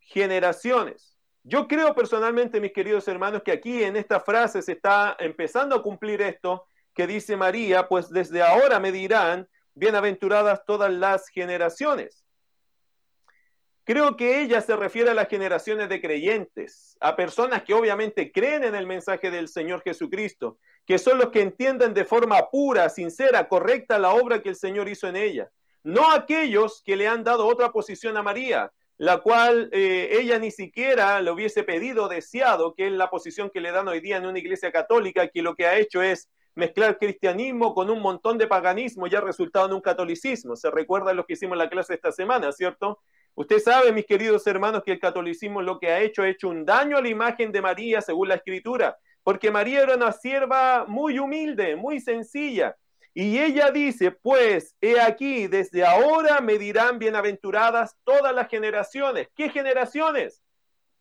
generaciones. 0.00 1.16
Yo 1.44 1.68
creo 1.68 1.94
personalmente, 1.94 2.60
mis 2.60 2.72
queridos 2.72 3.06
hermanos, 3.06 3.42
que 3.44 3.52
aquí 3.52 3.84
en 3.84 3.94
esta 3.94 4.18
frase 4.18 4.60
se 4.60 4.72
está 4.72 5.16
empezando 5.20 5.76
a 5.76 5.82
cumplir 5.84 6.20
esto 6.20 6.66
que 6.94 7.06
dice 7.06 7.36
María, 7.36 7.86
pues 7.86 8.10
desde 8.10 8.42
ahora 8.42 8.80
me 8.80 8.90
dirán 8.90 9.48
bienaventuradas 9.74 10.64
todas 10.66 10.92
las 10.92 11.28
generaciones. 11.28 12.23
Creo 13.86 14.16
que 14.16 14.40
ella 14.40 14.62
se 14.62 14.76
refiere 14.76 15.10
a 15.10 15.14
las 15.14 15.28
generaciones 15.28 15.90
de 15.90 16.00
creyentes, 16.00 16.96
a 17.00 17.16
personas 17.16 17.64
que 17.64 17.74
obviamente 17.74 18.32
creen 18.32 18.64
en 18.64 18.74
el 18.74 18.86
mensaje 18.86 19.30
del 19.30 19.46
Señor 19.46 19.82
Jesucristo, 19.82 20.58
que 20.86 20.96
son 20.96 21.18
los 21.18 21.28
que 21.28 21.42
entienden 21.42 21.92
de 21.92 22.06
forma 22.06 22.48
pura, 22.50 22.88
sincera, 22.88 23.46
correcta 23.46 23.98
la 23.98 24.14
obra 24.14 24.42
que 24.42 24.48
el 24.48 24.56
Señor 24.56 24.88
hizo 24.88 25.06
en 25.06 25.16
ella. 25.16 25.50
No 25.82 26.10
aquellos 26.10 26.82
que 26.82 26.96
le 26.96 27.08
han 27.08 27.24
dado 27.24 27.46
otra 27.46 27.72
posición 27.72 28.16
a 28.16 28.22
María, 28.22 28.72
la 28.96 29.18
cual 29.18 29.68
eh, 29.70 30.08
ella 30.12 30.38
ni 30.38 30.50
siquiera 30.50 31.20
le 31.20 31.30
hubiese 31.30 31.62
pedido, 31.62 32.08
deseado, 32.08 32.74
que 32.74 32.86
es 32.86 32.92
la 32.92 33.10
posición 33.10 33.50
que 33.50 33.60
le 33.60 33.70
dan 33.70 33.88
hoy 33.88 34.00
día 34.00 34.16
en 34.16 34.24
una 34.24 34.38
iglesia 34.38 34.72
católica, 34.72 35.28
que 35.28 35.42
lo 35.42 35.54
que 35.54 35.66
ha 35.66 35.76
hecho 35.76 36.00
es 36.00 36.30
mezclar 36.54 36.98
cristianismo 36.98 37.74
con 37.74 37.90
un 37.90 38.00
montón 38.00 38.38
de 38.38 38.46
paganismo 38.46 39.06
y 39.06 39.14
ha 39.14 39.20
resultado 39.20 39.66
en 39.66 39.74
un 39.74 39.80
catolicismo. 39.80 40.56
Se 40.56 40.70
recuerda 40.70 41.12
lo 41.12 41.26
que 41.26 41.34
hicimos 41.34 41.54
en 41.54 41.58
la 41.58 41.68
clase 41.68 41.94
esta 41.94 42.12
semana, 42.12 42.52
¿cierto? 42.52 43.00
Usted 43.36 43.58
sabe, 43.58 43.90
mis 43.90 44.06
queridos 44.06 44.46
hermanos, 44.46 44.84
que 44.84 44.92
el 44.92 45.00
catolicismo 45.00 45.60
lo 45.60 45.80
que 45.80 45.88
ha 45.90 46.00
hecho 46.00 46.22
ha 46.22 46.28
hecho 46.28 46.48
un 46.48 46.64
daño 46.64 46.96
a 46.96 47.02
la 47.02 47.08
imagen 47.08 47.50
de 47.50 47.60
María 47.60 48.00
según 48.00 48.28
la 48.28 48.36
escritura, 48.36 48.96
porque 49.24 49.50
María 49.50 49.82
era 49.82 49.96
una 49.96 50.12
sierva 50.12 50.84
muy 50.86 51.18
humilde, 51.18 51.74
muy 51.74 51.98
sencilla. 52.00 52.76
Y 53.12 53.38
ella 53.40 53.70
dice, 53.72 54.12
pues, 54.12 54.76
he 54.80 55.00
aquí, 55.00 55.48
desde 55.48 55.84
ahora 55.84 56.40
me 56.40 56.58
dirán 56.58 56.98
bienaventuradas 56.98 57.96
todas 58.04 58.32
las 58.34 58.48
generaciones. 58.48 59.28
¿Qué 59.34 59.48
generaciones? 59.48 60.42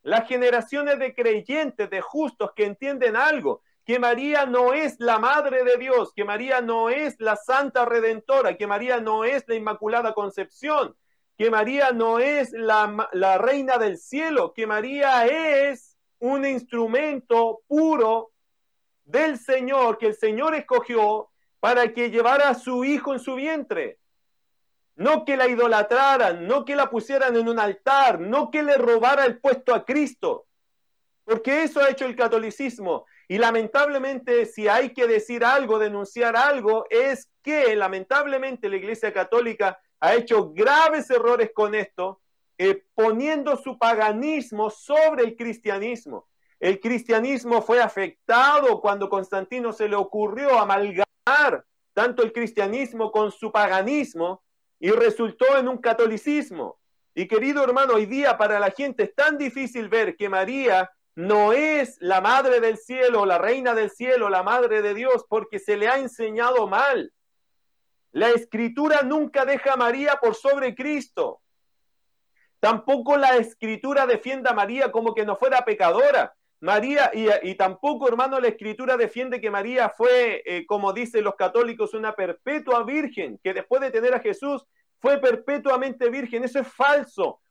Las 0.02 0.28
generaciones 0.28 0.98
de 1.00 1.14
creyentes, 1.14 1.90
de 1.90 2.02
justos 2.02 2.52
que 2.56 2.66
entienden 2.66 3.16
algo, 3.16 3.62
que 3.86 4.00
María 4.00 4.46
no 4.46 4.74
es 4.74 4.96
la 5.00 5.20
madre 5.20 5.64
de 5.64 5.78
Dios, 5.78 6.14
que 6.16 6.24
María 6.24 6.62
no 6.62 6.90
es 6.90 7.16
la 7.20 7.36
santa 7.36 7.86
redentora, 7.86 8.58
que 8.58 8.66
María 8.66 9.00
no 9.00 9.24
es 9.24 9.48
la 9.48 9.56
inmaculada 9.56 10.14
concepción, 10.14 10.96
que 11.38 11.50
María 11.50 11.92
no 11.92 12.20
es 12.20 12.52
la, 12.52 13.38
reina 13.38 13.78
del 13.78 13.98
cielo, 13.98 14.54
que 14.54 14.68
María 14.68 15.26
es 15.26 15.98
un 16.20 16.46
instrumento 16.46 17.62
puro 17.68 18.32
del 19.04 19.38
Señor, 19.38 19.98
que 19.98 20.08
el 20.08 20.16
Señor 20.16 20.56
escogió 20.56 21.30
para 21.60 21.94
que 21.94 22.12
llevara 22.12 22.50
a 22.50 22.56
su 22.56 22.86
hijo 22.86 23.14
en 23.14 23.20
su 23.20 23.36
vientre. 23.36 24.00
No 24.96 25.26
que 25.26 25.36
la 25.36 25.48
idolatraran, 25.48 26.46
no 26.46 26.66
que 26.66 26.76
la 26.76 26.90
pusieran 26.90 27.36
en 27.36 27.50
un 27.50 27.58
altar, 27.58 28.20
no 28.20 28.52
que 28.52 28.62
le 28.62 28.78
robara 28.78 29.26
el 29.26 29.40
puesto 29.40 29.74
a 29.74 29.86
Cristo. 29.86 30.46
Porque 31.24 31.64
eso 31.64 31.80
ha 31.80 31.90
hecho 31.90 32.06
el 32.06 32.16
catolicismo. 32.16 33.06
Y 33.28 33.40
lamentablemente, 33.40 34.46
si 34.46 34.68
hay 34.68 34.94
que 34.94 35.08
decir 35.08 35.44
algo, 35.44 35.80
denunciar 35.80 36.36
algo, 36.36 36.86
es 36.90 37.32
que 37.42 37.76
lamentablemente 37.76 38.70
la 38.70 38.76
Iglesia 38.76 39.12
Católica 39.12 39.80
ha 40.04 40.16
hecho 40.16 40.52
graves 40.52 41.10
errores 41.10 41.52
con 41.56 41.74
esto, 41.74 42.20
eh, 42.58 42.84
poniendo 42.94 43.56
su 43.56 43.78
paganismo 43.78 44.70
sobre 44.70 45.24
el 45.24 45.38
cristianismo. 45.38 46.28
El 46.60 46.82
cristianismo 46.82 47.62
fue 47.62 47.82
afectado 47.82 48.82
cuando 48.82 49.08
Constantino 49.08 49.72
se 49.72 49.88
le 49.88 49.96
ocurrió 49.96 50.60
amalgamar 50.60 51.66
tanto 51.94 52.22
el 52.22 52.34
cristianismo 52.34 53.14
con 53.14 53.32
su 53.32 53.50
paganismo 53.50 54.44
y 54.78 54.92
resultó 54.92 55.58
en 55.58 55.70
un 55.70 55.78
catolicismo. 55.78 56.82
Y 57.16 57.26
querido 57.30 57.64
hermano, 57.64 57.94
hoy 57.94 58.06
día 58.06 58.38
para 58.38 58.60
la 58.60 58.72
gente 58.72 59.04
es 59.04 59.16
tan 59.16 59.38
difícil 59.38 59.88
ver 59.88 60.18
que 60.18 60.28
María 60.28 60.92
no 61.16 61.54
es 61.54 61.96
la 62.02 62.20
madre 62.20 62.60
del 62.60 62.78
cielo, 62.78 63.26
la 63.26 63.38
reina 63.38 63.74
del 63.74 63.90
cielo, 63.90 64.28
la 64.28 64.44
madre 64.44 64.82
de 64.82 64.96
Dios, 64.96 65.24
porque 65.30 65.60
se 65.60 65.78
le 65.78 65.88
ha 65.88 65.98
enseñado 65.98 66.68
mal. 66.68 67.14
La 68.14 68.30
escritura 68.30 69.02
nunca 69.02 69.44
deja 69.44 69.74
a 69.74 69.78
María 69.78 70.20
por 70.22 70.36
sobre 70.36 70.76
Cristo. 70.76 71.42
Tampoco 72.60 73.18
la 73.18 73.36
escritura 73.38 74.06
defiende 74.06 74.50
a 74.50 74.54
María 74.54 74.92
como 74.92 75.14
que 75.14 75.26
no 75.26 75.36
fuera 75.36 75.66
pecadora. 75.66 76.34
María, 76.62 77.12
y, 77.14 77.56
tampoco, 77.56 78.08
hermano, 78.08 78.40
la 78.40 78.48
escritura 78.48 78.96
defiende 78.96 79.42
que 79.42 79.52
María 79.52 79.90
fue, 79.90 80.44
eh, 80.46 80.66
como 80.66 80.94
dicen 80.94 81.24
los 81.24 81.36
católicos, 81.36 81.94
una 81.94 82.16
perpetua 82.16 82.84
virgen, 82.84 83.38
que 83.44 83.54
después 83.54 83.82
de 83.82 83.92
tener 83.92 84.14
a 84.14 84.22
Jesús 84.22 84.64
fue 85.00 85.18
perpetuamente 85.18 86.10
virgen. 86.10 86.44
Eso 86.44 86.60
es 86.60 86.68
falso. 86.68 87.42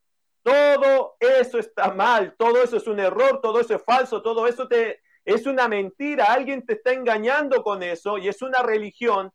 Todo 0.43 1.17
eso 1.21 1.59
está 1.59 1.93
mal, 1.93 2.35
todo 2.39 2.63
eso 2.63 2.77
es 2.77 2.87
un 2.87 3.01
error, 3.01 3.41
todo 3.43 3.61
eso 3.61 3.75
es 3.75 3.83
falso, 3.85 4.23
todo 4.23 4.47
eso 4.47 4.67
te, 4.67 5.01
es 5.25 5.45
una 5.45 5.69
mentira. 5.69 6.33
Alguien 6.33 6.65
te 6.65 6.75
está 6.75 6.93
engañando 6.93 7.63
con 7.63 7.83
eso 7.83 8.17
y 8.17 8.29
es 8.29 8.41
una 8.41 8.63
religión 8.63 9.33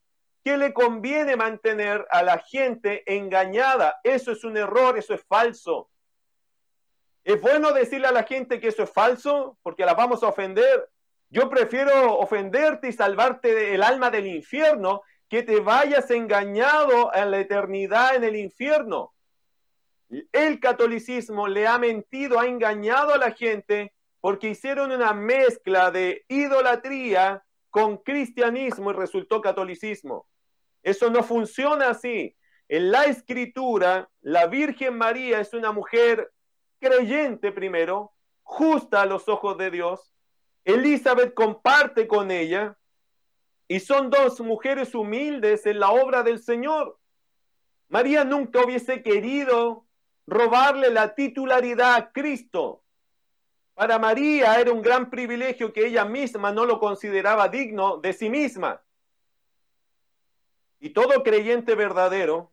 ¿Qué 0.47 0.55
le 0.55 0.71
conviene 0.71 1.35
mantener 1.35 2.07
a 2.09 2.23
la 2.23 2.39
gente 2.39 3.03
engañada? 3.05 3.99
Eso 4.01 4.31
es 4.31 4.45
un 4.45 4.55
error, 4.55 4.97
eso 4.97 5.13
es 5.13 5.21
falso. 5.27 5.89
¿Es 7.25 7.41
bueno 7.41 7.73
decirle 7.73 8.07
a 8.07 8.13
la 8.13 8.23
gente 8.23 8.61
que 8.61 8.69
eso 8.69 8.83
es 8.83 8.89
falso 8.89 9.57
porque 9.61 9.85
la 9.85 9.93
vamos 9.93 10.23
a 10.23 10.29
ofender? 10.29 10.89
Yo 11.29 11.49
prefiero 11.49 12.17
ofenderte 12.17 12.87
y 12.87 12.93
salvarte 12.93 13.53
del 13.53 13.83
alma 13.83 14.09
del 14.09 14.25
infierno 14.25 15.01
que 15.27 15.43
te 15.43 15.59
vayas 15.59 16.09
engañado 16.11 17.13
en 17.13 17.29
la 17.31 17.39
eternidad 17.39 18.15
en 18.15 18.23
el 18.23 18.37
infierno. 18.37 19.13
El 20.31 20.61
catolicismo 20.61 21.49
le 21.49 21.67
ha 21.67 21.77
mentido, 21.77 22.39
ha 22.39 22.47
engañado 22.47 23.13
a 23.13 23.17
la 23.17 23.31
gente 23.31 23.93
porque 24.21 24.51
hicieron 24.51 24.93
una 24.93 25.11
mezcla 25.11 25.91
de 25.91 26.23
idolatría 26.29 27.43
con 27.69 27.97
cristianismo 27.97 28.91
y 28.91 28.93
resultó 28.93 29.41
catolicismo. 29.41 30.25
Eso 30.88 31.09
no 31.09 31.21
funciona 31.21 31.89
así. 31.89 32.33
En 32.69 32.91
la 32.91 33.03
escritura, 33.03 34.09
la 34.21 34.47
Virgen 34.47 34.97
María 34.97 35.41
es 35.41 35.53
una 35.53 35.73
mujer 35.73 36.31
creyente 36.79 37.51
primero, 37.51 38.13
justa 38.41 39.01
a 39.01 39.05
los 39.05 39.27
ojos 39.27 39.57
de 39.57 39.69
Dios. 39.69 40.13
Elizabeth 40.63 41.33
comparte 41.33 42.07
con 42.07 42.31
ella 42.31 42.77
y 43.67 43.81
son 43.81 44.09
dos 44.09 44.39
mujeres 44.39 44.95
humildes 44.95 45.65
en 45.65 45.81
la 45.81 45.91
obra 45.91 46.23
del 46.23 46.41
Señor. 46.41 46.97
María 47.89 48.23
nunca 48.23 48.63
hubiese 48.63 49.03
querido 49.03 49.85
robarle 50.25 50.89
la 50.89 51.15
titularidad 51.15 51.95
a 51.95 52.11
Cristo. 52.13 52.81
Para 53.73 53.99
María 53.99 54.57
era 54.57 54.71
un 54.71 54.81
gran 54.81 55.09
privilegio 55.09 55.73
que 55.73 55.85
ella 55.85 56.05
misma 56.05 56.53
no 56.53 56.63
lo 56.63 56.79
consideraba 56.79 57.49
digno 57.49 57.97
de 57.97 58.13
sí 58.13 58.29
misma. 58.29 58.81
Y 60.80 60.91
todo 60.91 61.23
creyente 61.23 61.75
verdadero 61.75 62.51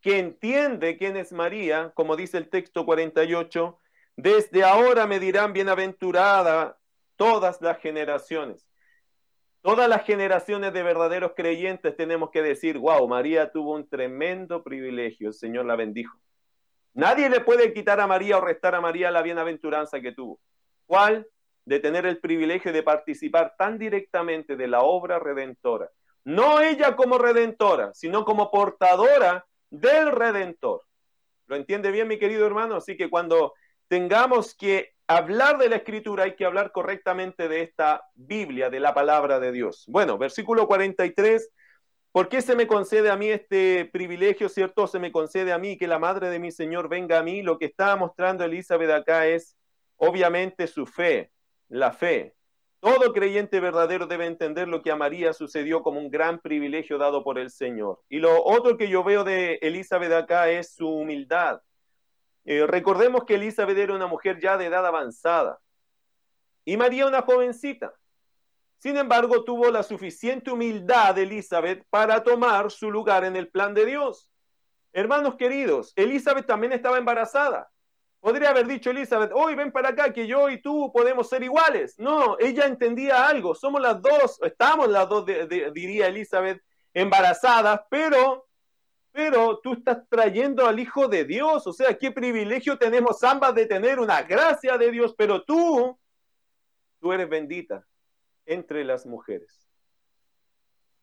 que 0.00 0.18
entiende 0.18 0.98
quién 0.98 1.16
es 1.16 1.32
María, 1.32 1.92
como 1.94 2.16
dice 2.16 2.38
el 2.38 2.48
texto 2.50 2.84
48, 2.84 3.78
desde 4.16 4.62
ahora 4.62 5.06
me 5.06 5.18
dirán 5.18 5.52
bienaventurada 5.52 6.78
todas 7.16 7.60
las 7.62 7.78
generaciones. 7.78 8.68
Todas 9.62 9.88
las 9.88 10.04
generaciones 10.04 10.74
de 10.74 10.82
verdaderos 10.82 11.32
creyentes 11.34 11.96
tenemos 11.96 12.30
que 12.30 12.42
decir, 12.42 12.76
wow, 12.76 13.08
María 13.08 13.50
tuvo 13.50 13.72
un 13.72 13.88
tremendo 13.88 14.62
privilegio, 14.62 15.28
el 15.28 15.34
Señor 15.34 15.64
la 15.64 15.74
bendijo. 15.74 16.18
Nadie 16.92 17.30
le 17.30 17.40
puede 17.40 17.72
quitar 17.72 17.98
a 17.98 18.06
María 18.06 18.36
o 18.36 18.40
restar 18.42 18.74
a 18.74 18.82
María 18.82 19.10
la 19.10 19.22
bienaventuranza 19.22 20.00
que 20.00 20.12
tuvo. 20.12 20.38
¿Cuál? 20.84 21.26
De 21.64 21.80
tener 21.80 22.04
el 22.04 22.18
privilegio 22.18 22.74
de 22.74 22.82
participar 22.82 23.54
tan 23.56 23.78
directamente 23.78 24.54
de 24.54 24.68
la 24.68 24.82
obra 24.82 25.18
redentora. 25.18 25.90
No 26.24 26.60
ella 26.60 26.96
como 26.96 27.18
redentora, 27.18 27.92
sino 27.94 28.24
como 28.24 28.50
portadora 28.50 29.46
del 29.70 30.10
redentor. 30.10 30.82
¿Lo 31.46 31.56
entiende 31.56 31.90
bien, 31.90 32.08
mi 32.08 32.18
querido 32.18 32.46
hermano? 32.46 32.76
Así 32.76 32.96
que 32.96 33.10
cuando 33.10 33.52
tengamos 33.88 34.54
que 34.54 34.94
hablar 35.06 35.58
de 35.58 35.68
la 35.68 35.76
escritura, 35.76 36.24
hay 36.24 36.34
que 36.34 36.46
hablar 36.46 36.72
correctamente 36.72 37.48
de 37.48 37.60
esta 37.62 38.02
Biblia, 38.14 38.70
de 38.70 38.80
la 38.80 38.94
palabra 38.94 39.38
de 39.40 39.52
Dios. 39.52 39.84
Bueno, 39.88 40.16
versículo 40.16 40.66
43. 40.66 41.50
¿Por 42.12 42.28
qué 42.28 42.40
se 42.42 42.54
me 42.54 42.66
concede 42.66 43.10
a 43.10 43.16
mí 43.16 43.28
este 43.28 43.86
privilegio, 43.86 44.48
cierto? 44.48 44.86
Se 44.86 45.00
me 45.00 45.10
concede 45.10 45.52
a 45.52 45.58
mí 45.58 45.76
que 45.76 45.88
la 45.88 45.98
madre 45.98 46.30
de 46.30 46.38
mi 46.38 46.52
Señor 46.52 46.88
venga 46.88 47.18
a 47.18 47.22
mí. 47.22 47.42
Lo 47.42 47.58
que 47.58 47.66
está 47.66 47.96
mostrando 47.96 48.44
Elizabeth 48.44 48.90
acá 48.90 49.26
es 49.26 49.56
obviamente 49.96 50.66
su 50.68 50.86
fe, 50.86 51.32
la 51.68 51.92
fe. 51.92 52.34
Todo 52.84 53.14
creyente 53.14 53.60
verdadero 53.60 54.06
debe 54.06 54.26
entender 54.26 54.68
lo 54.68 54.82
que 54.82 54.90
a 54.90 54.96
María 54.96 55.32
sucedió 55.32 55.82
como 55.82 55.98
un 55.98 56.10
gran 56.10 56.38
privilegio 56.38 56.98
dado 56.98 57.24
por 57.24 57.38
el 57.38 57.50
Señor. 57.50 58.02
Y 58.10 58.18
lo 58.18 58.44
otro 58.44 58.76
que 58.76 58.90
yo 58.90 59.02
veo 59.02 59.24
de 59.24 59.54
Elizabeth 59.62 60.12
acá 60.12 60.50
es 60.50 60.74
su 60.74 60.86
humildad. 60.86 61.62
Eh, 62.44 62.66
recordemos 62.66 63.24
que 63.24 63.36
Elizabeth 63.36 63.78
era 63.78 63.94
una 63.94 64.06
mujer 64.06 64.38
ya 64.38 64.58
de 64.58 64.66
edad 64.66 64.84
avanzada 64.84 65.58
y 66.66 66.76
María 66.76 67.06
una 67.06 67.22
jovencita. 67.22 67.94
Sin 68.76 68.98
embargo, 68.98 69.44
tuvo 69.44 69.70
la 69.70 69.82
suficiente 69.82 70.50
humildad 70.50 71.14
de 71.14 71.22
Elizabeth 71.22 71.86
para 71.88 72.22
tomar 72.22 72.70
su 72.70 72.90
lugar 72.90 73.24
en 73.24 73.34
el 73.34 73.48
plan 73.48 73.72
de 73.72 73.86
Dios. 73.86 74.30
Hermanos 74.92 75.36
queridos, 75.36 75.94
Elizabeth 75.96 76.46
también 76.46 76.74
estaba 76.74 76.98
embarazada. 76.98 77.66
Podría 78.24 78.48
haber 78.48 78.66
dicho 78.66 78.88
Elizabeth, 78.88 79.32
hoy 79.34 79.54
ven 79.54 79.70
para 79.70 79.90
acá 79.90 80.10
que 80.10 80.26
yo 80.26 80.48
y 80.48 80.62
tú 80.62 80.90
podemos 80.94 81.28
ser 81.28 81.42
iguales. 81.42 81.98
No, 81.98 82.38
ella 82.38 82.64
entendía 82.64 83.28
algo. 83.28 83.54
Somos 83.54 83.82
las 83.82 84.00
dos, 84.00 84.40
estamos 84.40 84.88
las 84.88 85.06
dos, 85.10 85.26
diría 85.26 86.06
Elizabeth, 86.06 86.64
embarazadas, 86.94 87.82
pero 87.90 88.48
pero 89.12 89.60
tú 89.62 89.74
estás 89.74 90.08
trayendo 90.08 90.66
al 90.66 90.80
Hijo 90.80 91.06
de 91.06 91.26
Dios. 91.26 91.66
O 91.66 91.72
sea, 91.74 91.98
qué 91.98 92.12
privilegio 92.12 92.78
tenemos 92.78 93.22
ambas 93.22 93.54
de 93.54 93.66
tener 93.66 94.00
una 94.00 94.22
gracia 94.22 94.78
de 94.78 94.90
Dios, 94.90 95.14
pero 95.14 95.44
tú, 95.44 96.00
tú 97.00 97.12
eres 97.12 97.28
bendita 97.28 97.86
entre 98.46 98.84
las 98.84 99.04
mujeres. 99.04 99.68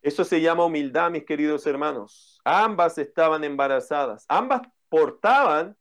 Eso 0.02 0.24
se 0.24 0.42
llama 0.42 0.66
humildad, 0.66 1.12
mis 1.12 1.26
queridos 1.26 1.68
hermanos. 1.68 2.42
Ambas 2.44 2.98
estaban 2.98 3.44
embarazadas, 3.44 4.26
ambas 4.28 4.62
portaban 4.90 5.78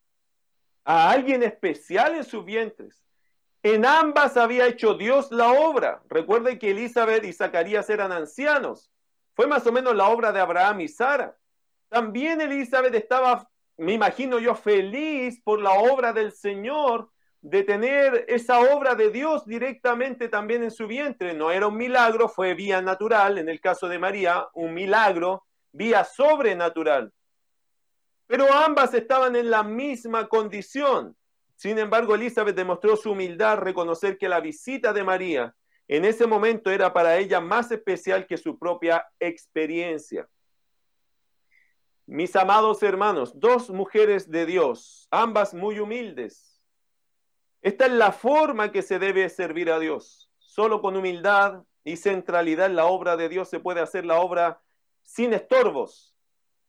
a 0.84 1.10
alguien 1.10 1.42
especial 1.42 2.14
en 2.16 2.24
sus 2.24 2.44
vientres. 2.44 3.04
En 3.62 3.84
ambas 3.84 4.36
había 4.36 4.66
hecho 4.66 4.94
Dios 4.94 5.30
la 5.30 5.52
obra. 5.52 6.02
Recuerden 6.08 6.58
que 6.58 6.70
Elizabeth 6.70 7.24
y 7.24 7.32
Zacarías 7.32 7.90
eran 7.90 8.10
ancianos. 8.10 8.90
Fue 9.34 9.46
más 9.46 9.66
o 9.66 9.72
menos 9.72 9.94
la 9.94 10.08
obra 10.08 10.32
de 10.32 10.40
Abraham 10.40 10.80
y 10.80 10.88
Sara. 10.88 11.36
También 11.88 12.40
Elizabeth 12.40 12.94
estaba, 12.94 13.48
me 13.76 13.92
imagino 13.92 14.38
yo, 14.38 14.54
feliz 14.54 15.40
por 15.42 15.60
la 15.60 15.72
obra 15.72 16.12
del 16.12 16.32
Señor, 16.32 17.10
de 17.42 17.62
tener 17.62 18.26
esa 18.28 18.60
obra 18.60 18.94
de 18.94 19.10
Dios 19.10 19.46
directamente 19.46 20.28
también 20.28 20.62
en 20.62 20.70
su 20.70 20.86
vientre. 20.86 21.34
No 21.34 21.50
era 21.50 21.66
un 21.66 21.76
milagro, 21.76 22.28
fue 22.28 22.54
vía 22.54 22.80
natural, 22.80 23.38
en 23.38 23.48
el 23.48 23.60
caso 23.60 23.88
de 23.88 23.98
María, 23.98 24.46
un 24.54 24.72
milagro, 24.72 25.46
vía 25.72 26.04
sobrenatural. 26.04 27.12
Pero 28.30 28.46
ambas 28.54 28.94
estaban 28.94 29.34
en 29.34 29.50
la 29.50 29.64
misma 29.64 30.28
condición. 30.28 31.16
Sin 31.56 31.80
embargo, 31.80 32.14
Elizabeth 32.14 32.54
demostró 32.54 32.94
su 32.94 33.10
humildad, 33.10 33.58
reconocer 33.58 34.16
que 34.18 34.28
la 34.28 34.38
visita 34.38 34.92
de 34.92 35.02
María 35.02 35.52
en 35.88 36.04
ese 36.04 36.28
momento 36.28 36.70
era 36.70 36.92
para 36.92 37.18
ella 37.18 37.40
más 37.40 37.72
especial 37.72 38.28
que 38.28 38.36
su 38.36 38.56
propia 38.56 39.04
experiencia. 39.18 40.28
Mis 42.06 42.36
amados 42.36 42.84
hermanos, 42.84 43.32
dos 43.34 43.68
mujeres 43.68 44.30
de 44.30 44.46
Dios, 44.46 45.08
ambas 45.10 45.52
muy 45.52 45.80
humildes. 45.80 46.62
Esta 47.62 47.86
es 47.86 47.92
la 47.92 48.12
forma 48.12 48.70
que 48.70 48.82
se 48.82 49.00
debe 49.00 49.28
servir 49.28 49.72
a 49.72 49.80
Dios. 49.80 50.30
Solo 50.38 50.80
con 50.80 50.94
humildad 50.94 51.64
y 51.82 51.96
centralidad 51.96 52.66
en 52.66 52.76
la 52.76 52.84
obra 52.84 53.16
de 53.16 53.28
Dios 53.28 53.48
se 53.48 53.58
puede 53.58 53.80
hacer 53.80 54.06
la 54.06 54.20
obra 54.20 54.62
sin 55.02 55.32
estorbos, 55.32 56.09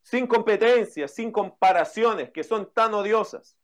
sin 0.01 0.27
competencias, 0.27 1.13
sin 1.13 1.31
comparaciones 1.31 2.31
que 2.31 2.43
son 2.43 2.71
tan 2.73 2.93
odiosas. 2.93 3.57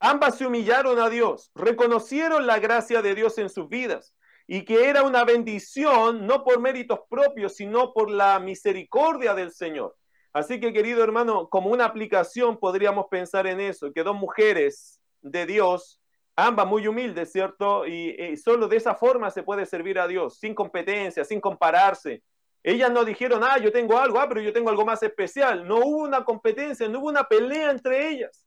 Ambas 0.00 0.38
se 0.38 0.46
humillaron 0.46 0.98
a 0.98 1.08
Dios, 1.08 1.50
reconocieron 1.54 2.46
la 2.46 2.58
gracia 2.58 3.02
de 3.02 3.14
Dios 3.14 3.38
en 3.38 3.48
sus 3.48 3.68
vidas 3.68 4.14
y 4.46 4.64
que 4.64 4.88
era 4.88 5.02
una 5.04 5.24
bendición 5.24 6.26
no 6.26 6.44
por 6.44 6.60
méritos 6.60 7.00
propios, 7.08 7.54
sino 7.54 7.92
por 7.92 8.10
la 8.10 8.38
misericordia 8.40 9.34
del 9.34 9.52
Señor. 9.52 9.96
Así 10.32 10.58
que, 10.60 10.72
querido 10.72 11.04
hermano, 11.04 11.48
como 11.48 11.70
una 11.70 11.84
aplicación 11.84 12.58
podríamos 12.58 13.06
pensar 13.10 13.46
en 13.46 13.60
eso, 13.60 13.92
que 13.92 14.02
dos 14.02 14.16
mujeres 14.16 15.00
de 15.20 15.46
Dios, 15.46 16.00
ambas 16.36 16.66
muy 16.66 16.86
humildes, 16.86 17.30
¿cierto? 17.30 17.86
Y, 17.86 18.36
solo 18.38 18.66
de 18.66 18.78
esa 18.78 18.94
forma 18.94 19.30
se 19.30 19.42
puede 19.42 19.66
servir 19.66 19.98
a 19.98 20.08
Dios, 20.08 20.38
sin 20.38 20.54
competencia, 20.54 21.24
sin 21.24 21.40
compararse. 21.40 22.22
Ellas 22.62 22.90
no 22.92 23.04
dijeron, 23.04 23.42
ah, 23.42 23.58
yo 23.58 23.72
tengo 23.72 23.98
algo, 23.98 24.20
ah, 24.20 24.28
pero 24.28 24.40
yo 24.40 24.52
tengo 24.52 24.70
algo 24.70 24.84
más 24.84 25.02
especial. 25.02 25.66
No 25.66 25.78
hubo 25.78 26.04
una 26.04 26.24
competencia, 26.24 26.88
no 26.88 27.00
hubo 27.00 27.08
una 27.08 27.24
pelea 27.24 27.70
entre 27.70 28.08
ellas. 28.08 28.46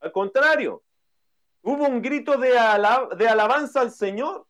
Al 0.00 0.10
contrario, 0.10 0.82
hubo 1.62 1.84
un 1.84 2.02
grito 2.02 2.36
de, 2.36 2.50
de 3.16 3.28
alabanza 3.28 3.80
al 3.80 3.92
Señor. 3.92 4.46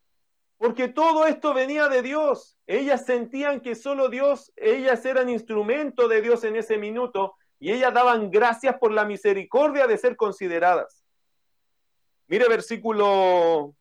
Porque 0.57 0.89
todo 0.89 1.27
esto 1.27 1.53
venía 1.53 1.89
de 1.89 2.01
Dios. 2.01 2.57
Ellas 2.67 3.05
sentían 3.05 3.61
que 3.61 3.75
solo 3.75 4.09
Dios, 4.09 4.53
ellas 4.57 5.05
eran 5.05 5.29
instrumento 5.29 6.09
de 6.09 6.23
Dios 6.23 6.45
en 6.45 6.57
ese 6.57 6.79
minuto 6.79 7.35
y 7.59 7.73
ellas 7.73 7.93
daban 7.93 8.31
gracias 8.31 8.79
por 8.79 8.93
la 8.93 9.05
misericordia 9.05 9.87
de 9.87 9.99
ser 9.99 10.17
consideradas. 10.17 11.05
Mire 12.29 12.49
versículo 12.49 13.75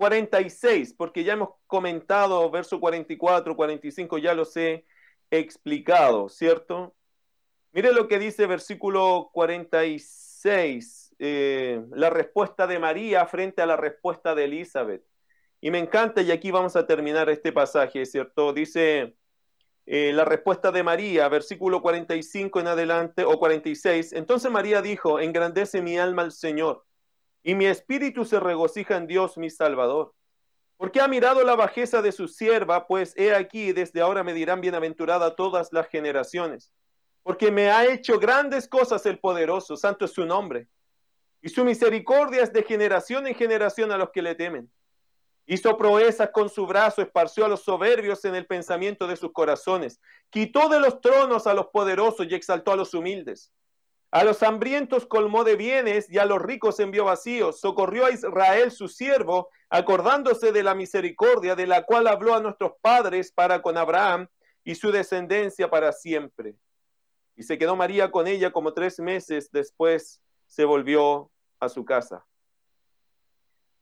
46, 0.00 0.94
porque 0.94 1.24
ya 1.24 1.34
hemos 1.34 1.50
comentado 1.66 2.50
verso 2.50 2.80
44, 2.80 3.54
45, 3.54 4.16
ya 4.16 4.32
los 4.32 4.56
he 4.56 4.86
explicado, 5.30 6.30
¿cierto? 6.30 6.94
Mire 7.72 7.92
lo 7.92 8.08
que 8.08 8.18
dice 8.18 8.46
versículo 8.46 9.28
46. 9.34 11.14
Eh, 11.18 11.82
la 11.90 12.08
respuesta 12.08 12.66
de 12.66 12.78
María 12.78 13.26
frente 13.26 13.60
a 13.60 13.66
la 13.66 13.76
respuesta 13.76 14.34
de 14.34 14.44
Elizabeth. 14.44 15.04
Y 15.60 15.70
me 15.70 15.78
encanta, 15.78 16.22
y 16.22 16.30
aquí 16.30 16.50
vamos 16.50 16.76
a 16.76 16.86
terminar 16.86 17.28
este 17.28 17.52
pasaje, 17.52 18.06
¿cierto? 18.06 18.54
Dice 18.54 19.16
eh, 19.84 20.12
la 20.14 20.24
respuesta 20.24 20.72
de 20.72 20.82
María, 20.82 21.28
versículo 21.28 21.82
45 21.82 22.58
en 22.58 22.68
adelante, 22.68 23.24
o 23.24 23.38
46. 23.38 24.14
Entonces 24.14 24.50
María 24.50 24.80
dijo, 24.80 25.20
engrandece 25.20 25.82
mi 25.82 25.98
alma 25.98 26.22
al 26.22 26.32
Señor, 26.32 26.86
y 27.42 27.54
mi 27.54 27.66
espíritu 27.66 28.24
se 28.24 28.40
regocija 28.40 28.96
en 28.96 29.06
Dios 29.06 29.38
mi 29.38 29.50
Salvador. 29.50 30.14
Porque 30.76 31.00
ha 31.00 31.08
mirado 31.08 31.44
la 31.44 31.56
bajeza 31.56 32.00
de 32.02 32.12
su 32.12 32.26
sierva, 32.26 32.86
pues 32.86 33.14
he 33.16 33.34
aquí, 33.34 33.72
desde 33.72 34.00
ahora 34.00 34.24
me 34.24 34.32
dirán 34.32 34.60
bienaventurada 34.60 35.36
todas 35.36 35.72
las 35.72 35.88
generaciones. 35.88 36.72
Porque 37.22 37.50
me 37.50 37.70
ha 37.70 37.86
hecho 37.86 38.18
grandes 38.18 38.66
cosas 38.66 39.04
el 39.06 39.18
poderoso, 39.18 39.76
santo 39.76 40.06
es 40.06 40.12
su 40.12 40.24
nombre 40.24 40.68
y 41.42 41.48
su 41.48 41.64
misericordia 41.64 42.42
es 42.42 42.52
de 42.52 42.62
generación 42.62 43.26
en 43.26 43.34
generación 43.34 43.92
a 43.92 43.98
los 43.98 44.10
que 44.10 44.22
le 44.22 44.34
temen. 44.34 44.70
Hizo 45.46 45.76
proezas 45.76 46.30
con 46.30 46.48
su 46.48 46.66
brazo, 46.66 47.02
esparció 47.02 47.44
a 47.44 47.48
los 47.48 47.62
soberbios 47.62 48.24
en 48.24 48.34
el 48.34 48.46
pensamiento 48.46 49.06
de 49.06 49.16
sus 49.16 49.32
corazones, 49.32 50.00
quitó 50.28 50.68
de 50.68 50.78
los 50.78 51.00
tronos 51.00 51.46
a 51.46 51.54
los 51.54 51.68
poderosos 51.68 52.26
y 52.28 52.34
exaltó 52.34 52.72
a 52.72 52.76
los 52.76 52.94
humildes. 52.94 53.52
A 54.12 54.24
los 54.24 54.42
hambrientos 54.42 55.06
colmó 55.06 55.44
de 55.44 55.54
bienes 55.54 56.10
y 56.10 56.18
a 56.18 56.24
los 56.24 56.42
ricos 56.42 56.80
envió 56.80 57.04
vacíos. 57.04 57.60
Socorrió 57.60 58.06
a 58.06 58.10
Israel 58.10 58.72
su 58.72 58.88
siervo, 58.88 59.50
acordándose 59.68 60.50
de 60.50 60.64
la 60.64 60.74
misericordia 60.74 61.54
de 61.54 61.68
la 61.68 61.84
cual 61.84 62.08
habló 62.08 62.34
a 62.34 62.40
nuestros 62.40 62.72
padres 62.80 63.30
para 63.30 63.62
con 63.62 63.76
Abraham 63.76 64.26
y 64.64 64.74
su 64.74 64.90
descendencia 64.90 65.70
para 65.70 65.92
siempre. 65.92 66.56
Y 67.36 67.44
se 67.44 67.56
quedó 67.56 67.76
María 67.76 68.10
con 68.10 68.26
ella 68.26 68.50
como 68.50 68.74
tres 68.74 68.98
meses 68.98 69.50
después 69.52 70.20
se 70.46 70.64
volvió 70.64 71.30
a 71.60 71.68
su 71.68 71.84
casa. 71.84 72.26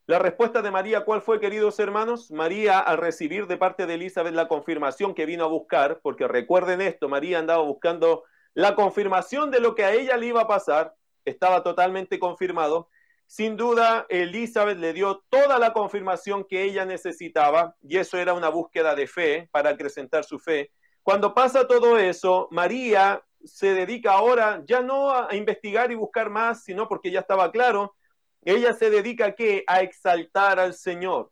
La 0.07 0.19
respuesta 0.19 0.63
de 0.63 0.71
María, 0.71 1.05
¿cuál 1.05 1.23
fue, 1.23 1.41
queridos 1.41 1.79
hermanos? 1.79 2.31
María, 2.31 2.79
al 2.79 2.99
recibir 2.99 3.47
de 3.47 3.57
parte 3.57 3.87
de 3.87 3.95
Elizabeth 3.95 4.35
la 4.35 4.49
confirmación 4.49 5.15
que 5.15 5.27
vino 5.27 5.45
a 5.45 5.49
buscar, 5.49 6.01
porque 6.03 6.29
recuerden 6.29 6.81
esto, 6.81 7.09
María 7.09 7.39
andaba 7.39 7.63
buscando 7.63 8.25
la 8.59 8.75
confirmación 8.75 9.53
de 9.53 9.61
lo 9.61 9.77
que 9.77 9.85
a 9.85 9.93
ella 9.93 10.17
le 10.17 10.27
iba 10.27 10.41
a 10.41 10.49
pasar, 10.49 10.93
estaba 11.25 11.63
totalmente 11.63 12.19
confirmado. 12.19 12.89
Sin 13.25 13.57
duda, 13.57 14.05
Elizabeth 14.09 14.79
le 14.79 14.93
dio 14.93 15.23
toda 15.29 15.61
la 15.61 15.73
confirmación 15.73 16.43
que 16.43 16.65
ella 16.65 16.85
necesitaba, 16.85 17.77
y 17.81 17.99
eso 17.99 18.19
era 18.19 18.35
una 18.35 18.49
búsqueda 18.49 18.97
de 18.97 19.07
fe 19.07 19.49
para 19.53 19.71
acrecentar 19.71 20.25
su 20.25 20.41
fe. 20.41 20.73
Cuando 21.05 21.35
pasa 21.35 21.69
todo 21.69 21.99
eso, 21.99 22.49
María 22.51 23.23
se 23.45 23.75
dedica 23.75 24.15
ahora 24.15 24.61
ya 24.67 24.81
no 24.81 25.13
a 25.13 25.33
investigar 25.37 25.93
y 25.93 25.95
buscar 25.95 26.29
más, 26.29 26.65
sino 26.65 26.89
porque 26.89 27.13
ya 27.13 27.21
estaba 27.21 27.53
claro, 27.53 27.95
ella 28.43 28.73
se 28.73 28.91
dedica 28.91 29.27
a 29.27 29.35
qué? 29.37 29.63
A 29.69 29.83
exaltar 29.83 30.59
al 30.59 30.75
Señor. 30.75 31.31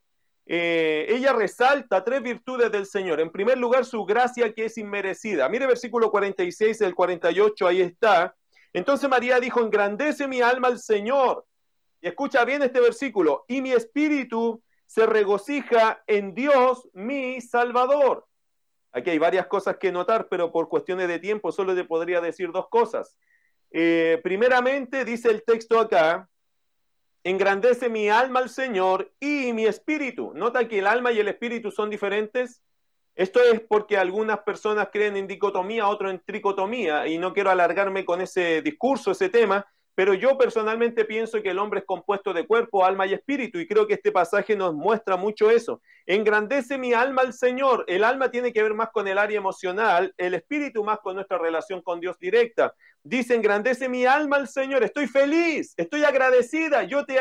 Eh, 0.49 1.07
ella 1.09 1.32
resalta 1.32 2.05
tres 2.05 2.22
virtudes 2.22 2.70
del 2.70 2.86
Señor. 2.86 3.20
En 3.20 3.30
primer 3.30 3.59
lugar, 3.59 3.84
su 3.84 4.05
gracia 4.05 4.53
que 4.55 4.66
es 4.66 4.78
inmerecida. 4.78 5.49
Mire 5.49 5.66
versículo 5.66 6.11
46 6.11 6.78
del 6.78 6.94
48, 6.94 7.66
ahí 7.66 7.80
está. 7.80 8.34
Entonces 8.72 9.09
María 9.11 9.40
dijo, 9.40 9.61
engrandece 9.61 10.28
mi 10.28 10.40
alma 10.40 10.68
al 10.68 10.78
Señor. 10.78 11.44
Y 12.01 12.09
escucha 12.09 12.44
bien 12.44 12.62
este 12.62 12.80
versículo, 12.80 13.44
y 13.49 13.62
mi 13.62 13.72
espíritu 13.72 14.62
se 14.86 15.07
regocija 15.07 16.03
en 16.07 16.34
Dios, 16.34 16.88
mi 16.92 17.40
Salvador. 17.40 18.26
Aquí 18.92 19.11
hay 19.11 19.18
varias 19.18 19.47
cosas 19.47 19.78
que 19.78 19.90
notar, 19.90 20.28
pero 20.28 20.53
por 20.53 20.68
cuestiones 20.68 21.09
de 21.09 21.18
tiempo 21.18 21.53
solo 21.53 21.74
te 21.74 21.84
podría 21.84 22.20
decir 22.20 22.53
dos 22.53 22.68
cosas. 22.68 23.18
Eh, 23.70 24.20
primeramente, 24.22 25.05
dice 25.05 25.30
el 25.30 25.42
texto 25.42 25.80
acá, 25.80 26.28
engrandece 27.28 27.88
mi 27.88 28.08
alma 28.08 28.38
al 28.38 28.48
Señor 28.48 29.12
y 29.18 29.52
mi 29.52 29.66
espíritu. 29.66 30.32
Nota 30.32 30.68
que 30.68 30.78
el 30.78 30.86
alma 30.86 31.10
y 31.10 31.18
el 31.18 31.26
espíritu 31.26 31.72
son 31.72 31.90
diferentes. 31.90 32.62
Esto 33.16 33.40
es 33.42 33.60
porque 33.60 33.96
algunas 33.96 34.38
personas 34.40 34.90
creen 34.92 35.16
en 35.16 35.26
dicotomía, 35.26 35.88
otros 35.88 36.12
en 36.12 36.22
tricotomía, 36.24 37.08
y 37.08 37.18
no 37.18 37.32
quiero 37.32 37.50
alargarme 37.50 38.04
con 38.04 38.20
ese 38.20 38.62
discurso, 38.62 39.10
ese 39.10 39.28
tema, 39.28 39.66
pero 39.97 40.12
yo 40.12 40.36
personalmente 40.36 41.07
pienso 41.07 41.42
que 41.42 41.49
el 41.49 41.59
hombre 41.59 41.80
es 41.80 41.86
compuesto 41.86 42.34
de 42.34 42.47
cuerpo, 42.47 42.84
alma 42.84 43.07
y 43.07 43.14
espíritu, 43.14 43.59
y 43.59 43.66
creo 43.66 43.86
que 43.86 43.94
este 43.94 44.12
pasaje 44.12 44.55
nos 44.55 44.74
muestra 44.74 45.16
mucho 45.16 45.51
eso. 45.51 45.80
Engrandece 46.05 46.76
mi 46.76 46.92
alma 46.92 47.22
al 47.22 47.32
Señor. 47.32 47.82
El 47.88 48.05
alma 48.05 48.30
tiene 48.30 48.53
que 48.53 48.62
ver 48.62 48.74
más 48.74 48.90
con 48.90 49.09
el 49.09 49.16
área 49.16 49.38
emocional, 49.38 50.12
el 50.18 50.34
espíritu 50.34 50.84
más 50.84 50.99
con 50.99 51.14
nuestra 51.14 51.38
relación 51.38 51.80
con 51.80 51.99
Dios 51.99 52.18
directa. 52.18 52.74
Dice, 53.03 53.34
engrandece 53.34 53.88
mi 53.88 54.05
alma 54.05 54.36
al 54.36 54.49
Señor. 54.49 54.84
Estoy 54.84 55.07
feliz, 55.07 55.72
estoy 55.78 56.05
agradecida. 56.05 56.82
Yo 56.82 57.07
te, 57.07 57.18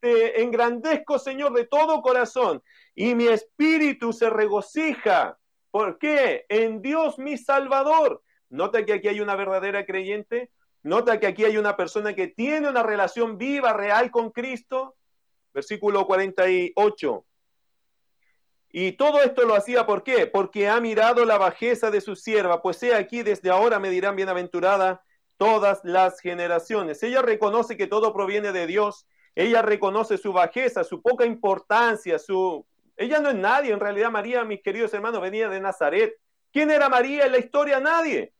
te 0.00 0.42
engrandezco, 0.42 1.20
Señor, 1.20 1.52
de 1.52 1.68
todo 1.68 2.02
corazón. 2.02 2.60
Y 2.96 3.14
mi 3.14 3.28
espíritu 3.28 4.12
se 4.12 4.28
regocija. 4.28 5.38
¿Por 5.70 5.98
qué? 5.98 6.46
En 6.48 6.82
Dios 6.82 7.16
mi 7.20 7.38
Salvador. 7.38 8.24
Nota 8.50 8.84
que 8.84 8.94
aquí 8.94 9.06
hay 9.06 9.20
una 9.20 9.36
verdadera 9.36 9.86
creyente 9.86 10.50
Nota 10.82 11.20
que 11.20 11.26
aquí 11.26 11.44
hay 11.44 11.56
una 11.56 11.76
persona 11.76 12.14
que 12.14 12.28
tiene 12.28 12.68
una 12.68 12.82
relación 12.82 13.38
viva, 13.38 13.72
real 13.72 14.10
con 14.10 14.30
Cristo. 14.30 14.96
Versículo 15.52 16.06
48. 16.06 17.24
Y 18.74 18.92
todo 18.92 19.22
esto 19.22 19.44
lo 19.44 19.54
hacía 19.54 19.84
¿por 19.84 20.02
qué? 20.02 20.26
Porque 20.26 20.68
ha 20.68 20.80
mirado 20.80 21.26
la 21.26 21.36
bajeza 21.36 21.90
de 21.90 22.00
su 22.00 22.16
sierva, 22.16 22.62
pues 22.62 22.82
he 22.82 22.94
aquí 22.94 23.22
desde 23.22 23.50
ahora 23.50 23.78
me 23.78 23.90
dirán 23.90 24.16
bienaventurada 24.16 25.02
todas 25.36 25.80
las 25.84 26.20
generaciones. 26.20 27.02
Ella 27.02 27.20
reconoce 27.20 27.76
que 27.76 27.86
todo 27.86 28.14
proviene 28.14 28.50
de 28.50 28.66
Dios, 28.66 29.06
ella 29.34 29.60
reconoce 29.60 30.16
su 30.16 30.32
bajeza, 30.32 30.84
su 30.84 31.02
poca 31.02 31.26
importancia, 31.26 32.18
su... 32.18 32.66
Ella 32.96 33.20
no 33.20 33.28
es 33.28 33.34
nadie, 33.34 33.72
en 33.72 33.80
realidad 33.80 34.10
María, 34.10 34.44
mis 34.44 34.62
queridos 34.62 34.94
hermanos, 34.94 35.20
venía 35.20 35.48
de 35.48 35.60
Nazaret. 35.60 36.14
¿Quién 36.50 36.70
era 36.70 36.88
María 36.88 37.26
en 37.26 37.32
la 37.32 37.38
historia? 37.38 37.78
Nadie. 37.78 38.32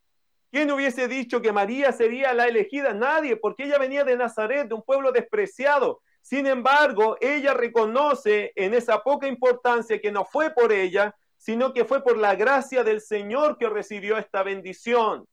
¿Quién 0.53 0.71
hubiese 0.71 1.09
dicho 1.09 1.41
que 1.41 1.51
María 1.51 1.93
sería 1.93 2.35
la 2.35 2.47
elegida? 2.47 2.93
Nadie, 2.93 3.37
porque 3.39 3.65
ella 3.65 3.79
venía 3.79 4.05
de 4.05 4.19
Nazaret, 4.19 4.69
de 4.69 4.75
un 4.75 4.83
pueblo 4.83 5.11
despreciado. 5.11 6.03
Sin 6.21 6.47
embargo, 6.47 7.17
ella 7.23 7.55
reconoce 7.55 8.53
en 8.55 8.75
esa 8.75 9.03
poca 9.03 9.27
importancia 9.27 9.99
que 9.99 10.13
no 10.13 10.27
fue 10.27 10.51
por 10.51 10.71
ella, 10.71 11.17
sino 11.39 11.73
que 11.73 11.87
fue 11.87 12.05
por 12.05 12.19
la 12.19 12.35
gracia 12.35 12.85
del 12.85 13.01
Señor 13.01 13.57
que 13.57 13.71
recibió 13.71 14.19
esta 14.19 14.43
bendición. 14.43 15.27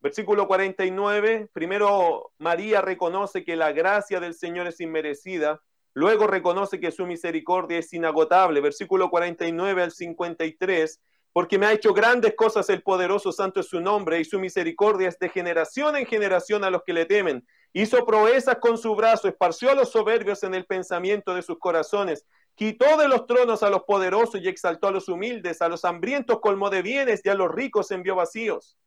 Versículo 0.00 0.46
49, 0.46 1.48
primero 1.54 2.32
María 2.36 2.82
reconoce 2.82 3.42
que 3.42 3.56
la 3.56 3.72
gracia 3.72 4.20
del 4.20 4.34
Señor 4.34 4.66
es 4.66 4.78
inmerecida, 4.82 5.62
luego 5.94 6.26
reconoce 6.26 6.78
que 6.78 6.92
su 6.92 7.06
misericordia 7.06 7.78
es 7.78 7.90
inagotable. 7.94 8.60
Versículo 8.60 9.08
49 9.08 9.82
al 9.82 9.92
53, 9.92 11.00
porque 11.36 11.58
me 11.58 11.66
ha 11.66 11.72
hecho 11.74 11.92
grandes 11.92 12.34
cosas 12.34 12.70
el 12.70 12.82
poderoso 12.82 13.30
santo 13.30 13.60
es 13.60 13.66
su 13.66 13.78
nombre, 13.78 14.18
y 14.18 14.24
su 14.24 14.38
misericordia 14.38 15.08
es 15.08 15.18
de 15.18 15.28
generación 15.28 15.94
en 15.94 16.06
generación 16.06 16.64
a 16.64 16.70
los 16.70 16.82
que 16.82 16.94
le 16.94 17.04
temen. 17.04 17.46
Hizo 17.74 18.06
proezas 18.06 18.56
con 18.56 18.78
su 18.78 18.96
brazo, 18.96 19.28
esparció 19.28 19.70
a 19.70 19.74
los 19.74 19.90
soberbios 19.90 20.44
en 20.44 20.54
el 20.54 20.64
pensamiento 20.64 21.34
de 21.34 21.42
sus 21.42 21.58
corazones, 21.58 22.24
quitó 22.54 22.96
de 22.96 23.06
los 23.06 23.26
tronos 23.26 23.62
a 23.62 23.68
los 23.68 23.82
poderosos 23.82 24.40
y 24.40 24.48
exaltó 24.48 24.88
a 24.88 24.92
los 24.92 25.10
humildes, 25.10 25.60
a 25.60 25.68
los 25.68 25.84
hambrientos 25.84 26.40
colmó 26.40 26.70
de 26.70 26.80
bienes 26.80 27.20
y 27.22 27.28
a 27.28 27.34
los 27.34 27.50
ricos 27.50 27.90
envió 27.90 28.14
vacíos. 28.14 28.78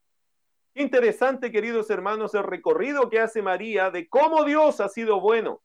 Interesante, 0.74 1.52
queridos 1.52 1.92
hermanos, 1.92 2.34
el 2.34 2.42
recorrido 2.42 3.12
que 3.12 3.20
hace 3.20 3.44
María 3.44 3.92
de 3.92 4.10
cómo 4.10 4.44
Dios 4.44 4.82
ha 4.82 4.90
sido 4.90 5.22
bueno. 5.22 5.62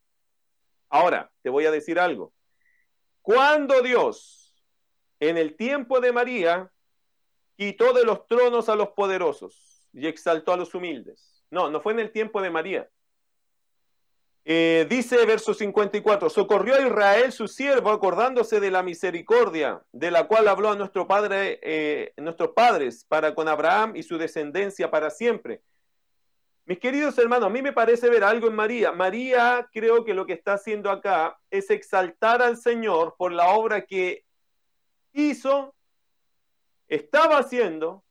Ahora, 0.91 1.33
te 1.41 1.49
voy 1.49 1.65
a 1.65 1.71
decir 1.71 1.99
algo. 1.99 2.35
Cuando 3.23 3.81
Dios, 3.81 4.63
en 5.19 5.39
el 5.39 5.57
tiempo 5.57 6.01
de 6.01 6.13
María, 6.13 6.71
quitó 7.57 7.93
de 7.93 8.05
los 8.05 8.27
tronos 8.27 8.69
a 8.69 8.77
los 8.77 8.91
poderosos 8.91 9.89
y 9.93 10.07
exaltó 10.07 10.53
a 10.53 10.57
los 10.57 10.75
humildes. 10.75 11.43
No, 11.51 11.71
no 11.71 11.81
fue 11.81 11.93
en 11.93 12.01
el 12.01 12.11
tiempo 12.11 12.43
de 12.43 12.51
María. 12.51 12.89
Eh, 14.47 14.87
dice 14.91 15.25
verso 15.25 15.55
54, 15.55 16.29
socorrió 16.29 16.75
a 16.75 16.87
Israel 16.87 17.33
su 17.33 17.49
siervo 17.49 17.91
acordándose 17.91 18.61
de 18.61 18.71
la 18.71 18.83
misericordia 18.83 19.83
de 19.91 20.11
la 20.11 20.27
cual 20.27 20.49
habló 20.49 20.71
a 20.71 20.77
nuestro 20.77 21.07
padre, 21.07 21.59
eh, 21.63 22.13
nuestros 22.19 22.51
padres 22.51 23.07
para 23.09 23.35
con 23.35 23.49
Abraham 23.49 23.97
y 23.97 24.03
su 24.03 24.19
descendencia 24.19 24.91
para 24.91 25.09
siempre. 25.09 25.63
Mis 26.67 26.79
queridos 26.79 27.17
hermanos, 27.19 27.47
a 27.47 27.51
mí 27.51 27.63
me 27.63 27.73
parece 27.73 28.11
ver 28.11 28.25
algo 28.25 28.49
en 28.49 28.55
María. 28.55 28.93
María 28.93 29.69
creo 29.73 30.05
que 30.05 30.13
lo 30.13 30.27
que 30.27 30.35
está 30.35 30.55
haciendo 30.55 30.91
acá 30.91 31.39
es 31.51 31.71
exaltar 31.71 32.43
al 32.43 32.59
Señor 32.59 33.15
por 33.17 33.33
la 33.33 33.49
obra 33.49 33.87
que 33.87 34.25
hizo 35.13 35.75
estaba 36.89 37.39
haciendo 37.39 38.05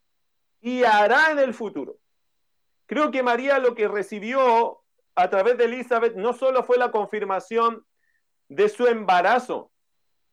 y 0.62 0.84
hará 0.84 1.32
en 1.32 1.40
el 1.40 1.54
futuro. 1.54 1.98
Creo 2.86 3.12
que 3.12 3.24
María 3.24 3.60
lo 3.60 3.76
que 3.76 3.88
recibió 3.88 4.82
a 5.16 5.30
través 5.30 5.58
de 5.58 5.66
Elizabeth 5.66 6.16
no 6.16 6.34
solo 6.34 6.64
fue 6.64 6.78
la 6.78 6.92
confirmación 6.92 7.86
de 8.50 8.70
su 8.70 8.88
embarazo, 8.88 9.72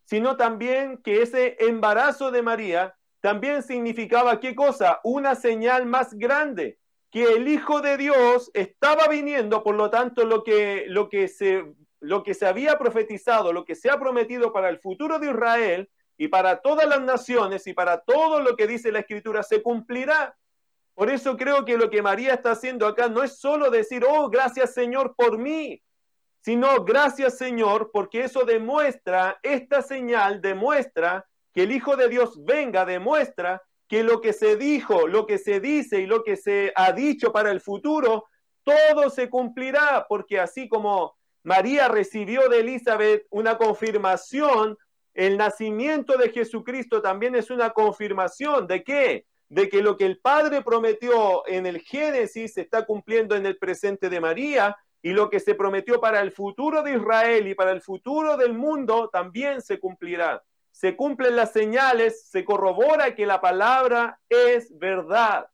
sino 0.04 0.36
también 0.36 0.98
que 0.98 1.22
ese 1.22 1.56
embarazo 1.60 2.30
de 2.30 2.42
María 2.42 2.96
también 3.20 3.62
significaba 3.62 4.40
qué 4.40 4.54
cosa? 4.54 5.00
Una 5.04 5.34
señal 5.34 5.86
más 5.86 6.14
grande, 6.14 6.78
que 7.10 7.24
el 7.24 7.48
Hijo 7.48 7.80
de 7.80 7.96
Dios 7.96 8.50
estaba 8.54 9.08
viniendo, 9.08 9.62
por 9.62 9.74
lo 9.74 9.90
tanto 9.90 10.24
lo 10.24 10.42
que, 10.42 10.84
lo 10.88 11.08
que, 11.08 11.28
se, 11.28 11.74
lo 12.00 12.22
que 12.22 12.34
se 12.34 12.46
había 12.46 12.78
profetizado, 12.78 13.52
lo 13.52 13.64
que 13.64 13.74
se 13.74 13.90
ha 13.90 13.98
prometido 13.98 14.52
para 14.52 14.68
el 14.68 14.78
futuro 14.78 15.18
de 15.18 15.30
Israel, 15.30 15.90
y 16.20 16.28
para 16.28 16.60
todas 16.60 16.86
las 16.86 17.00
naciones 17.00 17.66
y 17.66 17.72
para 17.72 18.02
todo 18.02 18.40
lo 18.40 18.54
que 18.54 18.66
dice 18.66 18.92
la 18.92 18.98
escritura 18.98 19.42
se 19.42 19.62
cumplirá. 19.62 20.36
Por 20.92 21.08
eso 21.08 21.34
creo 21.34 21.64
que 21.64 21.78
lo 21.78 21.88
que 21.88 22.02
María 22.02 22.34
está 22.34 22.50
haciendo 22.50 22.86
acá 22.86 23.08
no 23.08 23.22
es 23.22 23.40
solo 23.40 23.70
decir, 23.70 24.04
oh, 24.06 24.28
gracias 24.28 24.74
Señor 24.74 25.14
por 25.16 25.38
mí, 25.38 25.82
sino 26.42 26.84
gracias 26.84 27.38
Señor 27.38 27.88
porque 27.90 28.24
eso 28.24 28.44
demuestra, 28.44 29.40
esta 29.42 29.80
señal 29.80 30.42
demuestra 30.42 31.26
que 31.54 31.62
el 31.62 31.72
Hijo 31.72 31.96
de 31.96 32.10
Dios 32.10 32.44
venga, 32.44 32.84
demuestra 32.84 33.62
que 33.88 34.02
lo 34.02 34.20
que 34.20 34.34
se 34.34 34.56
dijo, 34.56 35.06
lo 35.06 35.26
que 35.26 35.38
se 35.38 35.58
dice 35.58 36.00
y 36.00 36.06
lo 36.06 36.22
que 36.22 36.36
se 36.36 36.70
ha 36.76 36.92
dicho 36.92 37.32
para 37.32 37.50
el 37.50 37.62
futuro, 37.62 38.26
todo 38.62 39.08
se 39.08 39.30
cumplirá, 39.30 40.04
porque 40.06 40.38
así 40.38 40.68
como 40.68 41.16
María 41.44 41.88
recibió 41.88 42.50
de 42.50 42.60
Elizabeth 42.60 43.26
una 43.30 43.56
confirmación 43.56 44.76
el 45.20 45.36
nacimiento 45.36 46.16
de 46.16 46.30
Jesucristo 46.30 47.02
también 47.02 47.36
es 47.36 47.50
una 47.50 47.70
confirmación 47.70 48.66
de 48.66 48.82
qué? 48.82 49.26
De 49.50 49.68
que 49.68 49.82
lo 49.82 49.98
que 49.98 50.06
el 50.06 50.18
Padre 50.18 50.62
prometió 50.62 51.46
en 51.46 51.66
el 51.66 51.80
Génesis 51.80 52.54
se 52.54 52.62
está 52.62 52.86
cumpliendo 52.86 53.36
en 53.36 53.44
el 53.44 53.58
presente 53.58 54.08
de 54.08 54.18
María 54.18 54.78
y 55.02 55.10
lo 55.10 55.28
que 55.28 55.38
se 55.38 55.54
prometió 55.54 56.00
para 56.00 56.22
el 56.22 56.32
futuro 56.32 56.82
de 56.82 56.94
Israel 56.94 57.48
y 57.48 57.54
para 57.54 57.72
el 57.72 57.82
futuro 57.82 58.38
del 58.38 58.54
mundo 58.54 59.10
también 59.12 59.60
se 59.60 59.78
cumplirá. 59.78 60.42
Se 60.70 60.96
cumplen 60.96 61.36
las 61.36 61.52
señales, 61.52 62.26
se 62.30 62.42
corrobora 62.42 63.14
que 63.14 63.26
la 63.26 63.42
palabra 63.42 64.18
es 64.26 64.74
verdad. 64.78 65.50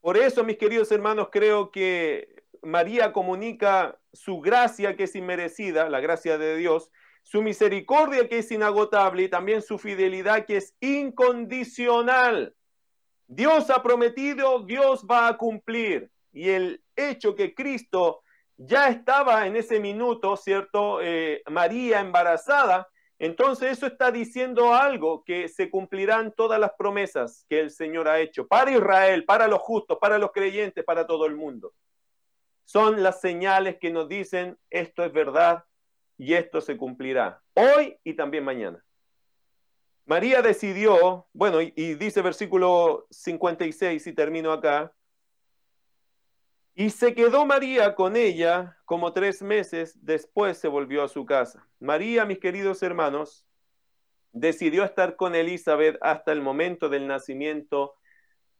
Por 0.00 0.16
eso, 0.16 0.42
mis 0.42 0.58
queridos 0.58 0.90
hermanos, 0.90 1.28
creo 1.30 1.70
que 1.70 2.35
María 2.66 3.12
comunica 3.12 3.98
su 4.12 4.40
gracia 4.40 4.96
que 4.96 5.04
es 5.04 5.14
inmerecida, 5.14 5.88
la 5.88 6.00
gracia 6.00 6.36
de 6.36 6.56
Dios, 6.56 6.90
su 7.22 7.40
misericordia 7.40 8.28
que 8.28 8.38
es 8.38 8.50
inagotable 8.50 9.22
y 9.22 9.28
también 9.28 9.62
su 9.62 9.78
fidelidad 9.78 10.44
que 10.46 10.56
es 10.58 10.74
incondicional. 10.80 12.54
Dios 13.28 13.70
ha 13.70 13.82
prometido, 13.82 14.64
Dios 14.64 15.06
va 15.10 15.28
a 15.28 15.36
cumplir. 15.36 16.10
Y 16.32 16.50
el 16.50 16.82
hecho 16.96 17.34
que 17.34 17.54
Cristo 17.54 18.22
ya 18.56 18.88
estaba 18.88 19.46
en 19.46 19.56
ese 19.56 19.80
minuto, 19.80 20.36
¿cierto? 20.36 21.00
Eh, 21.02 21.42
María 21.48 22.00
embarazada, 22.00 22.88
entonces 23.18 23.72
eso 23.72 23.86
está 23.86 24.10
diciendo 24.10 24.74
algo, 24.74 25.22
que 25.24 25.48
se 25.48 25.70
cumplirán 25.70 26.32
todas 26.36 26.60
las 26.60 26.72
promesas 26.76 27.46
que 27.48 27.60
el 27.60 27.70
Señor 27.70 28.08
ha 28.08 28.20
hecho 28.20 28.46
para 28.46 28.72
Israel, 28.72 29.24
para 29.24 29.48
los 29.48 29.60
justos, 29.60 29.98
para 30.00 30.18
los 30.18 30.32
creyentes, 30.32 30.84
para 30.84 31.06
todo 31.06 31.26
el 31.26 31.36
mundo. 31.36 31.72
Son 32.66 33.02
las 33.02 33.20
señales 33.20 33.78
que 33.78 33.90
nos 33.90 34.08
dicen 34.08 34.58
esto 34.70 35.04
es 35.04 35.12
verdad 35.12 35.64
y 36.18 36.34
esto 36.34 36.60
se 36.60 36.76
cumplirá 36.76 37.40
hoy 37.54 37.96
y 38.02 38.14
también 38.14 38.44
mañana. 38.44 38.84
María 40.04 40.42
decidió, 40.42 41.26
bueno, 41.32 41.60
y, 41.60 41.70
dice 41.94 42.22
versículo 42.22 43.06
56 43.10 44.06
y 44.06 44.12
termino 44.12 44.52
acá, 44.52 44.92
y 46.74 46.90
se 46.90 47.14
quedó 47.14 47.46
María 47.46 47.94
con 47.94 48.16
ella 48.16 48.76
como 48.84 49.12
tres 49.12 49.42
meses, 49.42 49.96
después 50.04 50.58
se 50.58 50.68
volvió 50.68 51.02
a 51.04 51.08
su 51.08 51.24
casa. 51.24 51.66
María, 51.78 52.24
mis 52.24 52.38
queridos 52.38 52.82
hermanos, 52.82 53.46
decidió 54.32 54.84
estar 54.84 55.16
con 55.16 55.34
Elizabeth 55.34 55.98
hasta 56.00 56.32
el 56.32 56.42
momento 56.42 56.88
del 56.88 57.06
nacimiento 57.06 57.94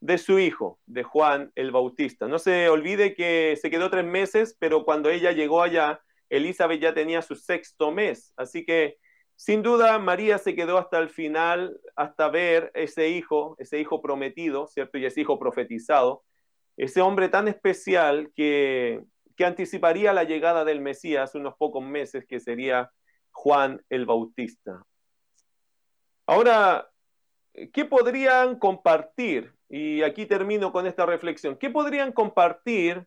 de 0.07 0.19
su 0.19 0.39
hijo, 0.39 0.79
de 0.87 1.03
Juan 1.03 1.51
el 1.57 1.73
Bautista. 1.73 2.29
No 2.29 2.39
se 2.39 2.69
olvide 2.69 3.15
que 3.15 3.59
se 3.61 3.71
quedó 3.71 3.91
tres 3.91 4.05
meses, 4.05 4.57
pero 4.59 4.85
cuando 4.85 5.11
ella 5.11 5.33
llegó 5.33 5.63
allá, 5.63 6.01
Elizabeth 6.31 6.81
ya 6.81 6.95
tenía 6.95 7.23
su 7.23 7.35
sexto 7.35 7.91
mes. 7.91 8.33
Así 8.37 8.65
que, 8.65 8.99
sin 9.35 9.63
duda, 9.63 9.99
María 9.99 10.39
se 10.39 10.55
quedó 10.55 10.79
hasta 10.79 10.99
el 10.99 11.11
final, 11.11 11.81
hasta 11.97 12.29
ver 12.29 12.71
ese 12.75 13.09
hijo, 13.09 13.57
ese 13.59 13.81
hijo 13.81 14.01
prometido, 14.01 14.69
¿cierto? 14.69 14.97
Y 14.99 15.07
ese 15.07 15.23
hijo 15.23 15.39
profetizado 15.39 16.23
ese 16.77 17.01
hombre 17.01 17.29
tan 17.29 17.49
especial 17.49 18.31
que, 18.35 19.03
que 19.37 19.45
anticiparía 19.45 20.13
la 20.13 20.25
llegada 20.25 20.65
del 20.65 20.81
Mesías 20.81 21.35
unos 21.35 21.55
pocos 21.57 21.83
meses, 21.83 22.27
que 22.27 22.39
sería 22.39 22.91
Juan 23.31 23.83
el 23.89 24.07
Bautista. 24.07 24.83
Ahora, 26.27 26.89
¿qué 27.73 27.85
podrían 27.85 28.59
compartir? 28.59 29.55
Y 29.69 30.03
aquí 30.03 30.27
termino 30.27 30.73
con 30.73 30.87
esta 30.87 31.07
reflexión. 31.07 31.57
¿Qué 31.57 31.71
podrían 31.71 32.13
compartir 32.13 33.07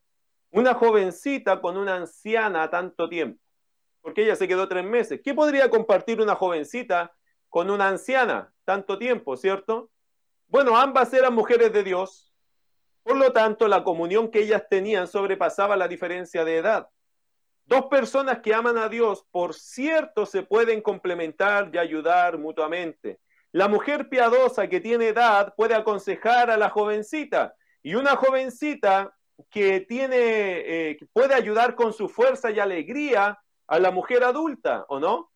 una 0.51 0.73
jovencita 0.73 1.61
con 1.61 1.77
una 1.77 1.95
anciana 1.95 2.69
tanto 2.69 3.07
tiempo? 3.07 3.39
Porque 4.01 4.23
ella 4.23 4.35
se 4.35 4.47
quedó 4.47 4.67
tres 4.67 4.83
meses. 4.83 5.21
¿Qué 5.23 5.33
podría 5.33 5.69
compartir 5.69 6.21
una 6.21 6.35
jovencita 6.35 7.13
con 7.47 7.69
una 7.69 7.87
anciana 7.87 8.53
tanto 8.65 8.97
tiempo, 8.97 9.37
cierto? 9.37 9.89
Bueno, 10.47 10.77
ambas 10.77 11.13
eran 11.13 11.33
mujeres 11.33 11.71
de 11.71 11.83
Dios, 11.83 12.29
por 13.03 13.17
lo 13.17 13.31
tanto, 13.33 13.67
la 13.67 13.83
comunión 13.83 14.29
que 14.29 14.39
ellas 14.39 14.63
tenían 14.69 15.07
sobrepasaba 15.07 15.75
la 15.75 15.87
diferencia 15.87 16.45
de 16.45 16.57
edad. 16.57 16.89
Dos 17.65 17.85
personas 17.85 18.39
que 18.39 18.53
aman 18.53 18.77
a 18.77 18.89
Dios, 18.89 19.25
por 19.31 19.53
cierto, 19.53 20.25
se 20.25 20.43
pueden 20.43 20.81
complementar 20.81 21.71
y 21.73 21.77
ayudar 21.77 22.37
mutuamente. 22.37 23.19
La 23.51 23.67
mujer 23.67 24.09
piadosa 24.09 24.67
que 24.67 24.79
tiene 24.79 25.07
edad 25.07 25.53
puede 25.55 25.73
aconsejar 25.73 26.51
a 26.51 26.57
la 26.57 26.69
jovencita 26.69 27.55
y 27.81 27.95
una 27.95 28.15
jovencita 28.15 29.15
que 29.49 29.81
tiene 29.81 30.17
eh, 30.17 30.97
puede 31.13 31.33
ayudar 31.33 31.75
con 31.75 31.93
su 31.93 32.09
fuerza 32.09 32.51
y 32.51 32.59
alegría 32.59 33.39
a 33.67 33.79
la 33.79 33.91
mujer 33.91 34.23
adulta, 34.23 34.85
¿o 34.89 34.99
no? 34.99 35.31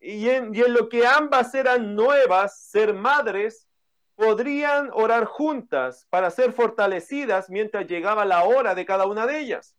Y 0.00 0.28
en, 0.28 0.54
y 0.54 0.60
en 0.60 0.74
lo 0.74 0.88
que 0.88 1.06
ambas 1.06 1.54
eran 1.54 1.94
nuevas, 1.94 2.60
ser 2.62 2.94
madres, 2.94 3.68
podrían 4.14 4.90
orar 4.92 5.26
juntas 5.26 6.06
para 6.10 6.30
ser 6.30 6.52
fortalecidas 6.52 7.50
mientras 7.50 7.86
llegaba 7.86 8.24
la 8.24 8.44
hora 8.44 8.74
de 8.74 8.84
cada 8.84 9.06
una 9.06 9.26
de 9.26 9.38
ellas. 9.38 9.76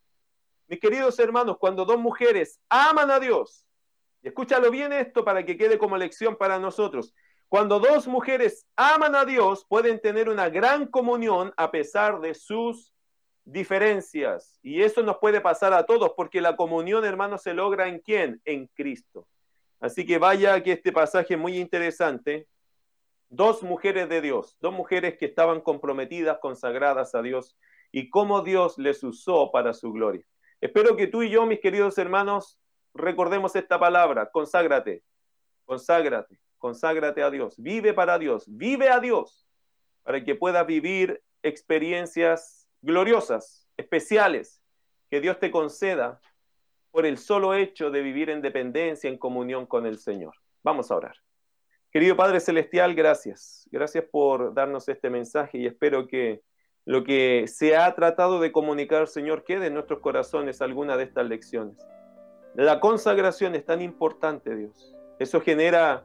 Mis 0.67 0.79
queridos 0.79 1.17
hermanos, 1.19 1.57
cuando 1.57 1.83
dos 1.83 1.97
mujeres 1.97 2.59
aman 2.69 3.11
a 3.11 3.19
Dios, 3.19 3.65
y 4.21 4.27
escúchalo 4.27 4.69
bien 4.71 4.93
esto 4.93 5.23
para 5.23 5.45
que 5.45 5.57
quede 5.57 5.77
como 5.77 5.97
lección 5.97 6.35
para 6.35 6.59
nosotros, 6.59 7.13
cuando 7.49 7.79
dos 7.79 8.07
mujeres 8.07 8.67
aman 8.75 9.15
a 9.15 9.25
Dios, 9.25 9.65
pueden 9.67 9.99
tener 9.99 10.29
una 10.29 10.49
gran 10.49 10.85
comunión 10.85 11.51
a 11.57 11.71
pesar 11.71 12.19
de 12.21 12.35
sus 12.35 12.93
diferencias. 13.43 14.59
Y 14.61 14.83
eso 14.83 15.01
nos 15.01 15.17
puede 15.17 15.41
pasar 15.41 15.73
a 15.73 15.85
todos, 15.85 16.11
porque 16.15 16.41
la 16.41 16.55
comunión, 16.55 17.05
hermanos, 17.05 17.41
se 17.41 17.55
logra 17.55 17.87
en 17.87 17.99
quién? 17.99 18.39
En 18.45 18.67
Cristo. 18.67 19.27
Así 19.79 20.05
que 20.05 20.19
vaya 20.19 20.61
que 20.61 20.73
este 20.73 20.91
pasaje 20.91 21.33
es 21.33 21.39
muy 21.39 21.57
interesante 21.57 22.47
dos 23.29 23.63
mujeres 23.63 24.09
de 24.09 24.21
Dios, 24.21 24.57
dos 24.59 24.73
mujeres 24.73 25.17
que 25.17 25.25
estaban 25.25 25.61
comprometidas, 25.61 26.39
consagradas 26.39 27.15
a 27.15 27.21
Dios 27.21 27.57
y 27.91 28.09
cómo 28.09 28.41
Dios 28.41 28.77
les 28.77 29.03
usó 29.03 29.51
para 29.51 29.73
su 29.73 29.91
gloria. 29.91 30.23
Espero 30.61 30.95
que 30.95 31.07
tú 31.07 31.23
y 31.23 31.29
yo, 31.29 31.45
mis 31.45 31.61
queridos 31.61 31.97
hermanos, 31.97 32.58
recordemos 32.93 33.55
esta 33.55 33.79
palabra, 33.79 34.29
conságrate, 34.31 35.03
conságrate, 35.65 36.39
conságrate 36.57 37.23
a 37.23 37.29
Dios, 37.29 37.55
vive 37.57 37.93
para 37.93 38.19
Dios, 38.19 38.45
vive 38.47 38.89
a 38.89 38.99
Dios, 38.99 39.47
para 40.03 40.23
que 40.23 40.35
puedas 40.35 40.65
vivir 40.65 41.21
experiencias 41.43 42.67
gloriosas, 42.81 43.67
especiales, 43.77 44.61
que 45.09 45.21
Dios 45.21 45.39
te 45.39 45.51
conceda 45.51 46.19
por 46.91 47.05
el 47.05 47.17
solo 47.17 47.53
hecho 47.53 47.91
de 47.91 48.01
vivir 48.01 48.29
en 48.29 48.41
dependencia, 48.41 49.09
en 49.09 49.17
comunión 49.17 49.65
con 49.65 49.85
el 49.85 49.99
Señor. 49.99 50.33
Vamos 50.63 50.91
a 50.91 50.95
orar. 50.95 51.15
Querido 51.91 52.15
Padre 52.15 52.39
Celestial, 52.39 52.93
gracias. 52.93 53.67
Gracias 53.71 54.05
por 54.11 54.53
darnos 54.53 54.87
este 54.89 55.09
mensaje 55.09 55.57
y 55.57 55.65
espero 55.65 56.07
que 56.07 56.41
lo 56.85 57.03
que 57.03 57.45
se 57.47 57.75
ha 57.75 57.93
tratado 57.95 58.39
de 58.39 58.51
comunicar, 58.51 59.07
Señor, 59.07 59.43
quede 59.43 59.67
en 59.67 59.73
nuestros 59.75 59.99
corazones 59.99 60.61
alguna 60.61 60.97
de 60.97 61.03
estas 61.03 61.27
lecciones. 61.27 61.77
La 62.55 62.79
consagración 62.79 63.55
es 63.55 63.65
tan 63.65 63.81
importante, 63.81 64.55
Dios. 64.55 64.95
Eso 65.19 65.41
genera 65.41 66.03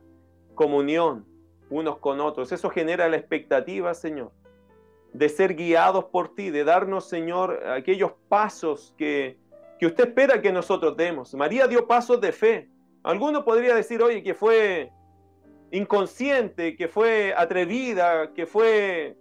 comunión 0.54 1.26
unos 1.70 1.98
con 1.98 2.20
otros. 2.20 2.52
Eso 2.52 2.70
genera 2.70 3.08
la 3.08 3.16
expectativa, 3.16 3.94
Señor, 3.94 4.32
de 5.12 5.28
ser 5.28 5.54
guiados 5.54 6.06
por 6.06 6.34
ti, 6.34 6.50
de 6.50 6.64
darnos, 6.64 7.08
Señor, 7.08 7.66
aquellos 7.66 8.12
pasos 8.28 8.94
que, 8.96 9.38
que 9.78 9.86
usted 9.86 10.08
espera 10.08 10.40
que 10.40 10.52
nosotros 10.52 10.96
demos. 10.96 11.34
María 11.34 11.66
dio 11.66 11.86
pasos 11.86 12.20
de 12.20 12.32
fe. 12.32 12.68
Alguno 13.02 13.44
podría 13.44 13.74
decir, 13.74 14.02
oye, 14.02 14.22
que 14.22 14.34
fue 14.34 14.90
inconsciente, 15.70 16.76
que 16.76 16.88
fue 16.88 17.34
atrevida, 17.36 18.32
que 18.32 18.46
fue 18.46 19.16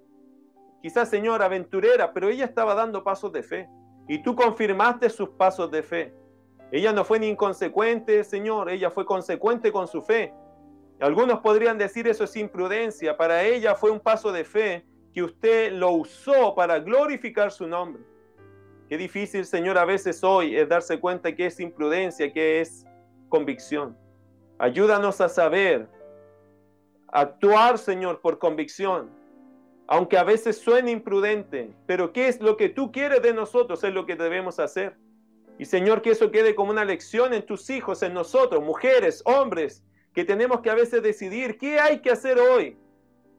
quizás 0.81 1.09
señora 1.09 1.45
aventurera, 1.45 2.13
pero 2.13 2.29
ella 2.29 2.45
estaba 2.45 2.75
dando 2.75 3.03
pasos 3.03 3.31
de 3.31 3.41
fe 3.41 3.69
y 4.07 4.21
tú 4.21 4.35
confirmaste 4.35 5.09
sus 5.09 5.29
pasos 5.29 5.71
de 5.71 5.81
fe. 5.81 6.13
Ella 6.73 6.91
no 6.91 7.05
fue 7.05 7.19
ni 7.19 7.27
inconsecuente, 7.27 8.23
Señor, 8.23 8.69
ella 8.69 8.89
fue 8.89 9.05
consecuente 9.05 9.71
con 9.71 9.87
su 9.87 10.01
fe. 10.01 10.33
Algunos 10.99 11.39
podrían 11.39 11.77
decir 11.77 12.07
eso 12.07 12.23
es 12.23 12.35
imprudencia, 12.35 13.15
para 13.15 13.43
ella 13.43 13.75
fue 13.75 13.91
un 13.91 13.99
paso 13.99 14.31
de 14.31 14.43
fe 14.43 14.83
que 15.13 15.21
usted 15.21 15.71
lo 15.71 15.91
usó 15.91 16.55
para 16.55 16.79
glorificar 16.79 17.51
su 17.51 17.67
nombre. 17.67 18.03
Qué 18.89 18.97
difícil, 18.97 19.45
Señor, 19.45 19.77
a 19.77 19.85
veces 19.85 20.23
hoy 20.23 20.57
es 20.57 20.67
darse 20.67 20.99
cuenta 20.99 21.35
que 21.35 21.45
es 21.45 21.59
imprudencia, 21.59 22.33
que 22.33 22.61
es 22.61 22.85
convicción. 23.29 23.95
Ayúdanos 24.57 25.21
a 25.21 25.29
saber 25.29 25.87
Actuar, 27.15 27.77
Señor, 27.77 28.21
por 28.21 28.39
convicción, 28.39 29.11
aunque 29.85 30.17
a 30.17 30.23
veces 30.23 30.57
suene 30.57 30.89
imprudente, 30.89 31.71
pero 31.85 32.11
¿qué 32.11 32.27
es 32.27 32.41
lo 32.41 32.57
que 32.57 32.69
tú 32.69 32.91
quieres 32.91 33.21
de 33.21 33.35
nosotros? 33.35 33.83
Es 33.83 33.93
lo 33.93 34.07
que 34.07 34.15
debemos 34.15 34.59
hacer. 34.59 34.97
Y 35.59 35.65
Señor, 35.65 36.01
que 36.01 36.11
eso 36.11 36.31
quede 36.31 36.55
como 36.55 36.71
una 36.71 36.85
lección 36.85 37.33
en 37.33 37.45
tus 37.45 37.69
hijos, 37.69 38.01
en 38.03 38.13
nosotros, 38.13 38.63
mujeres, 38.63 39.21
hombres, 39.25 39.83
que 40.13 40.25
tenemos 40.25 40.61
que 40.61 40.69
a 40.69 40.75
veces 40.75 41.01
decidir 41.03 41.57
qué 41.57 41.79
hay 41.79 41.99
que 41.99 42.11
hacer 42.11 42.39
hoy, 42.39 42.77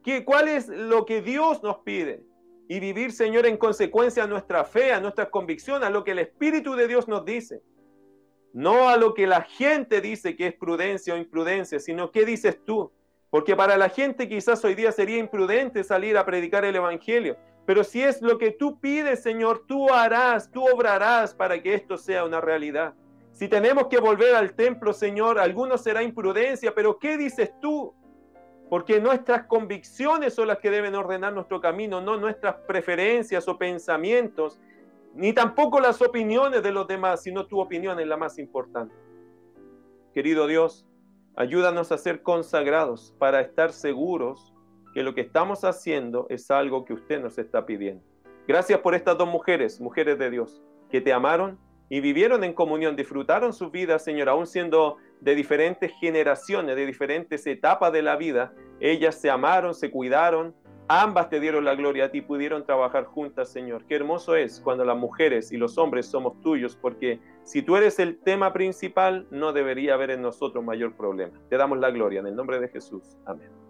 ¿Qué, 0.02 0.24
cuál 0.24 0.48
es 0.48 0.68
lo 0.68 1.06
que 1.06 1.22
Dios 1.22 1.62
nos 1.62 1.78
pide. 1.78 2.22
Y 2.68 2.78
vivir, 2.78 3.12
Señor, 3.12 3.46
en 3.46 3.56
consecuencia 3.56 4.24
a 4.24 4.26
nuestra 4.26 4.64
fe, 4.64 4.92
a 4.92 5.00
nuestra 5.00 5.30
convicción, 5.30 5.82
a 5.82 5.90
lo 5.90 6.04
que 6.04 6.12
el 6.12 6.18
Espíritu 6.18 6.74
de 6.74 6.88
Dios 6.88 7.08
nos 7.08 7.24
dice. 7.24 7.62
No 8.52 8.88
a 8.88 8.96
lo 8.96 9.14
que 9.14 9.26
la 9.26 9.42
gente 9.42 10.00
dice 10.00 10.36
que 10.36 10.48
es 10.48 10.54
prudencia 10.54 11.14
o 11.14 11.16
imprudencia, 11.16 11.80
sino 11.80 12.10
qué 12.10 12.24
dices 12.24 12.62
tú. 12.64 12.92
Porque 13.30 13.56
para 13.56 13.76
la 13.76 13.88
gente 13.88 14.28
quizás 14.28 14.64
hoy 14.64 14.74
día 14.74 14.92
sería 14.92 15.18
imprudente 15.18 15.82
salir 15.84 16.16
a 16.16 16.24
predicar 16.24 16.64
el 16.64 16.76
Evangelio. 16.76 17.36
Pero 17.66 17.82
si 17.84 18.02
es 18.02 18.20
lo 18.20 18.38
que 18.38 18.50
tú 18.50 18.78
pides, 18.78 19.22
Señor, 19.22 19.64
tú 19.66 19.90
harás, 19.90 20.50
tú 20.50 20.64
obrarás 20.66 21.34
para 21.34 21.62
que 21.62 21.74
esto 21.74 21.96
sea 21.96 22.24
una 22.24 22.40
realidad. 22.40 22.94
Si 23.32 23.48
tenemos 23.48 23.88
que 23.88 23.98
volver 23.98 24.34
al 24.34 24.54
templo, 24.54 24.92
Señor, 24.92 25.38
algunos 25.38 25.82
será 25.82 26.02
imprudencia, 26.02 26.74
pero 26.74 26.98
¿qué 26.98 27.16
dices 27.16 27.52
tú? 27.60 27.94
Porque 28.68 29.00
nuestras 29.00 29.46
convicciones 29.46 30.34
son 30.34 30.48
las 30.48 30.58
que 30.58 30.70
deben 30.70 30.94
ordenar 30.94 31.32
nuestro 31.32 31.60
camino, 31.60 32.00
no 32.00 32.16
nuestras 32.16 32.56
preferencias 32.66 33.48
o 33.48 33.58
pensamientos, 33.58 34.60
ni 35.14 35.32
tampoco 35.32 35.80
las 35.80 36.00
opiniones 36.02 36.62
de 36.62 36.72
los 36.72 36.86
demás, 36.86 37.22
sino 37.22 37.46
tu 37.46 37.60
opinión 37.60 37.98
es 37.98 38.06
la 38.06 38.16
más 38.16 38.38
importante. 38.38 38.94
Querido 40.12 40.46
Dios, 40.46 40.86
Ayúdanos 41.36 41.90
a 41.90 41.98
ser 41.98 42.22
consagrados 42.22 43.12
para 43.18 43.40
estar 43.40 43.72
seguros 43.72 44.53
que 44.94 45.02
lo 45.02 45.14
que 45.14 45.22
estamos 45.22 45.64
haciendo 45.64 46.26
es 46.30 46.50
algo 46.50 46.84
que 46.84 46.94
usted 46.94 47.20
nos 47.20 47.36
está 47.36 47.66
pidiendo. 47.66 48.02
Gracias 48.46 48.78
por 48.80 48.94
estas 48.94 49.18
dos 49.18 49.28
mujeres, 49.28 49.80
mujeres 49.80 50.18
de 50.18 50.30
Dios, 50.30 50.62
que 50.90 51.00
te 51.00 51.12
amaron 51.12 51.58
y 51.88 52.00
vivieron 52.00 52.44
en 52.44 52.52
comunión, 52.52 52.96
disfrutaron 52.96 53.52
su 53.52 53.70
vida, 53.70 53.98
Señor, 53.98 54.28
aún 54.28 54.46
siendo 54.46 54.96
de 55.20 55.34
diferentes 55.34 55.92
generaciones, 56.00 56.76
de 56.76 56.86
diferentes 56.86 57.46
etapas 57.46 57.92
de 57.92 58.02
la 58.02 58.16
vida, 58.16 58.52
ellas 58.80 59.14
se 59.14 59.30
amaron, 59.30 59.74
se 59.74 59.90
cuidaron, 59.90 60.54
ambas 60.88 61.28
te 61.30 61.40
dieron 61.40 61.64
la 61.64 61.74
gloria 61.74 62.06
a 62.06 62.10
ti, 62.10 62.20
pudieron 62.20 62.64
trabajar 62.64 63.04
juntas, 63.04 63.50
Señor. 63.50 63.84
Qué 63.86 63.96
hermoso 63.96 64.36
es 64.36 64.60
cuando 64.60 64.84
las 64.84 64.96
mujeres 64.96 65.52
y 65.52 65.56
los 65.56 65.78
hombres 65.78 66.06
somos 66.06 66.40
tuyos, 66.40 66.76
porque 66.76 67.20
si 67.42 67.62
tú 67.62 67.76
eres 67.76 67.98
el 67.98 68.18
tema 68.18 68.52
principal, 68.52 69.26
no 69.30 69.52
debería 69.52 69.94
haber 69.94 70.10
en 70.10 70.22
nosotros 70.22 70.64
mayor 70.64 70.96
problema. 70.96 71.40
Te 71.48 71.56
damos 71.56 71.78
la 71.78 71.90
gloria 71.90 72.20
en 72.20 72.26
el 72.26 72.36
nombre 72.36 72.60
de 72.60 72.68
Jesús. 72.68 73.16
Amén. 73.24 73.63